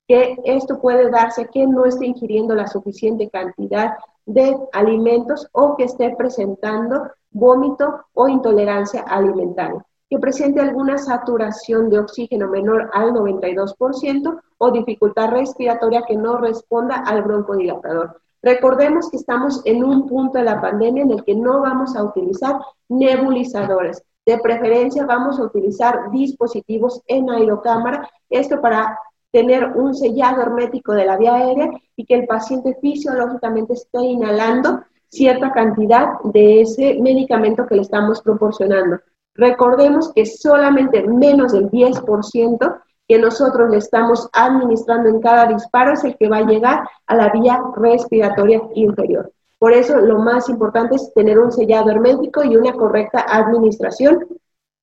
que 0.08 0.38
esto 0.46 0.80
puede 0.80 1.10
darse 1.10 1.46
que 1.48 1.68
no 1.68 1.84
esté 1.84 2.06
ingiriendo 2.06 2.56
la 2.56 2.68
suficiente 2.68 3.30
cantidad 3.30 3.98
de 4.26 4.58
alimentos 4.72 5.46
o 5.52 5.76
que 5.76 5.84
esté 5.84 6.16
presentando 6.16 7.12
vómito 7.32 8.06
o 8.14 8.30
intolerancia 8.30 9.02
alimentaria, 9.02 9.86
que 10.12 10.20
presente 10.20 10.60
alguna 10.60 10.98
saturación 10.98 11.90
de 11.90 11.98
oxígeno 11.98 12.50
menor 12.50 12.90
al 12.94 13.14
92% 13.14 14.42
o 14.58 14.72
dificultad 14.72 15.30
respiratoria 15.30 16.04
que 16.06 16.18
no 16.18 16.36
responda 16.36 16.96
al 16.96 17.22
broncodilatador. 17.22 18.20
Recordemos 18.44 19.10
que 19.10 19.16
estamos 19.16 19.62
en 19.64 19.86
un 19.86 20.10
punto 20.10 20.38
de 20.38 20.44
la 20.44 20.60
pandemia 20.60 21.04
en 21.04 21.12
el 21.12 21.24
que 21.24 21.34
no 21.34 21.62
vamos 21.62 21.96
a 21.96 22.04
utilizar 22.04 22.58
nebulizadores. 22.90 24.04
De 24.26 24.38
preferencia 24.40 25.06
vamos 25.06 25.40
a 25.40 25.44
utilizar 25.44 26.12
dispositivos 26.12 27.02
en 27.08 27.30
aerocámara, 27.30 28.10
esto 28.30 28.60
para 28.60 29.00
tener 29.32 29.64
un 29.78 29.96
sellado 29.96 30.42
hermético 30.42 30.92
de 30.92 31.06
la 31.06 31.16
vía 31.16 31.36
aérea 31.36 31.72
y 31.96 32.04
que 32.04 32.16
el 32.16 32.28
paciente 32.28 32.78
fisiológicamente 32.82 33.76
esté 33.76 34.02
inhalando 34.02 34.82
cierta 35.08 35.54
cantidad 35.54 36.20
de 36.26 36.60
ese 36.64 36.98
medicamento 37.02 37.66
que 37.66 37.76
le 37.76 37.84
estamos 37.84 38.22
proporcionando. 38.22 39.00
Recordemos 39.36 40.12
que 40.14 40.26
solamente 40.26 41.08
menos 41.08 41.54
del 41.54 41.70
10% 41.70 42.82
que 43.08 43.20
nosotros 43.20 43.70
le 43.70 43.78
estamos 43.78 44.30
administrando 44.32 45.10
en 45.10 45.20
cada 45.20 45.46
disparo 45.48 45.94
es 45.94 46.04
el 46.04 46.18
que 46.18 46.30
va 46.30 46.38
a 46.38 46.46
llegar 46.46 46.88
a 47.08 47.16
la 47.16 47.30
vía 47.30 47.62
respiratoria 47.76 48.62
inferior. 48.76 49.32
Por 49.60 49.74
eso 49.74 49.98
lo 49.98 50.20
más 50.20 50.50
importante 50.50 50.96
es 50.96 51.14
tener 51.14 51.38
un 51.38 51.52
sellado 51.52 51.92
hermético 51.92 52.44
y 52.44 52.56
una 52.56 52.74
correcta 52.74 53.26
administración 53.28 54.26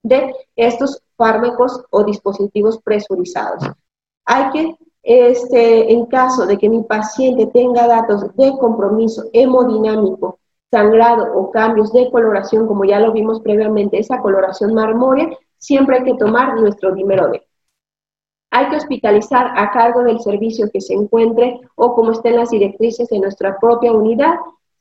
de 0.02 0.34
estos 0.56 1.02
fármacos 1.16 1.84
o 1.90 2.04
dispositivos 2.04 2.78
presurizados. 2.82 3.64
Hay 4.24 4.50
que, 4.50 4.76
este, 5.02 5.92
en 5.92 6.06
caso 6.06 6.46
de 6.46 6.58
que 6.58 6.68
mi 6.68 6.82
paciente 6.82 7.46
tenga 7.46 7.86
datos 7.86 8.36
de 8.36 8.52
compromiso 8.58 9.24
hemodinámico, 9.32 10.38
sangrado 10.70 11.32
o 11.34 11.50
cambios 11.50 11.92
de 11.92 12.10
coloración, 12.10 12.66
como 12.66 12.84
ya 12.84 13.00
lo 13.00 13.12
vimos 13.12 13.40
previamente, 13.40 13.98
esa 13.98 14.20
coloración 14.20 14.74
marmórea, 14.74 15.30
siempre 15.56 15.98
hay 15.98 16.04
que 16.04 16.14
tomar 16.14 16.60
nuestro 16.60 16.94
dímero 16.94 17.28
D. 17.28 17.42
Hay 18.50 18.68
que 18.70 18.76
hospitalizar 18.76 19.52
a 19.56 19.70
cargo 19.70 20.02
del 20.02 20.20
servicio 20.20 20.70
que 20.72 20.80
se 20.80 20.94
encuentre 20.94 21.60
o 21.74 21.94
como 21.94 22.12
estén 22.12 22.36
las 22.36 22.50
directrices 22.50 23.08
de 23.08 23.18
nuestra 23.18 23.58
propia 23.58 23.92
unidad. 23.92 24.36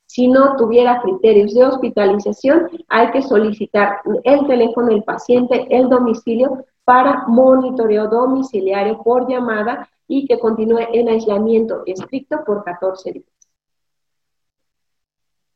Si 0.06 0.26
no 0.26 0.56
tuviera 0.56 1.02
criterios 1.02 1.54
de 1.54 1.64
hospitalización, 1.64 2.70
hay 2.88 3.10
que 3.10 3.20
solicitar 3.20 4.00
el 4.24 4.46
teléfono 4.46 4.88
del 4.88 5.04
paciente, 5.04 5.66
el 5.68 5.88
domicilio 5.90 6.64
para 6.84 7.26
monitoreo 7.26 8.08
domiciliario 8.08 9.02
por 9.02 9.28
llamada 9.28 9.86
y 10.06 10.26
que 10.26 10.38
continúe 10.38 10.88
en 10.94 11.10
aislamiento 11.10 11.82
estricto 11.84 12.42
por 12.46 12.64
14 12.64 13.12
días. 13.12 13.37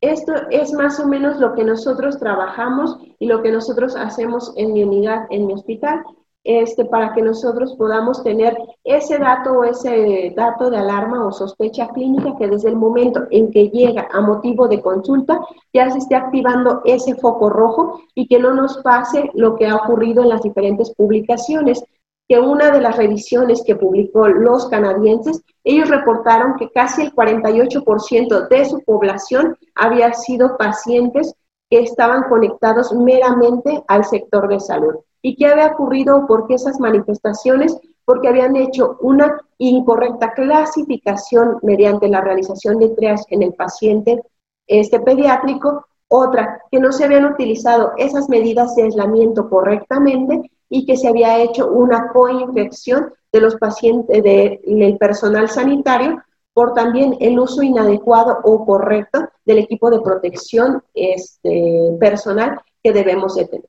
Esto 0.02 0.34
es 0.50 0.72
más 0.74 1.00
o 1.00 1.06
menos 1.06 1.38
lo 1.38 1.54
que 1.54 1.64
nosotros 1.64 2.18
trabajamos 2.18 2.98
y 3.18 3.26
lo 3.26 3.40
que 3.40 3.50
nosotros 3.50 3.96
hacemos 3.96 4.52
en 4.56 4.74
mi 4.74 4.84
unidad, 4.84 5.26
en 5.30 5.46
mi 5.46 5.54
hospital 5.54 6.04
este, 6.44 6.84
para 6.84 7.12
que 7.12 7.22
nosotros 7.22 7.74
podamos 7.76 8.22
tener 8.22 8.56
ese 8.82 9.18
dato 9.18 9.52
o 9.52 9.64
ese 9.64 10.32
dato 10.36 10.70
de 10.70 10.78
alarma 10.78 11.24
o 11.24 11.32
sospecha 11.32 11.88
clínica 11.88 12.34
que 12.36 12.48
desde 12.48 12.68
el 12.68 12.76
momento 12.76 13.22
en 13.30 13.50
que 13.52 13.68
llega 13.68 14.08
a 14.10 14.20
motivo 14.20 14.66
de 14.66 14.80
consulta 14.80 15.40
ya 15.72 15.88
se 15.90 15.98
esté 15.98 16.16
activando 16.16 16.82
ese 16.84 17.14
foco 17.14 17.48
rojo 17.48 18.00
y 18.14 18.26
que 18.26 18.40
no 18.40 18.54
nos 18.54 18.78
pase 18.78 19.30
lo 19.34 19.54
que 19.54 19.66
ha 19.66 19.76
ocurrido 19.76 20.22
en 20.22 20.30
las 20.30 20.42
diferentes 20.42 20.92
publicaciones, 20.94 21.84
que 22.32 22.40
una 22.40 22.70
de 22.70 22.80
las 22.80 22.96
revisiones 22.96 23.62
que 23.62 23.76
publicó 23.76 24.26
los 24.26 24.66
canadienses, 24.70 25.42
ellos 25.64 25.90
reportaron 25.90 26.56
que 26.56 26.70
casi 26.70 27.02
el 27.02 27.14
48% 27.14 28.48
de 28.48 28.64
su 28.64 28.80
población 28.84 29.54
había 29.74 30.14
sido 30.14 30.56
pacientes 30.56 31.34
que 31.68 31.80
estaban 31.80 32.22
conectados 32.30 32.90
meramente 32.94 33.84
al 33.86 34.06
sector 34.06 34.48
de 34.48 34.60
salud. 34.60 34.94
¿Y 35.20 35.36
qué 35.36 35.48
había 35.48 35.66
ocurrido? 35.66 36.26
¿Por 36.26 36.46
qué 36.46 36.54
esas 36.54 36.80
manifestaciones? 36.80 37.78
Porque 38.06 38.28
habían 38.28 38.56
hecho 38.56 38.96
una 39.02 39.38
incorrecta 39.58 40.32
clasificación 40.32 41.58
mediante 41.60 42.08
la 42.08 42.22
realización 42.22 42.78
de 42.78 42.88
triage 42.88 43.26
en 43.28 43.42
el 43.42 43.52
paciente 43.52 44.22
este 44.66 45.00
pediátrico, 45.00 45.84
otra, 46.08 46.62
que 46.70 46.80
no 46.80 46.92
se 46.92 47.04
habían 47.04 47.26
utilizado 47.26 47.92
esas 47.98 48.30
medidas 48.30 48.74
de 48.74 48.84
aislamiento 48.84 49.50
correctamente 49.50 50.50
y 50.74 50.86
que 50.86 50.96
se 50.96 51.06
había 51.06 51.38
hecho 51.42 51.70
una 51.70 52.08
coinfección 52.08 53.12
de 53.30 53.40
los 53.42 53.56
pacientes, 53.56 54.22
del 54.22 54.96
personal 54.98 55.50
sanitario, 55.50 56.22
por 56.54 56.72
también 56.72 57.14
el 57.20 57.38
uso 57.38 57.62
inadecuado 57.62 58.38
o 58.42 58.64
correcto 58.64 59.28
del 59.44 59.58
equipo 59.58 59.90
de 59.90 60.00
protección 60.00 60.82
este, 60.94 61.94
personal 62.00 62.58
que 62.82 62.90
debemos 62.90 63.34
de 63.34 63.44
tener. 63.48 63.68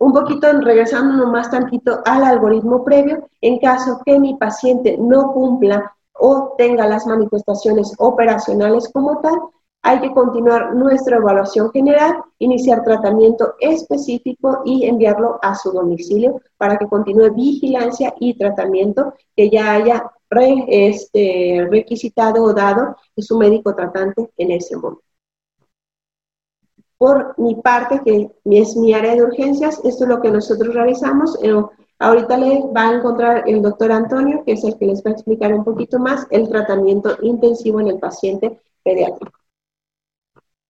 Un 0.00 0.12
poquito 0.12 0.50
regresando 0.60 1.28
más 1.28 1.52
tantito 1.52 2.00
al 2.04 2.24
algoritmo 2.24 2.82
previo, 2.84 3.28
en 3.40 3.60
caso 3.60 4.00
que 4.04 4.18
mi 4.18 4.34
paciente 4.34 4.96
no 4.98 5.32
cumpla 5.32 5.94
o 6.14 6.54
tenga 6.58 6.84
las 6.84 7.06
manifestaciones 7.06 7.94
operacionales 7.98 8.90
como 8.92 9.20
tal, 9.20 9.38
hay 9.82 10.00
que 10.00 10.12
continuar 10.12 10.74
nuestra 10.74 11.16
evaluación 11.16 11.70
general, 11.70 12.22
iniciar 12.38 12.84
tratamiento 12.84 13.54
específico 13.60 14.62
y 14.64 14.86
enviarlo 14.86 15.38
a 15.42 15.54
su 15.54 15.72
domicilio 15.72 16.40
para 16.58 16.76
que 16.76 16.86
continúe 16.86 17.34
vigilancia 17.34 18.14
y 18.20 18.36
tratamiento 18.36 19.14
que 19.34 19.48
ya 19.48 19.72
haya 19.72 20.10
este, 20.68 21.66
requisitado 21.70 22.42
o 22.42 22.52
dado 22.52 22.96
su 23.16 23.38
médico 23.38 23.74
tratante 23.74 24.30
en 24.36 24.50
ese 24.52 24.76
momento. 24.76 25.02
Por 26.98 27.38
mi 27.38 27.54
parte, 27.54 28.02
que 28.04 28.30
es 28.44 28.76
mi 28.76 28.92
área 28.92 29.14
de 29.14 29.22
urgencias, 29.22 29.80
esto 29.84 30.04
es 30.04 30.10
lo 30.10 30.20
que 30.20 30.30
nosotros 30.30 30.74
realizamos. 30.74 31.38
Ahorita 31.98 32.36
le 32.36 32.62
va 32.76 32.90
a 32.90 32.94
encontrar 32.94 33.44
el 33.46 33.62
doctor 33.62 33.90
Antonio, 33.92 34.42
que 34.44 34.52
es 34.52 34.64
el 34.64 34.76
que 34.76 34.86
les 34.86 35.02
va 35.02 35.10
a 35.10 35.14
explicar 35.14 35.54
un 35.54 35.64
poquito 35.64 35.98
más 35.98 36.26
el 36.30 36.50
tratamiento 36.50 37.16
intensivo 37.22 37.80
en 37.80 37.88
el 37.88 37.98
paciente 37.98 38.60
pediátrico. 38.84 39.39